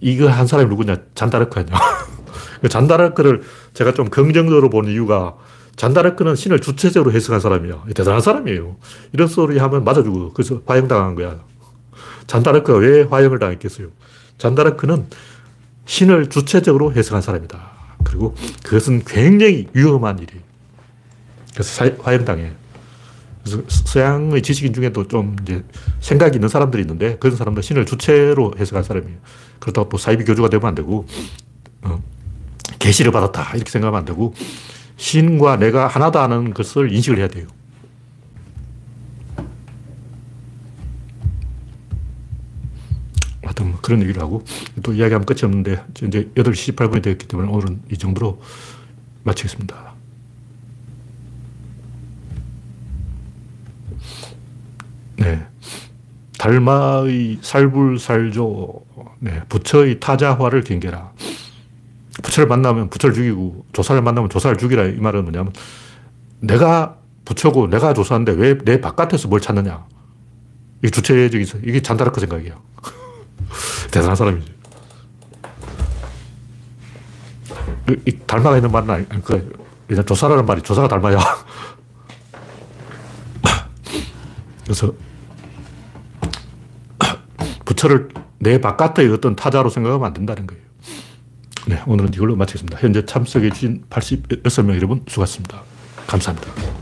이거 0.00 0.28
한 0.28 0.46
사람이 0.46 0.68
누구냐? 0.68 0.96
잔다르크 1.14 1.58
아니야. 1.58 1.74
그 2.60 2.68
잔다르크를 2.68 3.42
제가 3.72 3.94
좀 3.94 4.10
긍정적으로 4.10 4.68
보는 4.68 4.92
이유가 4.92 5.36
잔다르크는 5.76 6.36
신을 6.36 6.60
주체적으로 6.60 7.12
해석한 7.12 7.40
사람이야. 7.40 7.84
대단한 7.94 8.20
사람이에요. 8.20 8.76
이런 9.12 9.28
소리 9.28 9.58
하면 9.58 9.84
맞아 9.84 10.02
주고, 10.02 10.32
그래서 10.32 10.60
화형당한 10.66 11.14
거야. 11.14 11.40
잔다르크가 12.26 12.78
왜 12.78 13.02
화형을 13.02 13.38
당했겠어요? 13.38 13.88
잔다르크는 14.38 15.06
신을 15.86 16.28
주체적으로 16.30 16.92
해석한 16.92 17.22
사람이다. 17.22 17.70
그리고 18.04 18.34
그것은 18.64 19.02
굉장히 19.04 19.68
위험한 19.72 20.18
일이에요. 20.18 20.42
그래서 21.52 21.84
화형당해. 22.00 22.52
그래서 23.42 23.62
서양의 23.68 24.42
지식인 24.42 24.72
중에도 24.72 25.08
좀 25.08 25.36
이제 25.42 25.64
생각이 26.00 26.36
있는 26.36 26.48
사람들이 26.48 26.82
있는데 26.82 27.16
그런 27.18 27.36
사람들 27.36 27.62
신을 27.62 27.86
주체로 27.86 28.52
해석한 28.56 28.84
사람이에요. 28.84 29.18
그렇다고 29.58 29.88
또 29.88 29.98
사이비 29.98 30.24
교주가 30.24 30.48
되면 30.48 30.66
안 30.66 30.74
되고, 30.74 31.06
어, 31.82 32.02
계시를 32.78 33.10
받았다. 33.12 33.54
이렇게 33.54 33.70
생각하면 33.70 33.98
안 33.98 34.04
되고, 34.04 34.34
신과 35.02 35.56
내가 35.56 35.88
하나다는 35.88 36.54
것을 36.54 36.92
인식을 36.92 37.18
해야 37.18 37.26
돼요. 37.26 37.48
하여튼 43.42 43.72
뭐 43.72 43.80
그런 43.82 44.00
얘기를 44.02 44.22
하고 44.22 44.44
또 44.84 44.92
이야기하면 44.92 45.26
끝이 45.26 45.40
없는데 45.42 45.84
이제 46.06 46.30
8시 46.36 46.76
18분이 46.76 47.02
되었기 47.02 47.26
때문에 47.26 47.50
오늘은 47.50 47.82
이 47.90 47.98
정도로 47.98 48.40
마치겠습니다. 49.24 49.92
네. 55.16 55.44
달마의 56.38 57.38
살불살조, 57.42 58.84
네. 59.18 59.42
부처의 59.48 59.98
타자화를 59.98 60.62
경계라. 60.62 61.12
부처를 62.22 62.48
만나면 62.48 62.90
부처를 62.90 63.14
죽이고 63.14 63.64
조사를 63.72 64.00
만나면 64.02 64.28
조사를 64.28 64.56
죽이라 64.58 64.84
이 64.86 64.96
말은 64.96 65.22
뭐냐면 65.22 65.52
내가 66.40 66.96
부처고 67.24 67.68
내가 67.68 67.94
조사하는데 67.94 68.32
왜 68.32 68.58
내 68.64 68.80
바깥에서 68.80 69.28
뭘 69.28 69.40
찾느냐. 69.40 69.86
이게 70.82 70.90
주체적인, 70.90 71.62
이게 71.64 71.80
잔다르크 71.80 72.20
생각이야. 72.20 72.58
대단한 73.92 74.16
사람이지. 74.16 74.52
이 78.06 78.18
닮아가 78.26 78.56
있는 78.56 78.70
말은 78.72 78.90
아닐 78.90 79.08
거예요. 79.22 79.44
그냥 79.86 80.04
조사라는 80.04 80.44
말이 80.46 80.62
조사가 80.62 80.88
닮아야. 80.88 81.18
그래서 84.64 84.92
부처를 87.64 88.08
내 88.38 88.60
바깥의 88.60 89.12
어떤 89.12 89.36
타자로 89.36 89.68
생각하면 89.70 90.06
안 90.06 90.14
된다는 90.14 90.46
거예요. 90.46 90.62
네, 91.66 91.80
오늘은 91.86 92.12
이걸로 92.14 92.34
마치겠습니다. 92.36 92.78
현재 92.80 93.04
참석해 93.04 93.50
주신 93.50 93.84
86명 93.88 94.74
여러분 94.76 95.02
수고하셨습니다. 95.06 95.62
감사합니다. 96.06 96.81